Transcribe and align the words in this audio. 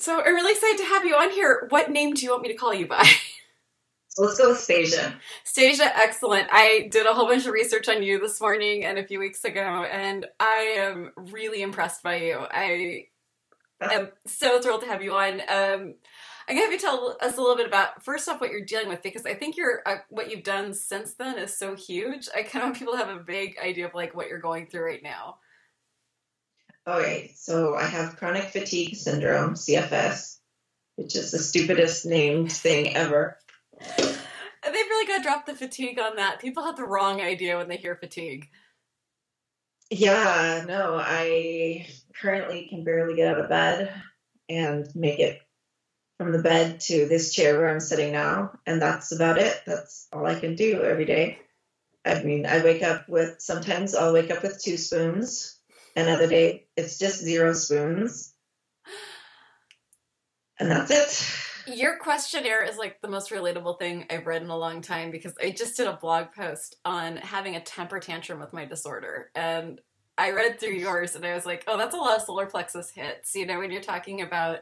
So 0.00 0.18
I'm 0.18 0.34
really 0.34 0.52
excited 0.52 0.78
to 0.78 0.84
have 0.84 1.04
you 1.04 1.14
on 1.14 1.30
here. 1.30 1.66
What 1.68 1.90
name 1.90 2.14
do 2.14 2.24
you 2.24 2.30
want 2.30 2.42
me 2.42 2.48
to 2.48 2.54
call 2.54 2.72
you 2.72 2.86
by? 2.86 3.06
Let's 4.18 4.38
go 4.38 4.48
with 4.48 4.58
Stasia. 4.58 5.14
Stasia, 5.44 5.90
excellent. 5.94 6.48
I 6.50 6.88
did 6.90 7.06
a 7.06 7.12
whole 7.12 7.26
bunch 7.26 7.44
of 7.46 7.52
research 7.52 7.86
on 7.88 8.02
you 8.02 8.18
this 8.18 8.40
morning 8.40 8.84
and 8.84 8.98
a 8.98 9.06
few 9.06 9.18
weeks 9.18 9.44
ago, 9.44 9.60
and 9.60 10.26
I 10.40 10.74
am 10.78 11.12
really 11.16 11.60
impressed 11.60 12.02
by 12.02 12.16
you. 12.16 12.46
I 12.50 13.08
am 13.82 14.08
so 14.26 14.60
thrilled 14.60 14.80
to 14.82 14.86
have 14.86 15.02
you 15.02 15.12
on. 15.12 15.40
Um, 15.42 15.94
I'm 16.48 16.56
gonna 16.56 16.62
have 16.62 16.72
you 16.72 16.78
tell 16.78 17.16
us 17.20 17.36
a 17.36 17.40
little 17.40 17.56
bit 17.56 17.68
about 17.68 18.02
first 18.02 18.26
off 18.28 18.40
what 18.40 18.50
you're 18.50 18.64
dealing 18.64 18.88
with 18.88 19.02
because 19.02 19.26
I 19.26 19.34
think 19.34 19.56
you're 19.56 19.82
uh, 19.86 19.96
what 20.08 20.30
you've 20.30 20.42
done 20.42 20.72
since 20.72 21.12
then 21.12 21.38
is 21.38 21.56
so 21.56 21.76
huge. 21.76 22.26
I 22.34 22.42
kind 22.42 22.62
of 22.64 22.70
want 22.70 22.76
people 22.78 22.94
to 22.94 22.98
have 22.98 23.14
a 23.14 23.22
vague 23.22 23.56
idea 23.62 23.86
of 23.86 23.94
like 23.94 24.14
what 24.14 24.28
you're 24.28 24.40
going 24.40 24.66
through 24.66 24.86
right 24.86 25.02
now. 25.02 25.36
Okay, 26.86 27.32
so 27.36 27.74
I 27.74 27.84
have 27.84 28.16
chronic 28.16 28.44
fatigue 28.44 28.96
syndrome, 28.96 29.54
CFS, 29.54 30.38
which 30.96 31.14
is 31.14 31.30
the 31.30 31.38
stupidest 31.38 32.06
named 32.06 32.50
thing 32.50 32.96
ever. 32.96 33.38
They've 33.98 34.16
really 34.64 35.06
got 35.06 35.18
to 35.18 35.22
drop 35.22 35.46
the 35.46 35.54
fatigue 35.54 35.98
on 35.98 36.16
that. 36.16 36.40
People 36.40 36.64
have 36.64 36.76
the 36.76 36.84
wrong 36.84 37.20
idea 37.20 37.56
when 37.56 37.68
they 37.68 37.76
hear 37.76 37.96
fatigue. 37.96 38.48
Yeah, 39.90 40.64
no, 40.66 40.96
I 40.98 41.86
currently 42.20 42.68
can 42.68 42.84
barely 42.84 43.16
get 43.16 43.34
out 43.34 43.40
of 43.40 43.48
bed 43.48 43.92
and 44.48 44.88
make 44.94 45.18
it 45.18 45.40
from 46.18 46.32
the 46.32 46.42
bed 46.42 46.80
to 46.80 47.06
this 47.06 47.32
chair 47.32 47.58
where 47.58 47.68
I'm 47.68 47.80
sitting 47.80 48.12
now. 48.12 48.52
And 48.66 48.80
that's 48.80 49.12
about 49.12 49.38
it. 49.38 49.60
That's 49.66 50.06
all 50.12 50.26
I 50.26 50.38
can 50.38 50.54
do 50.54 50.82
every 50.82 51.06
day. 51.06 51.38
I 52.04 52.22
mean, 52.22 52.46
I 52.46 52.62
wake 52.62 52.82
up 52.82 53.08
with 53.08 53.40
sometimes 53.40 53.94
I'll 53.94 54.12
wake 54.12 54.30
up 54.30 54.42
with 54.42 54.62
two 54.62 54.76
spoons. 54.76 55.59
Another 55.96 56.26
day 56.26 56.66
it's 56.76 56.98
just 56.98 57.20
zero 57.20 57.52
spoons. 57.52 58.34
And 60.58 60.70
that's 60.70 60.90
it. 60.90 61.76
Your 61.76 61.96
questionnaire 61.98 62.64
is 62.64 62.76
like 62.76 63.00
the 63.00 63.08
most 63.08 63.30
relatable 63.30 63.78
thing 63.78 64.06
I've 64.10 64.26
read 64.26 64.42
in 64.42 64.50
a 64.50 64.56
long 64.56 64.82
time 64.82 65.10
because 65.10 65.34
I 65.42 65.50
just 65.50 65.76
did 65.76 65.86
a 65.86 65.94
blog 65.96 66.32
post 66.32 66.76
on 66.84 67.16
having 67.16 67.56
a 67.56 67.60
temper 67.60 67.98
tantrum 67.98 68.40
with 68.40 68.52
my 68.52 68.64
disorder. 68.64 69.30
And 69.34 69.80
I 70.18 70.32
read 70.32 70.60
through 70.60 70.74
yours 70.74 71.16
and 71.16 71.24
I 71.24 71.34
was 71.34 71.46
like, 71.46 71.64
oh, 71.66 71.78
that's 71.78 71.94
a 71.94 71.98
lot 71.98 72.16
of 72.16 72.22
solar 72.22 72.46
plexus 72.46 72.90
hits. 72.90 73.34
You 73.34 73.46
know, 73.46 73.58
when 73.58 73.70
you're 73.70 73.80
talking 73.80 74.20
about, 74.20 74.60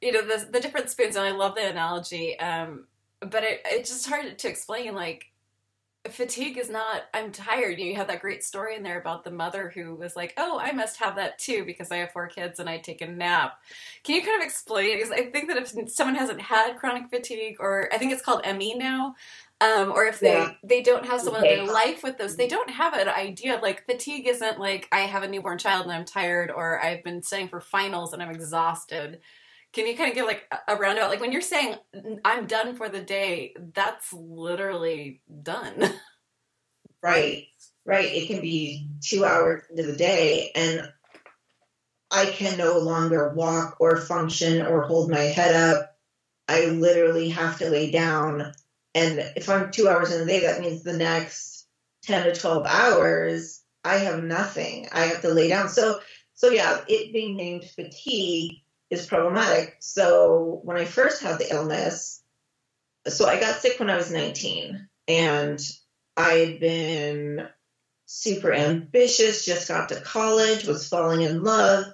you 0.00 0.12
know, 0.12 0.22
the, 0.22 0.48
the 0.50 0.60
different 0.60 0.90
spoons. 0.90 1.16
And 1.16 1.26
I 1.26 1.32
love 1.32 1.54
the 1.54 1.68
analogy. 1.68 2.38
Um, 2.38 2.86
but 3.20 3.42
it, 3.42 3.60
it's 3.66 3.90
just 3.90 4.08
hard 4.08 4.38
to 4.38 4.48
explain. 4.48 4.94
Like, 4.94 5.26
fatigue 6.08 6.56
is 6.56 6.70
not 6.70 7.02
i'm 7.12 7.30
tired 7.32 7.78
you 7.78 7.94
have 7.94 8.06
that 8.06 8.20
great 8.20 8.42
story 8.42 8.76
in 8.76 8.82
there 8.82 9.00
about 9.00 9.24
the 9.24 9.30
mother 9.30 9.70
who 9.74 9.94
was 9.94 10.16
like 10.16 10.32
oh 10.36 10.58
i 10.58 10.72
must 10.72 10.98
have 10.98 11.16
that 11.16 11.38
too 11.38 11.64
because 11.64 11.90
i 11.90 11.96
have 11.96 12.12
four 12.12 12.28
kids 12.28 12.60
and 12.60 12.68
i 12.68 12.78
take 12.78 13.02
a 13.02 13.06
nap 13.06 13.58
can 14.04 14.14
you 14.14 14.22
kind 14.22 14.40
of 14.40 14.46
explain 14.46 14.96
because 14.96 15.10
i 15.10 15.24
think 15.30 15.48
that 15.48 15.56
if 15.56 15.90
someone 15.90 16.14
hasn't 16.14 16.40
had 16.40 16.76
chronic 16.76 17.10
fatigue 17.10 17.56
or 17.60 17.88
i 17.92 17.98
think 17.98 18.12
it's 18.12 18.22
called 18.22 18.42
ME 18.56 18.74
now 18.74 19.14
um, 19.60 19.90
or 19.90 20.06
if 20.06 20.20
they 20.20 20.34
yeah. 20.34 20.52
they 20.62 20.82
don't 20.82 21.04
have 21.04 21.20
someone 21.20 21.42
okay. 21.42 21.58
in 21.58 21.66
their 21.66 21.74
life 21.74 22.02
with 22.02 22.16
those 22.16 22.36
they 22.36 22.48
don't 22.48 22.70
have 22.70 22.94
an 22.94 23.08
idea 23.08 23.58
like 23.60 23.84
fatigue 23.86 24.28
isn't 24.28 24.60
like 24.60 24.88
i 24.92 25.00
have 25.00 25.24
a 25.24 25.28
newborn 25.28 25.58
child 25.58 25.82
and 25.82 25.92
i'm 25.92 26.04
tired 26.04 26.50
or 26.50 26.82
i've 26.82 27.02
been 27.02 27.22
studying 27.22 27.48
for 27.48 27.60
finals 27.60 28.12
and 28.12 28.22
i'm 28.22 28.30
exhausted 28.30 29.18
can 29.78 29.86
you 29.86 29.96
kind 29.96 30.08
of 30.08 30.16
give 30.16 30.26
like 30.26 30.42
a 30.66 30.74
roundabout? 30.74 31.08
Like 31.08 31.20
when 31.20 31.30
you're 31.30 31.40
saying 31.40 31.76
I'm 32.24 32.46
done 32.46 32.74
for 32.74 32.88
the 32.88 33.00
day, 33.00 33.54
that's 33.74 34.12
literally 34.12 35.22
done. 35.42 35.94
Right, 37.00 37.46
right. 37.86 38.12
It 38.12 38.26
can 38.26 38.40
be 38.40 38.88
two 39.00 39.24
hours 39.24 39.62
into 39.70 39.84
the 39.84 39.94
day, 39.96 40.50
and 40.52 40.82
I 42.10 42.26
can 42.26 42.58
no 42.58 42.80
longer 42.80 43.32
walk 43.34 43.76
or 43.78 43.96
function 43.98 44.66
or 44.66 44.82
hold 44.82 45.08
my 45.08 45.20
head 45.20 45.54
up. 45.54 45.96
I 46.48 46.64
literally 46.64 47.28
have 47.28 47.58
to 47.58 47.70
lay 47.70 47.92
down. 47.92 48.52
And 48.96 49.20
if 49.36 49.48
I'm 49.48 49.70
two 49.70 49.88
hours 49.88 50.10
in 50.10 50.18
the 50.18 50.26
day, 50.26 50.40
that 50.40 50.60
means 50.60 50.82
the 50.82 50.96
next 50.96 51.68
10 52.02 52.24
to 52.24 52.34
12 52.34 52.66
hours, 52.66 53.62
I 53.84 53.98
have 53.98 54.24
nothing. 54.24 54.88
I 54.92 55.02
have 55.02 55.22
to 55.22 55.28
lay 55.28 55.46
down. 55.46 55.68
So, 55.68 56.00
so 56.34 56.50
yeah, 56.50 56.80
it 56.88 57.12
being 57.12 57.36
named 57.36 57.62
fatigue 57.62 58.56
is 58.90 59.06
problematic. 59.06 59.76
So 59.80 60.60
when 60.64 60.76
I 60.76 60.84
first 60.84 61.22
had 61.22 61.38
the 61.38 61.52
illness, 61.52 62.22
so 63.06 63.26
I 63.26 63.40
got 63.40 63.60
sick 63.60 63.78
when 63.78 63.90
I 63.90 63.96
was 63.96 64.10
19 64.10 64.88
and 65.06 65.60
I 66.16 66.32
had 66.32 66.60
been 66.60 67.48
super 68.06 68.52
ambitious, 68.52 69.44
just 69.44 69.68
got 69.68 69.90
to 69.90 70.00
college, 70.00 70.66
was 70.66 70.88
falling 70.88 71.22
in 71.22 71.42
love, 71.42 71.86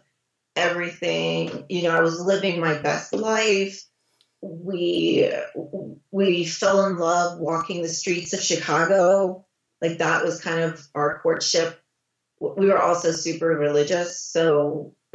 everything, 0.56 1.66
you 1.68 1.82
know, 1.82 1.96
I 1.96 2.00
was 2.00 2.20
living 2.20 2.60
my 2.60 2.78
best 2.78 3.12
life. 3.12 3.84
We 4.40 5.32
we 6.10 6.44
fell 6.44 6.86
in 6.86 6.98
love 6.98 7.38
walking 7.38 7.82
the 7.82 7.88
streets 7.88 8.34
of 8.34 8.40
Chicago. 8.40 9.46
Like 9.80 9.98
that 9.98 10.24
was 10.24 10.40
kind 10.40 10.60
of 10.60 10.86
our 10.94 11.18
courtship. 11.18 11.80
We 12.38 12.66
were 12.66 12.80
also 12.80 13.10
super 13.10 13.48
religious, 13.48 14.20
so 14.20 14.94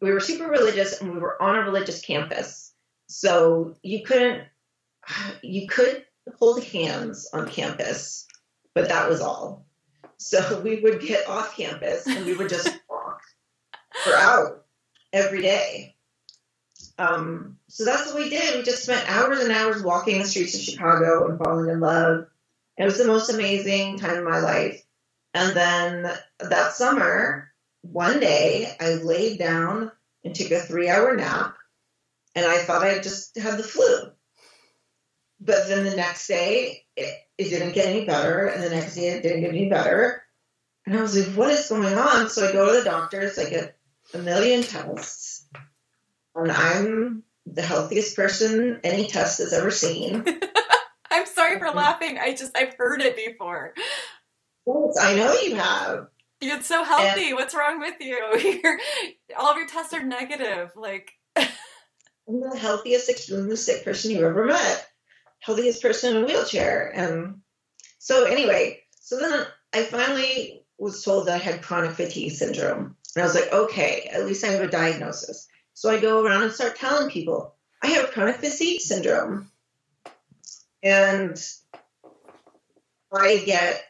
we 0.00 0.12
were 0.12 0.20
super 0.20 0.48
religious 0.48 1.00
and 1.00 1.12
we 1.12 1.18
were 1.18 1.40
on 1.42 1.56
a 1.56 1.62
religious 1.62 2.00
campus. 2.00 2.72
So 3.06 3.74
you 3.82 4.02
couldn't, 4.02 4.44
you 5.42 5.66
could 5.66 6.04
hold 6.38 6.62
hands 6.62 7.28
on 7.32 7.48
campus, 7.48 8.26
but 8.74 8.88
that 8.88 9.08
was 9.08 9.20
all. 9.20 9.66
So 10.18 10.60
we 10.60 10.80
would 10.80 11.00
get 11.00 11.28
off 11.28 11.56
campus 11.56 12.06
and 12.06 12.26
we 12.26 12.34
would 12.34 12.48
just 12.48 12.68
walk 12.90 13.20
for 14.04 14.14
hours 14.14 14.60
every 15.12 15.42
day. 15.42 15.94
Um, 16.98 17.58
so 17.68 17.84
that's 17.84 18.06
what 18.06 18.16
we 18.16 18.28
did. 18.28 18.56
We 18.56 18.62
just 18.62 18.82
spent 18.82 19.08
hours 19.08 19.40
and 19.40 19.52
hours 19.52 19.82
walking 19.82 20.18
the 20.18 20.26
streets 20.26 20.54
of 20.54 20.60
Chicago 20.60 21.28
and 21.28 21.38
falling 21.38 21.70
in 21.70 21.80
love. 21.80 22.26
It 22.76 22.84
was 22.84 22.98
the 22.98 23.06
most 23.06 23.30
amazing 23.30 23.98
time 23.98 24.18
of 24.18 24.24
my 24.24 24.40
life. 24.40 24.82
And 25.34 25.56
then 25.56 26.12
that 26.40 26.72
summer, 26.72 27.52
one 27.82 28.20
day 28.20 28.70
I 28.80 28.94
laid 28.94 29.38
down 29.38 29.92
and 30.24 30.34
took 30.34 30.50
a 30.50 30.60
three 30.60 30.88
hour 30.88 31.16
nap 31.16 31.56
and 32.34 32.46
I 32.46 32.58
thought 32.58 32.82
I 32.82 32.98
just 32.98 33.36
had 33.38 33.58
the 33.58 33.62
flu. 33.62 34.12
But 35.40 35.68
then 35.68 35.84
the 35.84 35.96
next 35.96 36.26
day 36.26 36.84
it, 36.96 37.14
it 37.36 37.50
didn't 37.50 37.72
get 37.74 37.86
any 37.86 38.04
better, 38.04 38.46
and 38.46 38.62
the 38.62 38.70
next 38.70 38.96
day 38.96 39.08
it 39.08 39.22
didn't 39.22 39.42
get 39.42 39.50
any 39.50 39.68
better. 39.68 40.22
And 40.84 40.96
I 40.96 41.02
was 41.02 41.16
like, 41.16 41.36
what 41.36 41.50
is 41.50 41.68
going 41.68 41.94
on? 41.94 42.28
So 42.28 42.48
I 42.48 42.52
go 42.52 42.72
to 42.72 42.78
the 42.78 42.84
doctors, 42.84 43.38
I 43.38 43.48
get 43.48 43.76
a 44.14 44.18
million 44.18 44.62
tests, 44.62 45.46
and 46.34 46.50
I'm 46.50 47.22
the 47.46 47.62
healthiest 47.62 48.16
person 48.16 48.80
any 48.82 49.06
test 49.06 49.38
has 49.38 49.52
ever 49.52 49.70
seen. 49.70 50.24
I'm 51.10 51.26
sorry 51.26 51.58
for 51.58 51.66
mm-hmm. 51.66 51.76
laughing. 51.76 52.18
I 52.18 52.34
just 52.34 52.56
I've 52.56 52.74
heard 52.74 53.00
it 53.00 53.16
before. 53.16 53.74
Yes, 54.66 54.98
I 55.00 55.14
know 55.14 55.32
you 55.34 55.54
have. 55.54 56.08
You're 56.40 56.60
so 56.62 56.84
healthy. 56.84 57.28
And 57.28 57.34
What's 57.34 57.54
wrong 57.54 57.80
with 57.80 57.94
you? 58.00 58.16
You're, 58.62 58.78
all 59.36 59.50
of 59.50 59.56
your 59.56 59.66
tests 59.66 59.92
are 59.92 60.02
negative. 60.02 60.72
Like 60.76 61.12
I'm 61.36 62.40
the 62.40 62.56
healthiest, 62.58 63.08
extremely 63.08 63.56
sick 63.56 63.84
person 63.84 64.10
you 64.10 64.26
ever 64.26 64.44
met. 64.44 64.86
Healthiest 65.40 65.82
person 65.82 66.16
in 66.16 66.22
a 66.22 66.26
wheelchair. 66.26 66.92
And 66.94 67.40
so 67.98 68.24
anyway, 68.24 68.80
so 69.00 69.18
then 69.18 69.46
I 69.72 69.82
finally 69.82 70.64
was 70.78 71.02
told 71.02 71.26
that 71.26 71.34
I 71.34 71.38
had 71.38 71.62
chronic 71.62 71.92
fatigue 71.92 72.32
syndrome. 72.32 72.96
And 73.14 73.22
I 73.22 73.26
was 73.26 73.34
like, 73.34 73.52
okay, 73.52 74.08
at 74.12 74.26
least 74.26 74.44
I 74.44 74.48
have 74.48 74.62
a 74.62 74.68
diagnosis. 74.68 75.48
So 75.74 75.90
I 75.90 76.00
go 76.00 76.24
around 76.24 76.42
and 76.42 76.52
start 76.52 76.76
telling 76.76 77.10
people, 77.10 77.54
I 77.82 77.88
have 77.88 78.10
chronic 78.10 78.36
fatigue 78.36 78.80
syndrome. 78.80 79.50
And 80.82 81.40
I 83.12 83.38
get 83.38 83.82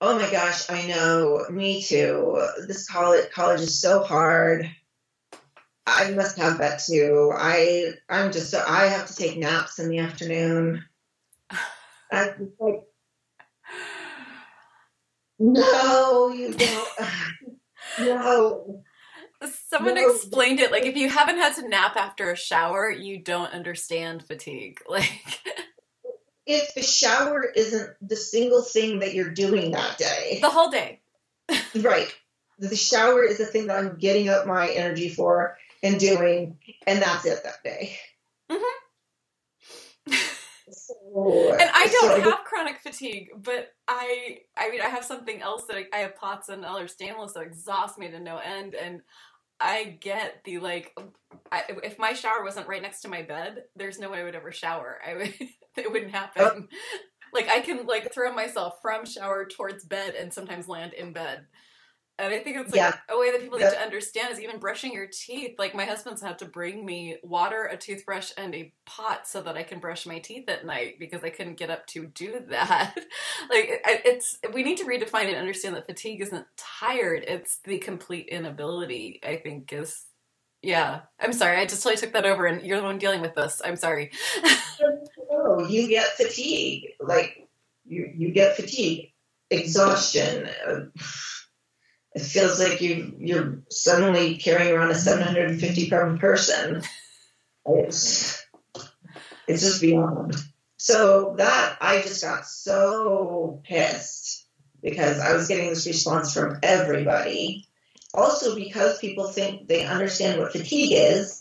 Oh 0.00 0.18
my 0.18 0.30
gosh, 0.30 0.70
I 0.70 0.86
know. 0.86 1.44
Me 1.50 1.82
too. 1.82 2.42
This 2.66 2.88
college 2.88 3.30
college 3.32 3.60
is 3.60 3.80
so 3.80 4.02
hard. 4.02 4.70
I 5.86 6.10
must 6.12 6.38
have 6.38 6.58
that 6.58 6.80
too. 6.80 7.32
I 7.34 7.92
I'm 8.08 8.32
just 8.32 8.50
so 8.50 8.64
I 8.66 8.86
have 8.86 9.06
to 9.06 9.16
take 9.16 9.38
naps 9.38 9.78
in 9.78 9.88
the 9.88 9.98
afternoon. 9.98 10.84
I'm 12.12 12.52
like, 12.58 12.82
no, 15.38 16.32
you 16.32 16.54
don't. 16.54 16.88
no. 18.00 18.82
Someone 19.68 19.94
no. 19.94 20.10
explained 20.10 20.60
it 20.60 20.70
like 20.70 20.84
if 20.84 20.96
you 20.96 21.08
haven't 21.08 21.38
had 21.38 21.54
to 21.56 21.68
nap 21.68 21.96
after 21.96 22.30
a 22.30 22.36
shower, 22.36 22.90
you 22.90 23.18
don't 23.18 23.52
understand 23.52 24.24
fatigue. 24.24 24.80
Like 24.88 25.40
if 26.46 26.74
the 26.74 26.82
shower 26.82 27.44
isn't 27.44 27.90
the 28.00 28.16
single 28.16 28.62
thing 28.62 29.00
that 29.00 29.14
you're 29.14 29.30
doing 29.30 29.72
that 29.72 29.98
day. 29.98 30.38
The 30.40 30.50
whole 30.50 30.70
day. 30.70 31.00
right. 31.76 32.12
The 32.58 32.76
shower 32.76 33.24
is 33.24 33.38
the 33.38 33.46
thing 33.46 33.66
that 33.68 33.78
I'm 33.78 33.96
getting 33.96 34.28
up 34.28 34.46
my 34.46 34.68
energy 34.68 35.08
for 35.08 35.56
and 35.82 35.98
doing, 35.98 36.58
and 36.86 37.00
that's 37.00 37.24
it 37.24 37.42
that 37.44 37.62
day. 37.64 37.96
Mm-hmm. 38.50 40.12
so, 40.70 41.52
and 41.52 41.70
I 41.72 41.86
don't 41.86 42.22
so, 42.22 42.30
have 42.30 42.44
chronic 42.44 42.80
fatigue, 42.80 43.30
but 43.42 43.72
I, 43.88 44.40
I 44.58 44.70
mean, 44.70 44.82
I 44.82 44.88
have 44.88 45.04
something 45.04 45.40
else 45.40 45.64
that 45.68 45.76
I, 45.76 45.86
I 45.92 45.98
have 46.00 46.16
POTS 46.16 46.50
and 46.50 46.64
Ehlers-Danlos 46.64 47.32
that 47.32 47.42
exhaust 47.42 47.98
me 47.98 48.10
to 48.10 48.20
no 48.20 48.36
end, 48.38 48.74
and 48.74 49.00
I 49.58 49.96
get 50.00 50.42
the 50.44 50.58
like. 50.58 50.96
I, 51.52 51.62
if 51.82 51.98
my 51.98 52.12
shower 52.12 52.42
wasn't 52.42 52.68
right 52.68 52.82
next 52.82 53.02
to 53.02 53.08
my 53.08 53.22
bed, 53.22 53.64
there's 53.76 53.98
no 53.98 54.10
way 54.10 54.20
I 54.20 54.24
would 54.24 54.34
ever 54.34 54.52
shower. 54.52 54.98
I 55.06 55.16
would. 55.16 55.34
It 55.76 55.90
wouldn't 55.92 56.12
happen. 56.12 56.42
Uh. 56.42 56.60
Like 57.32 57.48
I 57.48 57.60
can 57.60 57.86
like 57.86 58.12
throw 58.12 58.32
myself 58.34 58.78
from 58.82 59.06
shower 59.06 59.46
towards 59.46 59.84
bed 59.84 60.14
and 60.18 60.32
sometimes 60.32 60.66
land 60.66 60.94
in 60.94 61.12
bed. 61.12 61.46
And 62.18 62.34
I 62.34 62.40
think 62.40 62.56
it's 62.56 62.72
like 62.72 62.76
Yeah. 62.80 62.96
a 63.08 63.16
way 63.16 63.30
that 63.30 63.40
people 63.40 63.60
Yeah. 63.60 63.68
need 63.68 63.74
to 63.76 63.80
understand 63.82 64.32
is 64.32 64.40
even 64.40 64.58
brushing 64.58 64.92
your 64.92 65.06
teeth. 65.06 65.54
Like 65.56 65.72
my 65.72 65.84
husband's 65.84 66.20
had 66.22 66.40
to 66.40 66.44
bring 66.44 66.84
me 66.84 67.18
water, 67.22 67.66
a 67.66 67.76
toothbrush, 67.76 68.32
and 68.36 68.52
a 68.52 68.74
pot 68.84 69.28
so 69.28 69.42
that 69.42 69.56
I 69.56 69.62
can 69.62 69.78
brush 69.78 70.06
my 70.06 70.18
teeth 70.18 70.48
at 70.48 70.66
night 70.66 70.96
because 70.98 71.22
I 71.22 71.30
couldn't 71.30 71.56
get 71.56 71.70
up 71.70 71.86
to 71.88 72.06
do 72.08 72.40
that. 72.50 72.94
like 73.48 73.80
I- 73.84 74.02
it's 74.04 74.36
we 74.52 74.64
need 74.64 74.78
to 74.78 74.84
redefine 74.84 75.28
and 75.28 75.36
understand 75.36 75.76
that 75.76 75.86
fatigue 75.86 76.20
isn't 76.22 76.46
tired; 76.56 77.24
it's 77.28 77.58
the 77.62 77.78
complete 77.78 78.26
inability. 78.26 79.20
I 79.24 79.36
think 79.36 79.72
is. 79.72 80.04
Yeah, 80.62 81.02
I'm 81.20 81.32
sorry. 81.32 81.56
I 81.58 81.64
just 81.64 81.82
totally 81.82 81.98
took 81.98 82.12
that 82.14 82.26
over, 82.26 82.44
and 82.44 82.60
you're 82.66 82.76
the 82.78 82.82
one 82.82 82.98
dealing 82.98 83.20
with 83.22 83.34
this. 83.36 83.62
I'm 83.64 83.76
sorry. 83.76 84.10
No, 85.30 85.66
you 85.66 85.88
get 85.88 86.16
fatigue. 86.16 86.88
Like 87.00 87.48
you, 87.86 88.10
you 88.14 88.32
get 88.32 88.56
fatigue, 88.56 89.12
exhaustion. 89.48 90.48
It 92.12 92.22
feels 92.22 92.58
like 92.58 92.80
you 92.80 93.14
you're 93.18 93.62
suddenly 93.70 94.36
carrying 94.36 94.74
around 94.74 94.90
a 94.90 94.96
750 94.96 95.90
pound 95.90 96.18
person. 96.18 96.82
It's 97.66 98.44
it's 99.46 99.62
just 99.62 99.80
beyond. 99.80 100.34
So 100.76 101.34
that 101.36 101.76
I 101.80 102.00
just 102.00 102.22
got 102.24 102.46
so 102.46 103.60
pissed 103.64 104.46
because 104.82 105.20
I 105.20 105.34
was 105.34 105.46
getting 105.46 105.68
this 105.68 105.86
response 105.86 106.32
from 106.32 106.58
everybody. 106.62 107.66
Also 108.14 108.56
because 108.56 108.98
people 108.98 109.28
think 109.28 109.68
they 109.68 109.84
understand 109.84 110.40
what 110.40 110.52
fatigue 110.52 110.92
is 110.94 111.38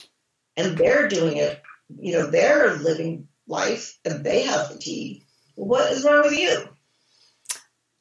and 0.55 0.77
they're 0.77 1.07
doing 1.07 1.37
it, 1.37 1.61
you 1.99 2.13
know, 2.13 2.29
they're 2.29 2.75
living 2.75 3.28
life 3.49 3.97
and 4.05 4.23
they 4.23 4.43
have 4.43 4.67
fatigue. 4.67 5.23
What 5.55 5.91
is 5.91 6.05
wrong 6.05 6.21
with 6.23 6.37
you? 6.37 6.63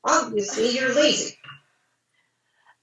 Obviously, 0.05 0.71
you're 0.79 0.95
lazy. 0.95 1.37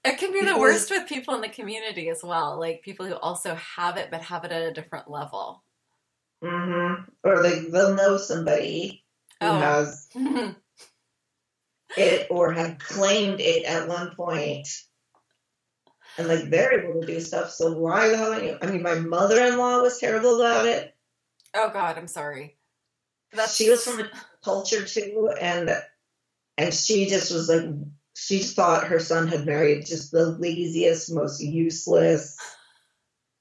It 0.04 0.18
can 0.20 0.34
be 0.34 0.42
the 0.42 0.58
worst 0.60 0.92
with 0.92 1.08
people 1.08 1.34
in 1.36 1.42
the 1.42 1.50
community 1.50 2.10
as 2.10 2.22
well, 2.24 2.60
like 2.60 2.82
people 2.84 3.06
who 3.08 3.16
also 3.16 3.56
have 3.56 3.98
it 3.98 4.10
but 4.12 4.22
have 4.22 4.44
it 4.44 4.52
at 4.52 4.62
a 4.64 4.74
different 4.74 5.10
level. 5.10 5.64
Mm-hmm. 6.44 7.04
Or 7.24 7.42
they, 7.42 7.62
they'll 7.62 7.96
know 7.96 8.18
somebody 8.18 9.04
who 9.42 9.48
Oh. 9.48 9.58
has 9.60 10.08
it 11.98 12.28
or 12.30 12.52
had 12.54 12.80
claimed 12.80 13.40
it 13.40 13.66
at 13.66 13.88
one 13.88 14.14
point, 14.16 14.68
and 16.18 16.28
like 16.28 16.50
they're 16.50 16.82
able 16.88 17.02
to 17.02 17.08
do 17.08 17.20
stuff. 17.20 17.52
So 17.52 17.74
why 17.74 18.10
the 18.10 18.18
hell? 18.18 18.34
Are 18.34 18.44
you? 18.44 18.58
I 18.62 18.68
mean, 18.68 18.84
my 18.84 18.96
mother-in-law 18.96 19.82
was 19.82 19.98
terrible 20.00 20.40
about 20.40 20.66
it. 20.68 20.96
oh 21.56 21.70
God, 21.74 21.98
I'm 21.98 22.08
sorry. 22.08 22.55
That's 23.36 23.56
She 23.56 23.70
was 23.70 23.84
from 23.84 24.02
a 24.02 24.10
culture 24.44 24.86
too, 24.86 25.32
and 25.40 25.70
and 26.58 26.74
she 26.74 27.08
just 27.08 27.32
was 27.32 27.50
like 27.50 27.66
she 28.16 28.40
thought 28.40 28.88
her 28.88 29.00
son 29.00 29.28
had 29.28 29.46
married 29.46 29.86
just 29.86 30.12
the 30.12 30.26
laziest, 30.26 31.14
most 31.14 31.42
useless. 31.42 32.38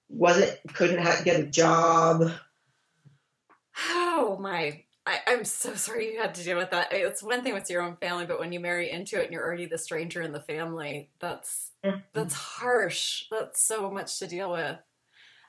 Wasn't 0.08 0.58
couldn't 0.74 1.02
ha 1.02 1.20
get 1.24 1.40
a 1.40 1.46
job. 1.46 2.30
Oh 3.90 4.36
my. 4.40 4.84
I, 5.06 5.18
I'm 5.26 5.44
so 5.44 5.74
sorry 5.74 6.12
you 6.12 6.20
had 6.20 6.34
to 6.36 6.42
deal 6.42 6.56
with 6.56 6.70
that. 6.70 6.88
It's 6.92 7.22
one 7.22 7.42
thing 7.42 7.52
with 7.52 7.68
your 7.68 7.82
own 7.82 7.96
family, 7.96 8.24
but 8.24 8.40
when 8.40 8.52
you 8.52 8.60
marry 8.60 8.90
into 8.90 9.20
it 9.20 9.24
and 9.24 9.32
you're 9.32 9.44
already 9.44 9.66
the 9.66 9.76
stranger 9.76 10.22
in 10.22 10.32
the 10.32 10.40
family, 10.40 11.10
that's 11.20 11.72
mm-hmm. 11.84 11.98
that's 12.12 12.34
harsh. 12.34 13.24
That's 13.30 13.62
so 13.62 13.90
much 13.90 14.18
to 14.18 14.26
deal 14.26 14.50
with. 14.50 14.78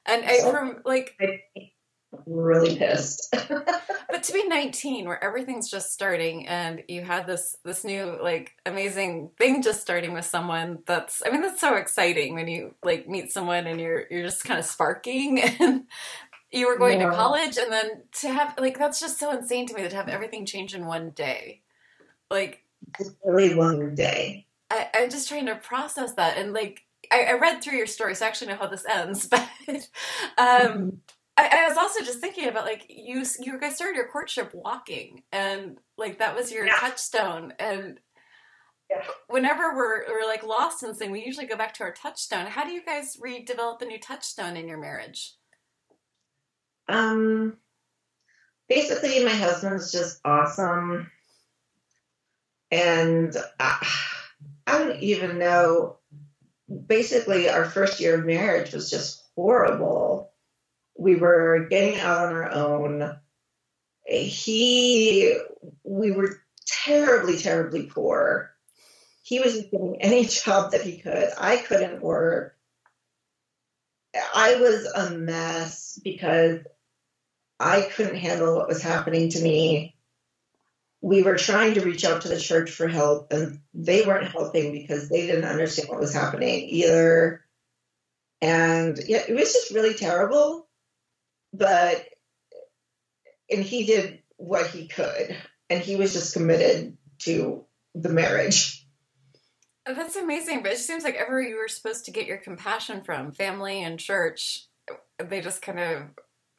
And 0.05 0.25
I 0.25 0.39
So- 0.39 0.51
from 0.51 0.81
like 0.85 1.15
really 2.25 2.77
pissed. 2.77 3.33
but 3.49 4.23
to 4.23 4.33
be 4.33 4.47
19 4.47 5.05
where 5.07 5.23
everything's 5.23 5.69
just 5.69 5.91
starting 5.93 6.47
and 6.47 6.83
you 6.87 7.01
had 7.01 7.27
this 7.27 7.55
this 7.63 7.83
new 7.83 8.17
like 8.21 8.53
amazing 8.65 9.29
thing 9.37 9.61
just 9.61 9.81
starting 9.81 10.13
with 10.13 10.25
someone 10.25 10.79
that's 10.85 11.21
i 11.25 11.29
mean 11.29 11.41
that's 11.41 11.61
so 11.61 11.75
exciting 11.75 12.33
when 12.33 12.47
you 12.47 12.73
like 12.83 13.07
meet 13.07 13.31
someone 13.31 13.67
and 13.67 13.79
you're 13.79 14.05
you're 14.09 14.23
just 14.23 14.43
kind 14.43 14.59
of 14.59 14.65
sparking 14.65 15.41
and 15.59 15.83
you 16.51 16.67
were 16.67 16.77
going 16.77 16.99
Yeah. 16.99 17.09
to 17.09 17.15
college 17.15 17.57
and 17.57 17.71
then 17.71 18.03
to 18.21 18.29
have 18.29 18.55
like 18.57 18.77
that's 18.77 18.99
just 18.99 19.19
so 19.19 19.31
insane 19.37 19.67
to 19.67 19.73
me 19.73 19.81
that 19.83 19.89
to 19.91 19.95
have 19.97 20.09
everything 20.09 20.45
change 20.45 20.73
in 20.73 20.85
one 20.85 21.09
day 21.11 21.61
like 22.31 22.61
a 22.99 23.03
really 23.25 23.53
long 23.53 23.95
day. 23.95 24.45
I, 24.71 24.87
I'm 24.93 25.09
just 25.09 25.27
trying 25.27 25.47
to 25.47 25.55
process 25.55 26.13
that 26.13 26.37
and 26.37 26.53
like 26.53 26.81
I, 27.11 27.23
I 27.25 27.33
read 27.33 27.61
through 27.63 27.77
your 27.77 27.87
story, 27.87 28.15
so 28.15 28.25
I 28.25 28.29
actually 28.29 28.47
know 28.47 28.57
how 28.57 28.67
this 28.67 28.85
ends. 28.89 29.29
But 29.67 29.89
um, 30.37 31.01
I, 31.37 31.49
I 31.65 31.67
was 31.67 31.77
also 31.77 32.03
just 32.03 32.19
thinking 32.19 32.47
about 32.47 32.65
like 32.65 32.85
you 32.89 33.23
you 33.39 33.59
guys 33.59 33.75
started 33.75 33.95
your 33.97 34.07
courtship 34.07 34.51
walking, 34.53 35.23
and 35.31 35.77
like 35.97 36.19
that 36.19 36.35
was 36.35 36.51
your 36.51 36.65
Yeah. 36.65 36.77
touchstone. 36.79 37.53
And 37.59 37.99
Yeah. 38.89 39.03
whenever 39.27 39.75
we're 39.75 40.07
we're 40.07 40.25
like 40.27 40.43
lost 40.43 40.83
in 40.83 40.89
something, 40.89 41.11
we 41.11 41.25
usually 41.25 41.47
go 41.47 41.57
back 41.57 41.73
to 41.75 41.83
our 41.83 41.93
touchstone. 41.93 42.45
How 42.45 42.63
do 42.63 42.71
you 42.71 42.83
guys 42.85 43.17
redevelop 43.17 43.81
a 43.81 43.85
new 43.85 43.99
touchstone 43.99 44.55
in 44.55 44.67
your 44.67 44.77
marriage? 44.79 45.35
Um, 46.87 47.57
basically, 48.69 49.23
my 49.25 49.31
husband's 49.31 49.91
just 49.91 50.21
awesome, 50.23 51.11
and 52.71 53.35
I, 53.59 53.87
I 54.67 54.77
don't 54.77 55.01
even 55.01 55.37
know. 55.37 55.97
Basically, 56.87 57.49
our 57.49 57.65
first 57.65 57.99
year 57.99 58.19
of 58.19 58.25
marriage 58.25 58.71
was 58.73 58.89
just 58.89 59.21
horrible. 59.35 60.31
We 60.97 61.15
were 61.15 61.67
getting 61.69 61.99
out 61.99 62.27
on 62.27 62.33
our 62.33 62.51
own. 62.51 63.19
He, 64.05 65.37
we 65.83 66.11
were 66.11 66.39
terribly, 66.65 67.37
terribly 67.37 67.83
poor. 67.87 68.51
He 69.23 69.39
was 69.39 69.55
getting 69.55 69.97
any 70.01 70.25
job 70.25 70.71
that 70.71 70.81
he 70.81 70.97
could. 70.97 71.29
I 71.37 71.57
couldn't 71.57 72.01
work. 72.01 72.55
I 74.33 74.55
was 74.55 74.85
a 74.85 75.11
mess 75.11 75.99
because 76.03 76.59
I 77.59 77.81
couldn't 77.81 78.17
handle 78.17 78.55
what 78.55 78.67
was 78.67 78.81
happening 78.81 79.29
to 79.29 79.41
me. 79.41 79.95
We 81.01 81.21
were 81.21 81.37
trying 81.37 81.75
to 81.75 81.81
reach 81.81 82.05
out 82.05 82.21
to 82.21 82.29
the 82.29 82.39
church 82.39 82.71
for 82.71 82.87
help, 82.87 83.31
and 83.31 83.59
they 83.73 84.05
weren't 84.05 84.31
helping 84.31 84.71
because 84.71 85.09
they 85.09 85.27
didn't 85.27 85.45
understand 85.45 85.89
what 85.89 85.99
was 85.99 86.13
happening 86.13 86.67
either. 86.69 87.45
And 88.41 88.99
yeah, 89.07 89.23
it 89.27 89.33
was 89.33 89.53
just 89.53 89.73
really 89.73 89.93
terrible. 89.93 90.64
But, 91.57 92.05
and 93.49 93.63
he 93.63 93.85
did 93.85 94.19
what 94.37 94.67
he 94.67 94.87
could, 94.87 95.35
and 95.69 95.81
he 95.81 95.95
was 95.95 96.13
just 96.13 96.33
committed 96.33 96.97
to 97.19 97.65
the 97.93 98.09
marriage. 98.09 98.85
Oh, 99.87 99.93
that's 99.93 100.15
amazing, 100.15 100.63
but 100.63 100.71
it 100.71 100.79
seems 100.79 101.03
like 101.03 101.15
everywhere 101.15 101.47
you 101.47 101.57
were 101.57 101.67
supposed 101.67 102.05
to 102.05 102.11
get 102.11 102.25
your 102.25 102.37
compassion 102.37 103.03
from, 103.03 103.31
family 103.31 103.83
and 103.83 103.99
church, 103.99 104.65
they 105.23 105.41
just 105.41 105.61
kind 105.61 105.79
of 105.79 106.03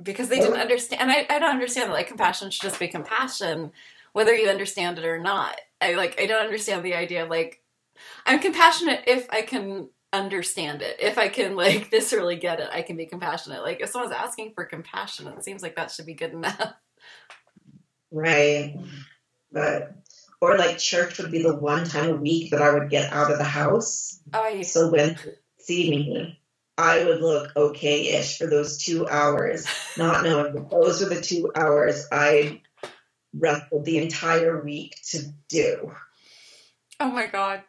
because 0.03 0.29
they 0.29 0.39
didn't 0.39 0.61
understand. 0.61 1.03
And 1.03 1.11
I, 1.11 1.27
I 1.29 1.39
don't 1.39 1.51
understand 1.51 1.91
that 1.91 1.95
like 1.95 2.09
compassion 2.09 2.51
should 2.51 2.63
just 2.63 2.79
be 2.79 2.89
compassion, 2.89 3.73
whether 4.13 4.35
you 4.35 4.49
understand 4.49 4.99
it 4.99 5.05
or 5.05 5.19
not. 5.19 5.59
I 5.81 5.95
like 5.95 6.21
I 6.21 6.27
don't 6.27 6.45
understand 6.45 6.85
the 6.85 6.95
idea 6.95 7.25
of 7.25 7.31
like 7.31 7.63
I'm 8.25 8.39
compassionate 8.39 9.05
if 9.07 9.27
I 9.31 9.43
can 9.43 9.89
understand 10.17 10.83
it. 10.83 10.97
If 11.01 11.19
I 11.19 11.29
can 11.29 11.57
like 11.57 11.91
viscerally 11.93 12.41
get 12.41 12.61
it, 12.61 12.69
I 12.73 12.83
can 12.83 12.97
be 12.97 13.07
compassionate. 13.07 13.63
Like 13.63 13.81
if 13.81 13.91
someone's 13.91 14.15
asking 14.15 14.53
for 14.55 14.65
compassion, 14.65 15.27
it 15.29 15.45
seems 15.45 15.63
like 15.63 15.77
that 15.77 15.91
should 15.91 16.07
be 16.07 16.15
good 16.15 16.33
enough. 16.33 16.75
Right. 18.11 18.77
But, 19.53 19.93
or 20.41 20.57
like 20.59 20.79
church 20.79 21.19
would 21.19 21.33
be 21.33 21.43
the 21.43 21.57
one 21.57 21.85
time 21.85 22.11
a 22.11 22.17
week 22.17 22.51
that 22.51 22.63
I 22.63 22.73
would 22.73 22.91
get 22.91 23.13
out 23.13 23.31
of 23.31 23.39
the 23.39 23.45
house. 23.45 24.21
Oh, 24.33 24.43
I 24.43 24.63
So 24.63 24.91
when 24.91 25.19
see 25.59 25.91
me, 25.91 26.39
I 26.79 27.05
would 27.05 27.21
look 27.21 27.57
okay 27.57 28.19
ish 28.19 28.39
for 28.39 28.47
those 28.47 28.79
two 28.79 29.09
hours, 29.09 29.67
not 29.97 30.25
knowing 30.25 30.55
that 30.55 30.71
those 30.71 31.03
were 31.03 31.09
the 31.09 31.21
two 31.21 31.51
hours 31.55 32.07
I 32.13 32.61
wrestled 33.35 33.85
the 33.85 33.99
entire 33.99 34.63
week 34.63 34.97
to 35.11 35.23
do. 35.49 35.95
Oh 37.01 37.11
my 37.11 37.27
god. 37.27 37.63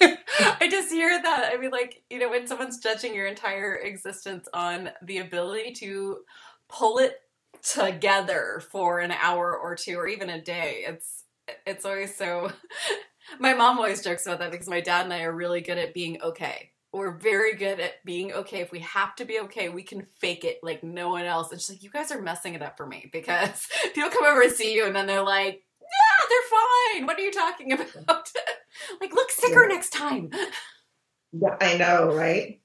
I 0.00 0.68
just 0.70 0.90
hear 0.90 1.20
that. 1.20 1.50
I 1.52 1.56
mean, 1.56 1.70
like, 1.70 2.02
you 2.10 2.18
know, 2.18 2.30
when 2.30 2.46
someone's 2.46 2.78
judging 2.78 3.14
your 3.14 3.26
entire 3.26 3.76
existence 3.76 4.48
on 4.52 4.90
the 5.02 5.18
ability 5.18 5.72
to 5.74 6.18
pull 6.68 6.98
it 6.98 7.20
together 7.62 8.62
for 8.70 9.00
an 9.00 9.12
hour 9.12 9.56
or 9.56 9.74
two 9.74 9.96
or 9.96 10.06
even 10.06 10.30
a 10.30 10.40
day, 10.40 10.84
it's 10.86 11.24
it's 11.66 11.84
always 11.84 12.14
so 12.14 12.52
my 13.38 13.54
mom 13.54 13.78
always 13.78 14.02
jokes 14.02 14.26
about 14.26 14.38
that 14.40 14.50
because 14.50 14.68
my 14.68 14.80
dad 14.80 15.04
and 15.04 15.12
I 15.12 15.22
are 15.22 15.32
really 15.32 15.60
good 15.60 15.78
at 15.78 15.94
being 15.94 16.20
okay. 16.22 16.72
We're 16.92 17.18
very 17.18 17.54
good 17.54 17.80
at 17.80 18.02
being 18.04 18.32
okay. 18.32 18.60
If 18.60 18.72
we 18.72 18.80
have 18.80 19.14
to 19.16 19.26
be 19.26 19.40
okay, 19.40 19.68
we 19.68 19.82
can 19.82 20.02
fake 20.20 20.44
it 20.44 20.58
like 20.62 20.82
no 20.82 21.10
one 21.10 21.26
else. 21.26 21.52
And 21.52 21.60
she's 21.60 21.70
like, 21.70 21.82
You 21.82 21.90
guys 21.90 22.10
are 22.10 22.22
messing 22.22 22.54
it 22.54 22.62
up 22.62 22.76
for 22.76 22.86
me 22.86 23.10
because 23.12 23.66
people 23.94 24.10
come 24.10 24.24
over 24.24 24.42
and 24.42 24.52
see 24.52 24.74
you 24.74 24.86
and 24.86 24.96
then 24.96 25.06
they're 25.06 25.22
like, 25.22 25.62
they're 26.28 26.96
fine. 26.98 27.06
What 27.06 27.18
are 27.18 27.22
you 27.22 27.32
talking 27.32 27.72
about? 27.72 27.88
like, 29.00 29.12
look 29.14 29.30
sicker 29.30 29.62
Yeah. 29.68 29.74
next 29.74 29.90
time. 29.90 30.30
Yeah, 31.30 31.56
I 31.60 31.76
know, 31.76 32.14
right? 32.14 32.58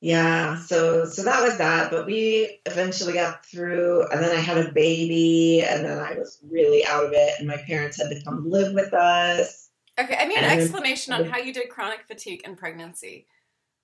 Yeah, 0.00 0.58
so 0.60 1.06
so 1.06 1.24
that 1.24 1.42
was 1.42 1.58
that, 1.58 1.90
but 1.90 2.06
we 2.06 2.60
eventually 2.66 3.14
got 3.14 3.44
through, 3.46 4.06
and 4.12 4.22
then 4.22 4.36
I 4.36 4.38
had 4.40 4.58
a 4.58 4.70
baby, 4.70 5.64
and 5.66 5.84
then 5.84 5.98
I 5.98 6.12
was 6.14 6.38
really 6.48 6.84
out 6.86 7.04
of 7.06 7.12
it, 7.12 7.32
and 7.38 7.48
my 7.48 7.56
parents 7.56 8.00
had 8.00 8.10
to 8.10 8.22
come 8.22 8.48
live 8.48 8.74
with 8.74 8.92
us. 8.94 9.70
Okay, 9.98 10.16
I 10.16 10.26
need 10.26 10.38
an 10.38 10.44
explanation 10.44 11.14
on 11.14 11.24
how 11.24 11.38
you 11.38 11.52
did 11.52 11.68
chronic 11.68 12.06
fatigue 12.06 12.42
and 12.44 12.56
pregnancy. 12.56 13.26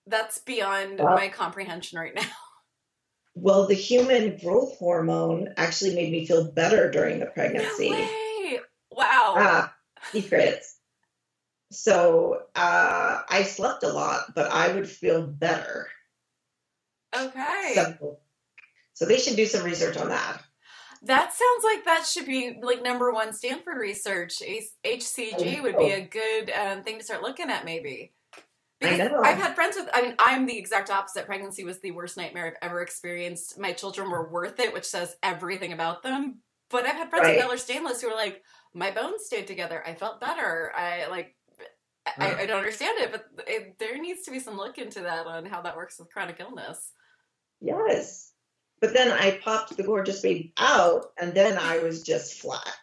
That's 0.07 0.39
beyond 0.39 0.99
Well- 1.01 1.17
my 1.17 1.29
comprehension 1.31 1.99
right 1.99 2.15
now. 2.15 2.23
Well, 3.35 3.67
the 3.67 3.75
human 3.75 4.39
growth 4.39 4.79
hormone 4.79 5.55
actually 5.57 5.95
made 5.95 6.13
me 6.13 6.27
feel 6.27 6.51
better 6.53 6.91
during 6.91 7.19
the 7.19 7.27
pregnancy. 7.27 7.91
No 7.91 7.97
way! 7.97 8.61
Wow. 8.93 9.35
Ah, 9.37 9.75
secrets. 10.13 10.79
So 11.73 12.43
uh, 12.55 13.23
I 13.29 13.43
slept 13.43 13.83
a 13.83 13.89
lot, 13.89 14.35
but 14.35 14.51
I 14.53 14.73
would 14.73 14.89
feel 14.89 15.27
better. 15.27 15.89
okay. 17.17 17.73
So, 17.75 18.19
so 18.93 19.07
they 19.07 19.19
should 19.19 19.37
do 19.37 19.47
some 19.47 19.65
research 19.65 19.97
on 19.97 20.09
that. 20.09 20.41
That 21.03 21.35
sounds 21.35 21.65
like 21.65 21.85
that 21.85 22.07
should 22.07 22.27
be 22.27 22.59
like 22.63 22.83
number 22.83 23.13
one 23.13 23.33
Stanford 23.33 23.77
research. 23.77 24.35
HCG 24.87 25.63
would 25.63 25.77
be 25.77 25.91
a 25.91 26.07
good 26.07 26.51
um, 26.51 26.83
thing 26.83 26.99
to 26.99 27.05
start 27.05 27.23
looking 27.23 27.51
at, 27.51 27.65
maybe. 27.65 28.13
I 28.87 28.97
know. 28.97 29.21
I've 29.23 29.39
had 29.39 29.55
friends 29.55 29.77
with. 29.77 29.89
I 29.93 30.03
mean, 30.03 30.15
I'm 30.19 30.47
the 30.47 30.59
exact 30.59 30.91
opposite. 30.91 31.27
Pregnancy 31.27 31.65
was 31.65 31.81
the 31.81 31.91
worst 31.93 32.17
nightmare 32.17 32.47
I've 32.47 32.69
ever 32.71 32.83
experienced. 32.83 33.59
My 33.59 33.73
children 33.73 34.11
were 34.11 34.31
worth 34.31 34.61
it, 34.61 34.73
which 34.73 34.85
says 34.85 35.17
everything 35.23 35.73
about 35.73 36.03
them. 36.03 36.41
But 36.71 36.87
I've 36.87 36.97
had 36.97 37.11
friends 37.11 37.25
Right. 37.27 37.37
with 37.37 37.61
Ehlers 37.61 37.71
Danlos 37.71 38.01
who 38.01 38.09
are 38.09 38.15
like, 38.17 38.43
my 38.73 38.91
bones 38.91 39.25
stayed 39.27 39.47
together. 39.47 39.83
I 39.87 39.95
felt 39.95 40.21
better. 40.21 40.73
I 40.77 41.07
like. 41.09 41.35
I, 42.07 42.11
Huh. 42.29 42.35
I 42.41 42.47
don't 42.47 42.59
understand 42.59 42.99
it, 42.99 43.11
but 43.13 43.25
it, 43.47 43.79
there 43.79 43.99
needs 43.99 44.23
to 44.25 44.31
be 44.31 44.39
some 44.39 44.59
look 44.59 44.77
into 44.77 45.01
that 45.01 45.27
on 45.27 45.47
how 45.47 45.63
that 45.63 45.75
works 45.77 45.99
with 45.99 46.13
chronic 46.13 46.37
illness. 46.39 46.93
Yes. 47.63 48.33
But 48.81 48.93
then 48.93 49.11
I 49.11 49.41
popped 49.43 49.75
the 49.75 49.83
gorgeous 49.83 50.21
baby 50.21 50.53
out, 50.59 51.07
and 51.19 51.33
then 51.33 51.57
I 51.57 51.79
was 51.79 52.03
just 52.03 52.41
flat. 52.41 52.75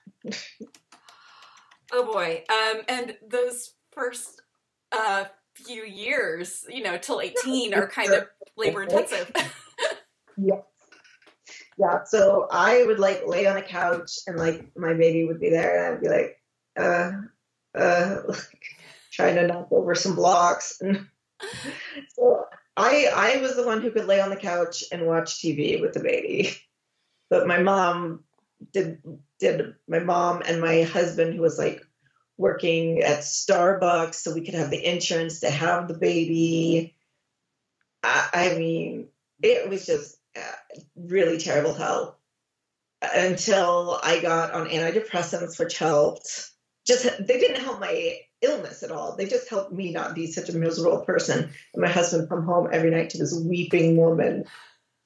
Oh 1.91 2.05
boy. 2.11 2.43
Um, 2.49 2.81
and 2.87 3.17
those 3.27 3.73
first 3.91 4.41
uh, 4.91 5.25
few 5.65 5.83
years, 5.83 6.65
you 6.69 6.83
know, 6.83 6.97
till 6.97 7.21
18 7.21 7.73
are 7.73 7.87
kind 7.87 8.13
of 8.13 8.27
labor 8.57 8.83
intensive. 8.83 9.31
Yes. 10.37 10.63
Yeah. 11.77 12.03
So 12.05 12.47
I 12.51 12.83
would 12.85 12.99
like 12.99 13.27
lay 13.27 13.45
on 13.45 13.57
a 13.57 13.61
couch, 13.61 14.19
and 14.25 14.37
like 14.37 14.75
my 14.75 14.93
baby 14.93 15.25
would 15.25 15.39
be 15.39 15.49
there, 15.49 15.85
and 15.85 15.95
I'd 15.95 16.01
be 16.01 16.09
like, 16.09 16.41
uh, 16.79 17.11
uh, 17.77 18.21
like, 18.27 18.63
trying 19.11 19.35
to 19.35 19.47
knock 19.47 19.67
over 19.71 19.93
some 19.93 20.15
blocks, 20.15 20.79
and 20.81 21.05
so 22.09 22.45
I 22.77 23.11
I 23.13 23.41
was 23.41 23.55
the 23.55 23.65
one 23.65 23.81
who 23.81 23.91
could 23.91 24.05
lay 24.05 24.21
on 24.21 24.29
the 24.29 24.35
couch 24.35 24.83
and 24.91 25.05
watch 25.05 25.39
TV 25.39 25.81
with 25.81 25.93
the 25.93 25.99
baby, 25.99 26.55
but 27.29 27.47
my 27.47 27.61
mom 27.61 28.23
did 28.73 29.01
did 29.39 29.75
my 29.87 29.99
mom 29.99 30.41
and 30.45 30.61
my 30.61 30.83
husband 30.83 31.33
who 31.33 31.41
was 31.41 31.57
like 31.57 31.85
working 32.41 33.03
at 33.03 33.19
Starbucks 33.19 34.15
so 34.15 34.33
we 34.33 34.41
could 34.41 34.55
have 34.55 34.71
the 34.71 34.83
insurance 34.83 35.41
to 35.41 35.49
have 35.49 35.87
the 35.87 35.93
baby. 35.93 36.95
I, 38.03 38.29
I 38.33 38.55
mean, 38.57 39.09
it 39.41 39.69
was 39.69 39.85
just 39.85 40.17
uh, 40.35 40.41
really 40.95 41.37
terrible 41.37 41.73
hell 41.73 42.17
until 43.01 43.99
I 44.03 44.19
got 44.19 44.53
on 44.53 44.69
antidepressants, 44.69 45.59
which 45.59 45.77
helped. 45.77 46.49
Just 46.85 47.05
they 47.05 47.39
didn't 47.39 47.63
help 47.63 47.79
my 47.79 48.17
illness 48.41 48.81
at 48.81 48.91
all. 48.91 49.15
They 49.15 49.27
just 49.27 49.47
helped 49.47 49.71
me 49.71 49.91
not 49.91 50.15
be 50.15 50.25
such 50.25 50.49
a 50.49 50.57
miserable 50.57 51.05
person. 51.05 51.51
And 51.73 51.81
my 51.81 51.89
husband 51.89 52.27
come 52.27 52.43
home 52.43 52.69
every 52.71 52.89
night 52.89 53.11
to 53.11 53.19
this 53.19 53.39
weeping 53.39 53.97
woman, 53.97 54.45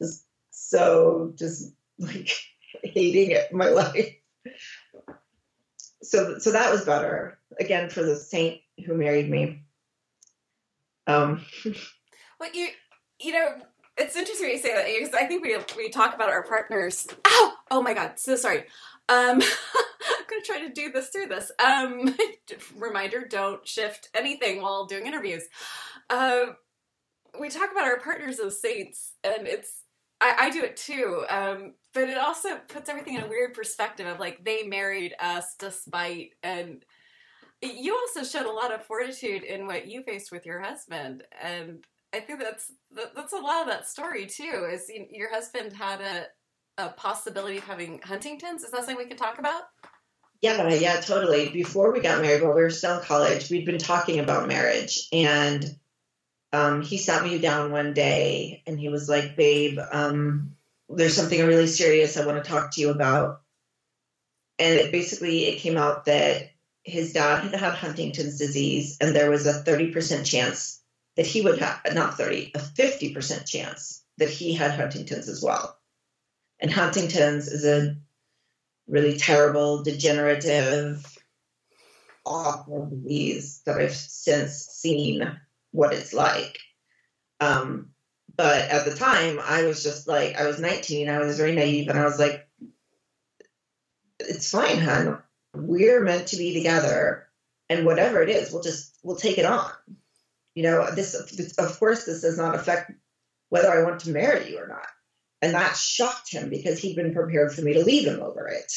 just 0.01 0.25
so 0.51 1.33
just 1.35 1.73
like 1.99 2.31
hating 2.83 3.31
it 3.31 3.53
my 3.53 3.67
life. 3.67 4.15
So 6.05 6.37
so 6.39 6.51
that 6.51 6.71
was 6.71 6.85
better 6.85 7.39
again 7.59 7.89
for 7.89 8.03
the 8.03 8.15
saint 8.15 8.61
who 8.85 8.95
married 8.95 9.29
me. 9.29 9.63
Um, 11.07 11.45
Well, 12.39 12.49
you 12.53 12.67
you 13.19 13.31
know, 13.31 13.55
it's 13.97 14.15
interesting 14.15 14.49
you 14.49 14.57
say 14.57 14.73
that 14.73 14.85
because 14.85 15.13
I 15.13 15.25
think 15.25 15.43
we 15.43 15.57
we 15.77 15.89
talk 15.89 16.13
about 16.13 16.29
our 16.29 16.43
partners. 16.43 17.07
Ow! 17.25 17.53
Oh 17.71 17.81
my 17.81 17.93
god, 17.93 18.13
so 18.19 18.35
sorry. 18.35 18.65
Um, 19.07 19.41
I'm 19.41 20.25
gonna 20.29 20.41
try 20.43 20.59
to 20.67 20.73
do 20.73 20.91
this 20.91 21.09
through 21.09 21.27
this. 21.27 21.51
Um, 21.63 22.15
reminder: 22.77 23.25
don't 23.27 23.65
shift 23.67 24.09
anything 24.13 24.61
while 24.61 24.85
doing 24.85 25.05
interviews. 25.05 25.43
Um, 26.09 26.57
we 27.39 27.49
talk 27.49 27.71
about 27.71 27.85
our 27.85 27.99
partners 27.99 28.39
as 28.39 28.59
saints, 28.59 29.13
and 29.23 29.47
it's 29.47 29.83
I, 30.21 30.35
I 30.39 30.49
do 30.49 30.63
it 30.63 30.77
too. 30.77 31.25
Um, 31.29 31.73
but 31.93 32.09
it 32.09 32.17
also 32.17 32.57
puts 32.67 32.89
everything 32.89 33.15
in 33.15 33.23
a 33.23 33.27
weird 33.27 33.53
perspective 33.53 34.05
of 34.05 34.19
like 34.19 34.43
they 34.43 34.63
married 34.63 35.15
us 35.19 35.55
despite 35.57 36.31
and 36.43 36.83
you 37.61 37.95
also 37.95 38.23
showed 38.23 38.45
a 38.45 38.51
lot 38.51 38.73
of 38.73 38.85
fortitude 38.85 39.43
in 39.43 39.65
what 39.65 39.87
you 39.87 40.03
faced 40.03 40.31
with 40.31 40.45
your 40.45 40.59
husband 40.61 41.23
and 41.41 41.83
i 42.13 42.19
think 42.19 42.39
that's 42.39 42.71
that- 42.91 43.15
that's 43.15 43.31
a 43.33 43.37
lot 43.37 43.61
of 43.61 43.67
that 43.67 43.87
story 43.87 44.25
too 44.27 44.67
is 44.69 44.89
you- 44.89 45.07
your 45.09 45.31
husband 45.31 45.71
had 45.73 46.01
a 46.01 46.25
a 46.77 46.89
possibility 46.89 47.57
of 47.57 47.63
having 47.63 48.01
huntington's 48.03 48.63
is 48.63 48.71
that 48.71 48.79
something 48.79 48.97
we 48.97 49.05
can 49.05 49.17
talk 49.17 49.39
about 49.39 49.63
Yeah, 50.41 50.67
yeah, 50.73 50.99
totally. 50.99 51.49
Before 51.49 51.91
we 51.93 52.01
got 52.01 52.21
married, 52.21 52.43
while 52.43 52.53
we 52.53 52.61
were 52.61 52.69
still 52.69 52.99
in 52.99 53.03
college, 53.05 53.49
we'd 53.49 53.65
been 53.65 53.77
talking 53.79 54.19
about 54.19 54.49
marriage, 54.49 55.07
and 55.13 55.63
um, 56.55 56.81
he 56.81 56.97
sat 56.97 57.23
me 57.23 57.37
down 57.37 57.71
one 57.71 57.93
day, 57.93 58.63
and 58.65 58.79
he 58.79 58.89
was 58.89 59.09
like, 59.09 59.35
"Babe, 59.35 59.77
um, 59.91 60.55
there's 60.89 61.15
something 61.15 61.45
really 61.45 61.67
serious 61.67 62.15
I 62.17 62.25
want 62.25 62.43
to 62.43 62.49
talk 62.49 62.73
to 62.73 62.81
you 62.81 62.89
about." 62.89 63.41
And 64.57 64.79
it 64.79 64.91
basically, 64.91 65.45
it 65.45 65.59
came 65.59 65.77
out 65.77 66.05
that 66.05 66.51
his 66.83 67.13
dad 67.13 67.43
had 67.43 67.59
had 67.59 67.73
Huntington's 67.73 68.37
disease, 68.37 68.97
and 69.01 69.13
there 69.13 69.29
was 69.29 69.45
a 69.45 69.63
30% 69.63 70.25
chance 70.25 70.81
that 71.17 71.25
he 71.25 71.41
would 71.41 71.59
have, 71.59 71.81
not 71.93 72.17
30, 72.17 72.51
a 72.55 72.59
50% 72.59 73.45
chance 73.45 74.03
that 74.17 74.29
he 74.29 74.53
had 74.53 74.71
Huntington's 74.71 75.27
as 75.27 75.41
well. 75.41 75.77
And 76.59 76.71
Huntington's 76.71 77.47
is 77.47 77.65
a 77.65 77.97
really 78.87 79.17
terrible, 79.17 79.83
degenerative, 79.83 81.05
awful 82.25 82.85
disease 82.85 83.61
that 83.65 83.77
I've 83.77 83.95
since 83.95 84.53
seen 84.53 85.37
what 85.75 85.93
it's 85.93 86.13
like. 86.13 86.57
Um, 87.39 87.89
but 88.35 88.69
at 88.69 88.85
the 88.85 88.95
time, 88.95 89.39
I 89.41 89.63
was 89.63 89.83
just 89.83 90.07
like, 90.07 90.35
I 90.35 90.47
was 90.47 90.59
19, 90.59 91.09
I 91.09 91.19
was 91.19 91.37
very 91.37 91.53
naive, 91.53 91.89
and 91.89 91.97
I 91.99 92.05
was 92.05 92.19
like, 92.19 92.47
it's 94.19 94.49
fine, 94.49 94.79
hon. 94.79 95.21
We're 95.53 96.03
meant 96.03 96.27
to 96.27 96.37
be 96.37 96.53
together, 96.53 97.27
and 97.69 97.85
whatever 97.85 98.21
it 98.21 98.29
is, 98.29 98.51
we'll 98.51 98.63
just 98.63 98.97
we'll 99.03 99.15
take 99.15 99.37
it 99.37 99.45
on. 99.45 99.71
You 100.53 100.63
know, 100.63 100.93
this, 100.93 101.13
of 101.57 101.79
course 101.79 102.05
this 102.05 102.21
does 102.21 102.37
not 102.37 102.55
affect 102.55 102.91
whether 103.49 103.71
I 103.71 103.83
want 103.83 104.01
to 104.01 104.09
marry 104.09 104.49
you 104.49 104.57
or 104.57 104.67
not. 104.67 104.87
And 105.41 105.53
that 105.53 105.75
shocked 105.75 106.31
him 106.31 106.49
because 106.49 106.79
he'd 106.79 106.95
been 106.95 107.13
prepared 107.13 107.53
for 107.53 107.61
me 107.61 107.73
to 107.73 107.83
leave 107.83 108.07
him 108.07 108.21
over 108.21 108.47
it. 108.47 108.71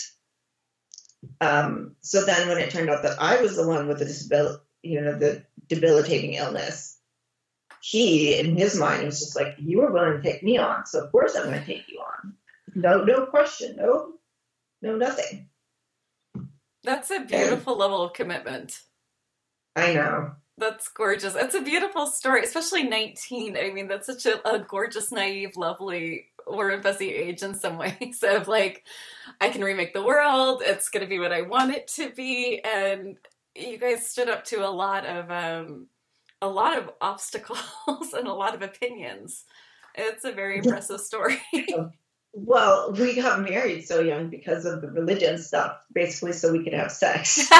Um, 1.41 1.97
so 2.01 2.25
then 2.25 2.49
when 2.49 2.59
it 2.59 2.71
turned 2.71 2.91
out 2.91 3.03
that 3.03 3.21
I 3.21 3.41
was 3.41 3.57
the 3.57 3.67
one 3.67 3.89
with 3.89 3.99
the 3.99 4.05
disability, 4.05 4.63
you 4.83 5.01
know, 5.01 5.19
the 5.19 5.45
debilitating 5.67 6.35
illness, 6.35 6.88
he, 7.81 8.39
in 8.39 8.57
his 8.57 8.79
mind, 8.79 9.05
was 9.05 9.21
just 9.21 9.37
like, 9.37 9.55
you 9.59 9.79
were 9.81 9.93
willing 9.93 10.21
to 10.21 10.23
take 10.23 10.43
me 10.43 10.59
on. 10.59 10.87
So 10.87 11.05
of 11.05 11.13
course 11.13 11.37
I'm 11.37 11.45
going 11.45 11.61
to 11.61 11.67
take 11.67 11.89
you 11.89 12.01
on. 12.01 12.35
No, 12.75 13.05
no 13.05 13.27
question. 13.27 13.77
No, 13.77 14.15
no, 14.83 14.97
nothing. 14.97 15.49
that's 16.85 17.11
a 17.11 17.21
beautiful 17.21 17.77
level 17.77 18.03
of 18.03 18.13
commitment 18.13 18.81
I 19.77 19.95
know. 19.95 20.33
that's 20.57 20.89
gorgeous 20.89 21.35
it's 21.35 21.55
a 21.55 21.61
beautiful 21.63 22.07
story 22.07 22.43
especially 22.43 22.85
19 22.85 23.57
i 23.57 23.71
mean 23.71 23.89
that's 23.89 24.07
such 24.07 24.27
a, 24.27 24.49
a 24.49 24.59
gorgeous 24.61 25.13
naive 25.13 25.57
lovely 25.57 26.27
we're 26.47 26.81
age 27.01 27.43
in 27.43 27.55
some 27.55 27.79
ways 27.85 28.23
of 28.23 28.49
like 28.49 28.85
i 29.41 29.51
can 29.51 29.63
remake 29.63 29.93
the 29.93 30.03
world 30.03 30.63
it's 30.65 30.89
going 30.89 31.05
to 31.05 31.09
be 31.09 31.19
what 31.19 31.33
i 31.33 31.43
want 31.43 31.73
it 31.73 31.89
to 31.89 32.11
be 32.11 32.61
and 32.65 33.17
you 33.55 33.79
guys 33.79 34.09
stood 34.09 34.29
up 34.29 34.45
to 34.45 34.67
a 34.67 34.71
lot 34.71 35.05
of 35.05 35.31
um 35.31 35.87
a 36.41 36.49
lot 36.49 36.77
of 36.79 36.91
obstacles 37.01 37.59
and 38.17 38.29
a 38.29 38.33
lot 38.33 38.55
of 38.55 38.63
opinions 38.63 39.45
it's 39.95 40.25
a 40.25 40.33
very 40.33 40.59
impressive 40.59 41.01
story 41.01 41.41
Well, 42.35 42.93
we 42.93 43.17
got 43.17 43.41
married 43.41 43.87
so 43.87 44.01
young 44.01 44.29
because 44.29 44.67
of 44.67 44.83
the 44.83 44.91
religion 44.91 45.39
stuff, 45.39 45.79
basically, 45.93 46.35
so 46.35 46.53
we 46.53 46.63
could 46.63 46.75
have 46.75 46.93
sex. 46.93 47.49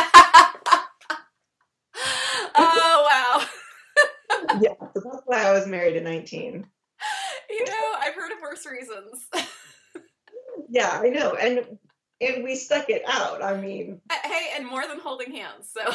oh 2.55 3.07
wow 3.11 3.47
yeah, 4.61 4.75
so 4.95 5.01
that's 5.03 5.23
why 5.25 5.43
I 5.43 5.53
was 5.53 5.67
married 5.67 5.97
at 5.97 6.03
19. 6.05 6.67
you 7.51 7.65
know 7.65 7.95
i've 8.01 8.15
heard 8.15 8.31
of 8.31 8.39
worse 8.43 8.67
reasons 8.67 9.27
Yeah, 10.69 11.01
I 11.03 11.09
know, 11.09 11.35
and 11.35 11.79
and 12.21 12.45
we 12.45 12.57
stuck 12.57 12.91
it 12.91 13.03
out. 13.07 13.43
I 13.43 13.59
mean, 13.61 14.01
uh, 14.11 14.15
hey 14.25 14.51
and 14.57 14.67
more 14.67 14.87
than 14.87 15.01
holding 15.01 15.33
hands 15.33 15.71
so 15.73 15.95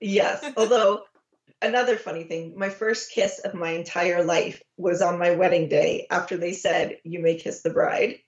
yes. 0.00 0.44
Although 0.56 1.02
another 1.62 1.96
funny 1.96 2.24
thing 2.24 2.54
my 2.56 2.68
first 2.68 3.12
kiss 3.12 3.38
of 3.40 3.54
my 3.54 3.70
entire 3.70 4.24
life 4.24 4.62
was 4.76 5.02
on 5.02 5.18
my 5.18 5.32
wedding 5.32 5.68
day 5.68 6.06
after 6.10 6.36
they 6.36 6.52
said, 6.52 6.98
You 7.04 7.20
may 7.20 7.36
kiss 7.36 7.62
the 7.62 7.70
bride. 7.70 8.18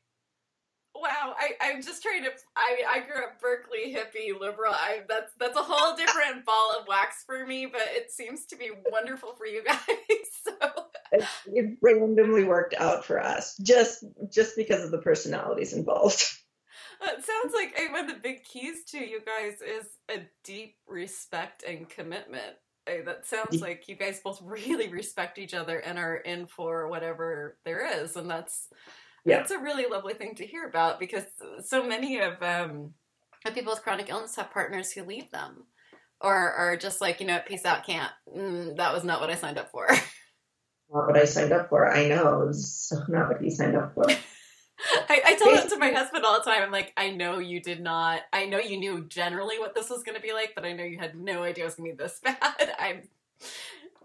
Wow, 0.94 1.34
I, 1.36 1.54
I'm 1.60 1.82
just 1.82 2.02
trying 2.02 2.22
to. 2.22 2.30
I 2.56 2.76
mean, 2.76 2.86
I 2.88 3.00
grew 3.00 3.24
up 3.24 3.40
Berkeley 3.40 3.92
hippie 3.92 4.38
liberal. 4.38 4.72
I 4.72 5.00
that's 5.08 5.32
that's 5.38 5.56
a 5.56 5.62
whole 5.62 5.96
different 5.96 6.44
ball 6.46 6.76
of 6.78 6.86
wax 6.86 7.24
for 7.26 7.44
me, 7.44 7.66
but 7.66 7.82
it 7.86 8.12
seems 8.12 8.46
to 8.46 8.56
be 8.56 8.70
wonderful 8.90 9.34
for 9.34 9.46
you 9.46 9.64
guys. 9.64 9.78
So 10.44 10.86
It, 11.12 11.24
it 11.46 11.78
randomly 11.82 12.42
worked 12.42 12.74
out 12.74 13.04
for 13.04 13.22
us 13.22 13.56
just 13.58 14.04
just 14.32 14.56
because 14.56 14.84
of 14.84 14.90
the 14.90 14.98
personalities 14.98 15.72
involved. 15.72 16.24
Uh, 17.02 17.18
it 17.18 17.24
sounds 17.24 17.52
like 17.52 17.76
one 17.90 18.04
of 18.04 18.14
the 18.14 18.20
big 18.22 18.44
keys 18.44 18.84
to 18.84 18.98
you 18.98 19.20
guys 19.26 19.54
is 19.60 19.88
a 20.08 20.20
deep 20.44 20.76
respect 20.86 21.64
and 21.64 21.88
commitment. 21.88 22.54
Eh, 22.86 23.02
That 23.04 23.26
sounds 23.26 23.60
like 23.60 23.88
you 23.88 23.96
guys 23.96 24.20
both 24.22 24.40
really 24.44 24.88
respect 24.88 25.38
each 25.38 25.54
other 25.54 25.78
and 25.78 25.98
are 25.98 26.16
in 26.16 26.46
for 26.46 26.88
whatever 26.88 27.56
there 27.64 28.02
is, 28.02 28.16
and 28.16 28.28
that's 28.30 28.68
Yeah. 29.24 29.38
that's 29.38 29.50
a 29.52 29.58
really 29.58 29.86
lovely 29.86 30.14
thing 30.14 30.34
to 30.36 30.46
hear 30.46 30.66
about 30.68 30.98
because 30.98 31.24
so 31.64 31.84
many 31.86 32.18
of 32.20 32.42
um, 32.42 32.94
people 33.54 33.72
with 33.72 33.82
chronic 33.82 34.08
illness 34.08 34.36
have 34.36 34.50
partners 34.50 34.92
who 34.92 35.04
leave 35.04 35.30
them 35.30 35.64
or 36.20 36.34
are 36.34 36.76
just 36.76 37.00
like 37.00 37.20
you 37.20 37.26
know 37.26 37.40
peace 37.46 37.64
out 37.64 37.84
can't 37.86 38.12
mm, 38.28 38.76
that 38.76 38.92
was 38.94 39.04
not 39.04 39.20
what 39.20 39.30
I 39.30 39.34
signed 39.36 39.58
up 39.58 39.70
for. 39.70 39.86
Not 40.94 41.06
what 41.06 41.16
I 41.16 41.24
signed 41.24 41.52
up 41.52 41.70
for. 41.70 41.90
I 41.90 42.06
know. 42.06 42.42
It 42.42 42.46
was 42.48 42.92
not 43.08 43.28
what 43.30 43.40
he 43.40 43.48
signed 43.48 43.76
up 43.76 43.94
for. 43.94 44.04
I, 45.08 45.22
I 45.26 45.36
tell 45.36 45.52
that 45.54 45.68
to 45.70 45.78
my 45.78 45.90
husband 45.90 46.24
all 46.24 46.38
the 46.38 46.44
time. 46.44 46.62
I'm 46.62 46.72
like, 46.72 46.92
I 46.96 47.10
know 47.10 47.38
you 47.38 47.60
did 47.60 47.80
not. 47.80 48.22
I 48.32 48.46
know 48.46 48.58
you 48.58 48.78
knew 48.78 49.04
generally 49.04 49.58
what 49.58 49.74
this 49.74 49.90
was 49.90 50.02
going 50.02 50.16
to 50.16 50.22
be 50.22 50.32
like, 50.32 50.52
but 50.54 50.64
I 50.64 50.72
know 50.72 50.84
you 50.84 50.98
had 50.98 51.16
no 51.16 51.42
idea 51.42 51.64
it 51.64 51.66
was 51.66 51.74
going 51.76 51.90
to 51.90 51.96
be 51.96 52.02
this 52.02 52.20
bad. 52.24 52.74
I'm, 52.78 53.02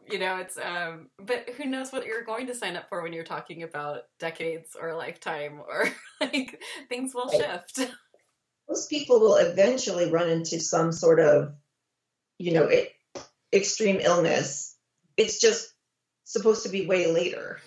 you 0.10 0.20
know, 0.20 0.38
it's 0.38 0.58
um. 0.58 1.08
But 1.18 1.50
who 1.58 1.66
knows 1.66 1.92
what 1.92 2.06
you're 2.06 2.24
going 2.24 2.48
to 2.48 2.56
sign 2.56 2.76
up 2.76 2.90
for 2.90 3.02
when 3.02 3.14
you're 3.14 3.24
talking 3.24 3.64
about 3.64 4.04
decades 4.20 4.76
or 4.80 4.90
a 4.90 4.98
lifetime 4.98 5.62
or 5.68 5.90
like 6.22 6.62
things 6.90 7.14
will 7.14 7.28
Right. 7.28 7.62
shift. 7.76 7.92
Most 8.70 8.90
people 8.90 9.20
will 9.20 9.36
eventually 9.36 10.12
run 10.12 10.30
into 10.30 10.60
some 10.60 10.92
sort 10.92 11.20
of, 11.22 11.54
you 12.38 12.52
know, 12.52 12.64
it, 12.66 12.92
extreme 13.54 14.00
illness. 14.02 14.76
It's 15.16 15.40
just 15.40 15.74
supposed 16.26 16.64
to 16.64 16.70
be 16.70 16.86
way 16.86 17.10
later. 17.12 17.62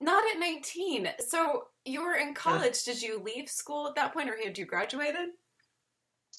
Not 0.00 0.22
at 0.32 0.38
19. 0.38 1.08
So 1.28 1.64
you 1.84 2.04
were 2.04 2.14
in 2.14 2.34
college. 2.34 2.84
Did 2.84 3.02
you 3.02 3.20
leave 3.20 3.48
school 3.48 3.86
at 3.88 3.94
that 3.96 4.12
point, 4.12 4.30
or 4.30 4.36
had 4.36 4.58
you 4.58 4.66
graduated? 4.66 5.30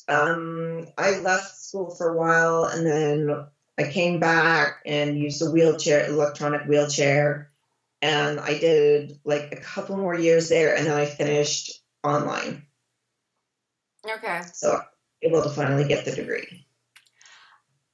Um, 0.08 0.88
I 0.98 1.20
left 1.20 1.56
school 1.56 1.90
for 1.96 2.10
a 2.10 2.18
while 2.18 2.66
and 2.66 2.86
then 2.86 3.46
I 3.78 3.84
came 3.90 4.20
back 4.20 4.82
and 4.86 5.18
used 5.18 5.42
a 5.42 5.50
wheelchair, 5.50 6.08
electronic 6.08 6.68
wheelchair. 6.68 7.52
And 8.02 8.40
I 8.40 8.58
did 8.58 9.20
like 9.24 9.54
a 9.54 9.62
couple 9.62 9.96
more 9.96 10.18
years 10.18 10.50
there 10.50 10.76
and 10.76 10.88
then 10.88 10.94
I 10.94 11.06
finished 11.06 11.82
online. 12.04 12.64
Okay. 14.06 14.42
So 14.54 14.82
able 15.22 15.42
to 15.42 15.50
finally 15.50 15.88
get 15.88 16.04
the 16.04 16.12
degree. 16.12 16.66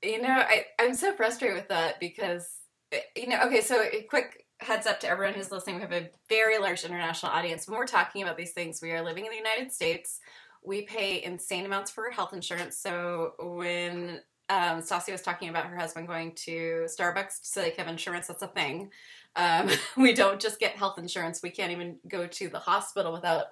You 0.02 0.22
know, 0.22 0.30
I, 0.30 0.66
I'm 0.80 0.96
so 0.96 1.14
frustrated 1.14 1.58
with 1.58 1.68
that 1.70 2.00
because, 2.00 2.50
eh, 2.92 3.02
you 3.16 3.28
know, 3.28 3.42
okay, 3.46 3.62
so 3.62 3.82
a 3.82 4.02
quick 4.10 4.46
heads 4.60 4.86
up 4.86 5.00
to 5.00 5.08
everyone 5.08 5.34
who's 5.34 5.52
listening. 5.52 5.78
We 5.78 5.82
have 5.82 5.92
a 5.92 6.10
very 6.28 6.58
large 6.58 6.84
international 6.84 7.32
audience. 7.32 7.68
When 7.68 7.78
we're 7.78 7.88
talking 7.88 8.22
about 8.24 8.38
these 8.38 8.52
things, 8.52 8.82
we 8.82 8.92
are 8.92 9.04
living 9.04 9.26
in 9.26 9.32
the 9.32 9.38
United 9.38 9.72
States. 9.72 10.20
We 10.64 10.82
pay 10.82 11.24
insane 11.24 11.66
amounts 11.66 11.92
for 11.92 12.10
health 12.10 12.34
insurance. 12.34 12.78
So 12.78 13.34
when 13.40 14.20
um, 14.50 14.82
Stassi 14.82 15.12
was 15.12 15.22
talking 15.22 15.50
about 15.50 15.68
her 15.68 15.78
husband 15.78 16.08
going 16.08 16.34
to 16.46 16.86
Starbucks 16.88 17.40
so 17.44 17.62
they 17.62 17.74
have 17.78 17.88
insurance, 17.88 18.28
that's 18.28 18.42
a 18.42 18.48
thing. 18.48 18.90
Um, 19.36 19.70
we 19.98 20.14
don't 20.14 20.42
just 20.42 20.60
get 20.60 20.76
health 20.76 20.98
insurance. 20.98 21.42
We 21.42 21.52
can't 21.52 21.72
even 21.72 21.98
go 22.08 22.28
to 22.28 22.50
the 22.50 22.60
hospital 22.60 23.14
without 23.14 23.46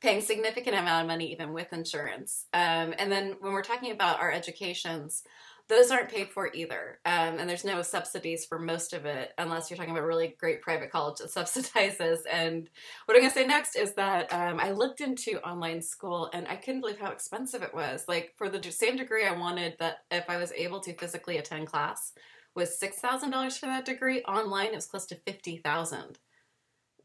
paying 0.00 0.20
significant 0.20 0.76
amount 0.76 1.02
of 1.02 1.08
money 1.08 1.30
even 1.32 1.52
with 1.52 1.72
insurance. 1.72 2.46
Um, 2.52 2.94
and 2.98 3.12
then 3.12 3.36
when 3.40 3.52
we're 3.52 3.62
talking 3.62 3.92
about 3.92 4.20
our 4.20 4.32
educations, 4.32 5.22
those 5.70 5.90
aren't 5.90 6.10
paid 6.10 6.28
for 6.28 6.50
either. 6.52 6.98
Um, 7.06 7.38
and 7.38 7.48
there's 7.48 7.64
no 7.64 7.80
subsidies 7.80 8.44
for 8.44 8.58
most 8.58 8.92
of 8.92 9.06
it 9.06 9.32
unless 9.38 9.70
you're 9.70 9.76
talking 9.76 9.92
about 9.92 10.04
really 10.04 10.36
great 10.38 10.60
private 10.60 10.90
college 10.90 11.18
that 11.18 11.28
subsidizes. 11.34 12.18
And 12.30 12.68
what 13.06 13.16
I'm 13.16 13.22
going 13.22 13.30
to 13.30 13.34
say 13.34 13.46
next 13.46 13.76
is 13.76 13.94
that 13.94 14.30
um, 14.32 14.60
I 14.60 14.72
looked 14.72 15.00
into 15.00 15.40
online 15.48 15.80
school 15.80 16.28
and 16.34 16.46
I 16.48 16.56
couldn't 16.56 16.80
believe 16.80 16.98
how 16.98 17.10
expensive 17.10 17.62
it 17.62 17.72
was. 17.72 18.04
Like 18.08 18.34
for 18.36 18.50
the 18.50 18.60
same 18.70 18.96
degree 18.96 19.24
I 19.24 19.32
wanted 19.32 19.76
that 19.78 19.98
if 20.10 20.28
I 20.28 20.36
was 20.36 20.52
able 20.52 20.80
to 20.80 20.94
physically 20.94 21.38
attend 21.38 21.68
class 21.68 22.12
was 22.54 22.78
$6,000 22.82 23.58
for 23.58 23.66
that 23.66 23.84
degree. 23.84 24.22
Online 24.22 24.72
it 24.72 24.74
was 24.74 24.86
close 24.86 25.06
to 25.06 25.20
50000 25.24 26.18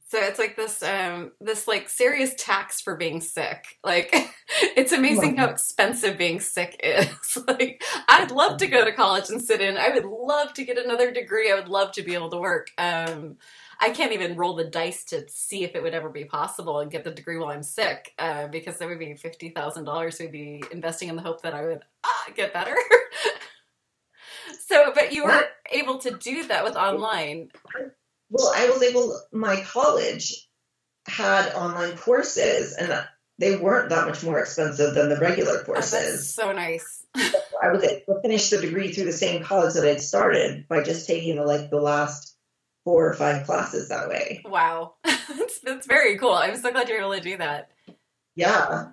so 0.08 0.20
it's 0.20 0.38
like 0.38 0.56
this 0.56 0.84
um 0.84 1.32
this 1.42 1.68
like 1.68 1.90
serious 1.90 2.34
tax 2.38 2.80
for 2.80 2.96
being 2.96 3.22
sick. 3.22 3.80
Like 3.84 4.14
it's 4.78 4.92
amazing 4.92 5.38
how 5.38 5.48
expensive 5.50 6.18
being 6.18 6.40
sick 6.40 6.80
is. 6.84 7.38
like 7.48 7.82
I'd 8.08 8.32
love 8.32 8.58
to 8.58 8.68
go 8.68 8.86
to 8.86 8.92
college 8.92 9.30
and 9.30 9.42
sit 9.42 9.62
in. 9.62 9.78
I 9.78 9.90
would 9.90 10.06
love 10.06 10.54
to 10.54 10.64
get 10.64 10.78
another 10.78 11.12
degree. 11.12 11.52
I 11.52 11.56
would 11.56 11.70
love 11.70 11.92
to 11.94 12.04
be 12.04 12.14
able 12.14 12.30
to 12.30 12.38
work. 12.38 12.70
Um 12.78 13.38
I 13.80 13.90
can't 13.90 14.14
even 14.14 14.38
roll 14.38 14.56
the 14.56 14.64
dice 14.64 15.04
to 15.06 15.28
see 15.28 15.64
if 15.64 15.76
it 15.76 15.84
would 15.84 15.94
ever 15.94 16.10
be 16.10 16.26
possible 16.26 16.80
and 16.80 16.92
get 16.92 17.04
the 17.04 17.12
degree 17.12 17.38
while 17.38 17.50
I'm 17.50 17.64
sick, 17.64 18.14
uh, 18.18 18.48
because 18.48 18.78
that 18.78 18.88
would 18.88 19.00
be 19.00 19.16
fifty 19.16 19.50
thousand 19.50 19.86
dollars. 19.86 20.18
We'd 20.20 20.32
be 20.32 20.64
investing 20.72 21.10
in 21.10 21.16
the 21.16 21.22
hope 21.22 21.42
that 21.42 21.54
I 21.54 21.66
would 21.66 21.82
ah, 22.06 22.26
get 22.36 22.54
better. 22.54 22.76
so, 24.68 24.92
but 24.96 25.12
you 25.12 25.26
were 25.26 25.44
able 25.72 25.98
to 26.00 26.12
do 26.12 26.48
that 26.48 26.64
with 26.64 26.76
online. 26.76 27.50
Well, 28.30 28.52
I 28.56 28.70
was 28.70 28.82
able, 28.84 29.20
my 29.32 29.62
college 29.62 30.48
had 31.08 31.54
online 31.54 31.98
courses 31.98 32.74
and 32.74 32.92
they 33.38 33.56
weren't 33.58 33.90
that 33.90 34.08
much 34.08 34.24
more 34.24 34.40
expensive 34.40 34.96
than 34.96 35.10
the 35.10 35.18
regular 35.18 35.60
Oh, 35.60 35.64
courses. 35.64 36.34
so 36.34 36.52
nice. 36.52 37.06
I 37.16 37.72
was 37.72 37.84
able 37.84 38.16
to 38.16 38.22
finish 38.22 38.50
the 38.50 38.58
degree 38.60 38.92
through 38.92 39.06
the 39.06 39.14
same 39.14 39.44
college 39.44 39.74
that 39.76 39.86
I'd 39.86 40.02
started 40.02 40.68
by 40.68 40.84
just 40.84 41.06
taking 41.08 41.36
the, 41.36 41.44
like 41.44 41.70
the 41.70 41.80
last 41.80 42.36
four 42.84 43.08
or 43.08 43.14
five 43.14 43.46
classes 43.46 43.90
that 43.90 44.10
way. 44.10 44.42
Wow, 44.46 44.96
that's, 45.04 45.60
that's 45.60 45.88
very 45.88 46.18
cool. 46.18 46.34
I'm 46.34 46.56
so 46.56 46.72
glad 46.72 46.88
you're 46.90 47.00
able 47.02 47.14
to 47.16 47.22
do 47.22 47.38
that. 47.38 47.72
Yeah. 48.36 48.90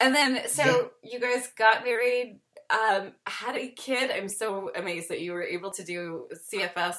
And 0.00 0.14
then, 0.14 0.48
so 0.48 0.90
you 1.02 1.18
guys 1.18 1.48
got 1.56 1.84
married, 1.84 2.38
um, 2.70 3.12
had 3.26 3.56
a 3.56 3.68
kid. 3.68 4.10
I'm 4.10 4.28
so 4.28 4.70
amazed 4.74 5.08
that 5.10 5.20
you 5.20 5.32
were 5.32 5.42
able 5.42 5.72
to 5.72 5.84
do 5.84 6.28
CFS, 6.52 6.96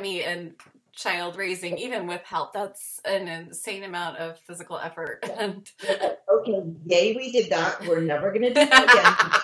ME, 0.00 0.22
and 0.24 0.54
child 0.96 1.36
raising, 1.36 1.78
even 1.78 2.06
with 2.06 2.22
help. 2.22 2.52
That's 2.52 3.00
an 3.04 3.28
insane 3.28 3.84
amount 3.84 4.18
of 4.18 4.38
physical 4.46 4.78
effort. 4.78 5.24
And 5.38 5.68
Okay, 5.88 6.62
yay, 6.86 7.14
we 7.16 7.32
did 7.32 7.50
that. 7.50 7.86
We're 7.86 8.00
never 8.00 8.30
going 8.32 8.42
to 8.42 8.48
do 8.48 8.54
that 8.66 8.84
again. 8.84 9.40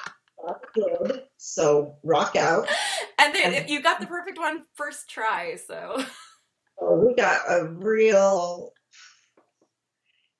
Got 0.46 1.06
a 1.06 1.08
kid, 1.12 1.22
So 1.36 1.96
rock 2.02 2.36
out. 2.36 2.68
and 3.18 3.34
then 3.34 3.68
you 3.68 3.82
got 3.82 4.00
the 4.00 4.06
perfect 4.06 4.38
one 4.38 4.64
first 4.74 5.08
try. 5.10 5.56
So 5.66 6.02
Oh, 6.80 6.96
we 6.96 7.14
got 7.14 7.40
a 7.48 7.66
real. 7.66 8.72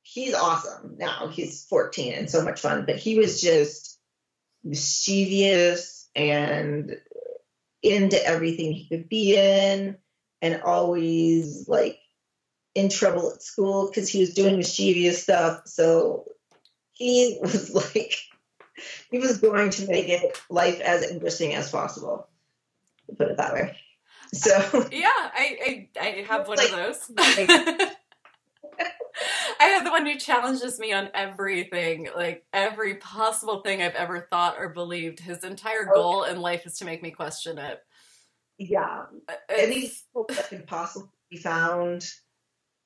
He's 0.02 0.34
awesome 0.34 0.96
now. 0.98 1.28
He's 1.28 1.64
14 1.66 2.14
and 2.14 2.30
so 2.30 2.42
much 2.42 2.60
fun, 2.60 2.84
but 2.86 2.96
he 2.96 3.16
was 3.18 3.40
just 3.40 3.98
mischievous 4.64 6.08
and 6.16 6.96
into 7.82 8.22
everything 8.26 8.72
he 8.72 8.88
could 8.88 9.08
be 9.08 9.36
in 9.36 9.96
and 10.42 10.62
always 10.62 11.68
like 11.68 11.98
in 12.74 12.88
trouble 12.88 13.32
at 13.32 13.42
school 13.42 13.86
because 13.88 14.08
he 14.08 14.20
was 14.20 14.34
doing 14.34 14.56
mischievous 14.56 15.22
stuff. 15.22 15.62
So 15.66 16.24
he 16.92 17.38
was 17.42 17.74
like, 17.74 18.14
he 19.10 19.18
was 19.18 19.38
going 19.38 19.70
to 19.70 19.86
make 19.88 20.08
it 20.08 20.40
life 20.48 20.80
as 20.80 21.10
interesting 21.10 21.54
as 21.54 21.70
possible. 21.70 22.28
to 23.08 23.16
Put 23.16 23.28
it 23.28 23.36
that 23.36 23.52
way. 23.54 23.76
So. 24.32 24.50
yeah, 24.92 25.08
I 25.12 25.88
I, 25.96 26.00
I 26.00 26.24
have 26.28 26.46
one 26.48 26.56
Like- 26.58 26.70
of 26.70 26.76
those. 26.76 27.10
I 29.62 29.64
have 29.64 29.84
the 29.84 29.90
one 29.90 30.06
who 30.06 30.16
challenges 30.18 30.78
me 30.78 30.92
on 30.94 31.10
everything, 31.12 32.08
like 32.16 32.46
every 32.52 32.94
possible 32.94 33.60
thing 33.60 33.82
I've 33.82 33.94
ever 33.94 34.26
thought 34.30 34.54
or 34.58 34.70
believed. 34.70 35.20
His 35.20 35.44
entire 35.44 35.90
Oh. 35.90 35.94
goal 35.94 36.24
in 36.24 36.40
life 36.40 36.64
is 36.64 36.78
to 36.78 36.86
make 36.86 37.02
me 37.02 37.10
question 37.10 37.58
it. 37.58 37.82
Yeah, 38.60 39.04
It's- 39.26 39.38
any 39.48 39.80
people 39.88 40.26
that 40.28 40.50
can 40.50 40.62
possibly 40.66 41.08
be 41.30 41.38
found, 41.38 42.06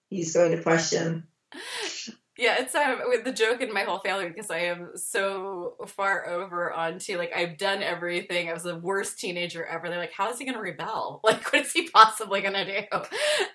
he's 0.09 0.33
going 0.33 0.53
to 0.57 0.63
question. 0.63 1.27
yeah, 2.39 2.59
it's 2.61 2.77
um, 2.77 3.01
with 3.09 3.25
the 3.25 3.33
joke 3.33 3.61
in 3.61 3.73
my 3.73 3.83
whole 3.83 3.99
family 3.99 4.29
because 4.29 4.53
I 4.53 4.59
am 4.59 4.91
so 4.95 5.75
far 5.89 6.29
over 6.29 6.73
onto 6.73 7.19
like 7.19 7.33
I've 7.35 7.59
done 7.59 7.83
everything. 7.83 8.49
I 8.49 8.53
was 8.53 8.63
the 8.63 8.79
worst 8.79 9.19
teenager 9.19 9.67
ever. 9.67 9.89
They're 9.89 9.99
like, 9.99 10.13
how 10.13 10.31
is 10.31 10.39
he 10.39 10.45
going 10.45 10.55
to 10.57 10.61
rebel? 10.61 11.21
Like, 11.25 11.53
what 11.53 11.63
is 11.63 11.73
he 11.73 11.89
possibly 11.91 12.41
going 12.41 12.55
to 12.55 12.65
do? 12.65 12.87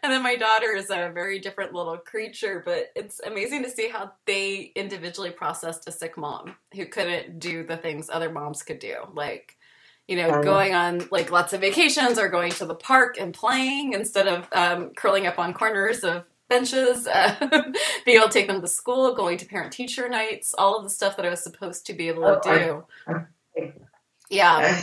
And 0.04 0.12
then 0.12 0.22
my 0.24 0.36
daughter 0.36 0.74
is 0.76 0.90
a 0.90 1.12
very 1.14 1.40
different 1.40 1.74
little 1.74 1.98
creature, 1.98 2.62
but 2.66 2.92
it's 2.98 3.22
amazing 3.22 3.64
to 3.64 3.70
see 3.70 3.88
how 3.88 4.12
they 4.26 4.74
individually 4.76 5.32
processed 5.32 5.88
a 5.88 5.92
sick 5.92 6.18
mom 6.18 6.56
who 6.74 6.86
couldn't 6.86 7.40
do 7.40 7.66
the 7.66 7.78
things 7.78 8.10
other 8.12 8.30
moms 8.32 8.64
could 8.64 8.80
do. 8.80 8.96
Like, 9.14 9.56
you 10.10 10.16
know, 10.18 10.42
going 10.44 10.74
on 10.74 11.08
like 11.12 11.32
lots 11.32 11.54
of 11.54 11.62
vacations 11.62 12.18
or 12.18 12.28
going 12.30 12.52
to 12.54 12.66
the 12.66 12.76
park 12.76 13.18
and 13.20 13.34
playing 13.34 13.94
instead 13.94 14.28
of 14.28 14.48
um, 14.52 14.90
curling 14.96 15.28
up 15.28 15.38
on 15.38 15.54
corners 15.54 16.04
of 16.04 16.24
benches, 16.50 17.06
uh, 17.06 17.36
being 18.06 18.18
able 18.18 18.28
to 18.28 18.34
take 18.34 18.48
them 18.48 18.60
to 18.60 18.68
school, 18.68 19.14
going 19.14 19.38
to 19.38 19.46
parent 19.46 19.72
teacher 19.72 20.10
nights, 20.10 20.56
all 20.58 20.78
of 20.78 20.84
the 20.84 20.90
stuff 20.90 21.16
that 21.18 21.26
I 21.26 21.30
was 21.30 21.44
supposed 21.44 21.86
to 21.86 21.94
be 21.94 22.08
able 22.08 22.24
to 22.24 22.42
Oh, 22.44 22.52
I- 22.52 22.58
do. 22.58 22.84
I- 23.08 23.74
yeah. 24.30 24.82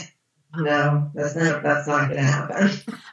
no, 0.57 1.11
that's 1.15 1.35
not 1.37 1.63
that's 1.63 1.87
not 1.89 2.09
gonna 2.09 2.23
happen. 2.23 2.71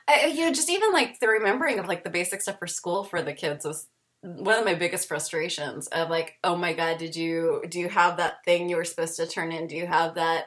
I, 0.07 0.27
you 0.27 0.45
know, 0.45 0.53
just 0.53 0.69
even 0.69 0.91
like 0.93 1.19
the 1.19 1.27
remembering 1.27 1.79
of 1.79 1.87
like 1.87 2.03
the 2.03 2.09
basic 2.09 2.41
stuff 2.41 2.59
for 2.59 2.67
school 2.67 3.03
for 3.03 3.21
the 3.21 3.33
kids 3.33 3.65
was 3.65 3.87
one 4.21 4.57
of 4.57 4.65
my 4.65 4.73
biggest 4.75 5.07
frustrations 5.07 5.87
of 5.87 6.09
like, 6.09 6.37
oh 6.43 6.55
my 6.55 6.73
god, 6.73 6.97
did 6.97 7.15
you 7.15 7.63
do 7.69 7.79
you 7.79 7.89
have 7.89 8.17
that 8.17 8.43
thing 8.45 8.69
you 8.69 8.75
were 8.77 8.85
supposed 8.85 9.17
to 9.17 9.27
turn 9.27 9.51
in? 9.51 9.67
Do 9.67 9.75
you 9.75 9.85
have 9.87 10.15
that? 10.15 10.45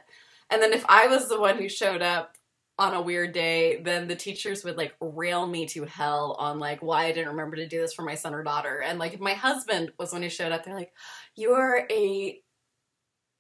And 0.51 0.63
then 0.63 0.73
if 0.73 0.85
I 0.89 1.09
was 1.09 1.29
the 1.29 1.41
one 1.41 1.59
who 1.59 1.69
showed 1.69 2.03
up 2.03 2.37
on 2.79 2.95
a 2.95 3.01
weird 3.03 3.33
day, 3.33 3.81
then 3.83 4.07
the 4.09 4.17
teachers 4.17 4.65
would 4.65 4.77
like 4.77 4.95
rail 5.01 5.47
me 5.47 5.67
to 5.67 5.85
hell 5.85 6.37
on 6.39 6.59
like 6.59 6.83
why 6.83 7.07
I 7.07 7.13
didn't 7.13 7.31
remember 7.31 7.57
to 7.57 7.69
do 7.69 7.81
this 7.81 7.95
for 7.95 8.03
my 8.03 8.15
son 8.15 8.35
or 8.35 8.43
daughter. 8.45 8.81
And 8.83 8.99
like 8.99 9.15
if 9.15 9.21
my 9.21 9.35
husband 9.35 9.93
was 9.99 10.13
when 10.13 10.23
he 10.23 10.29
showed 10.29 10.53
up, 10.53 10.65
they're 10.65 10.75
like, 10.75 10.93
You're 11.37 11.87
a 11.91 12.41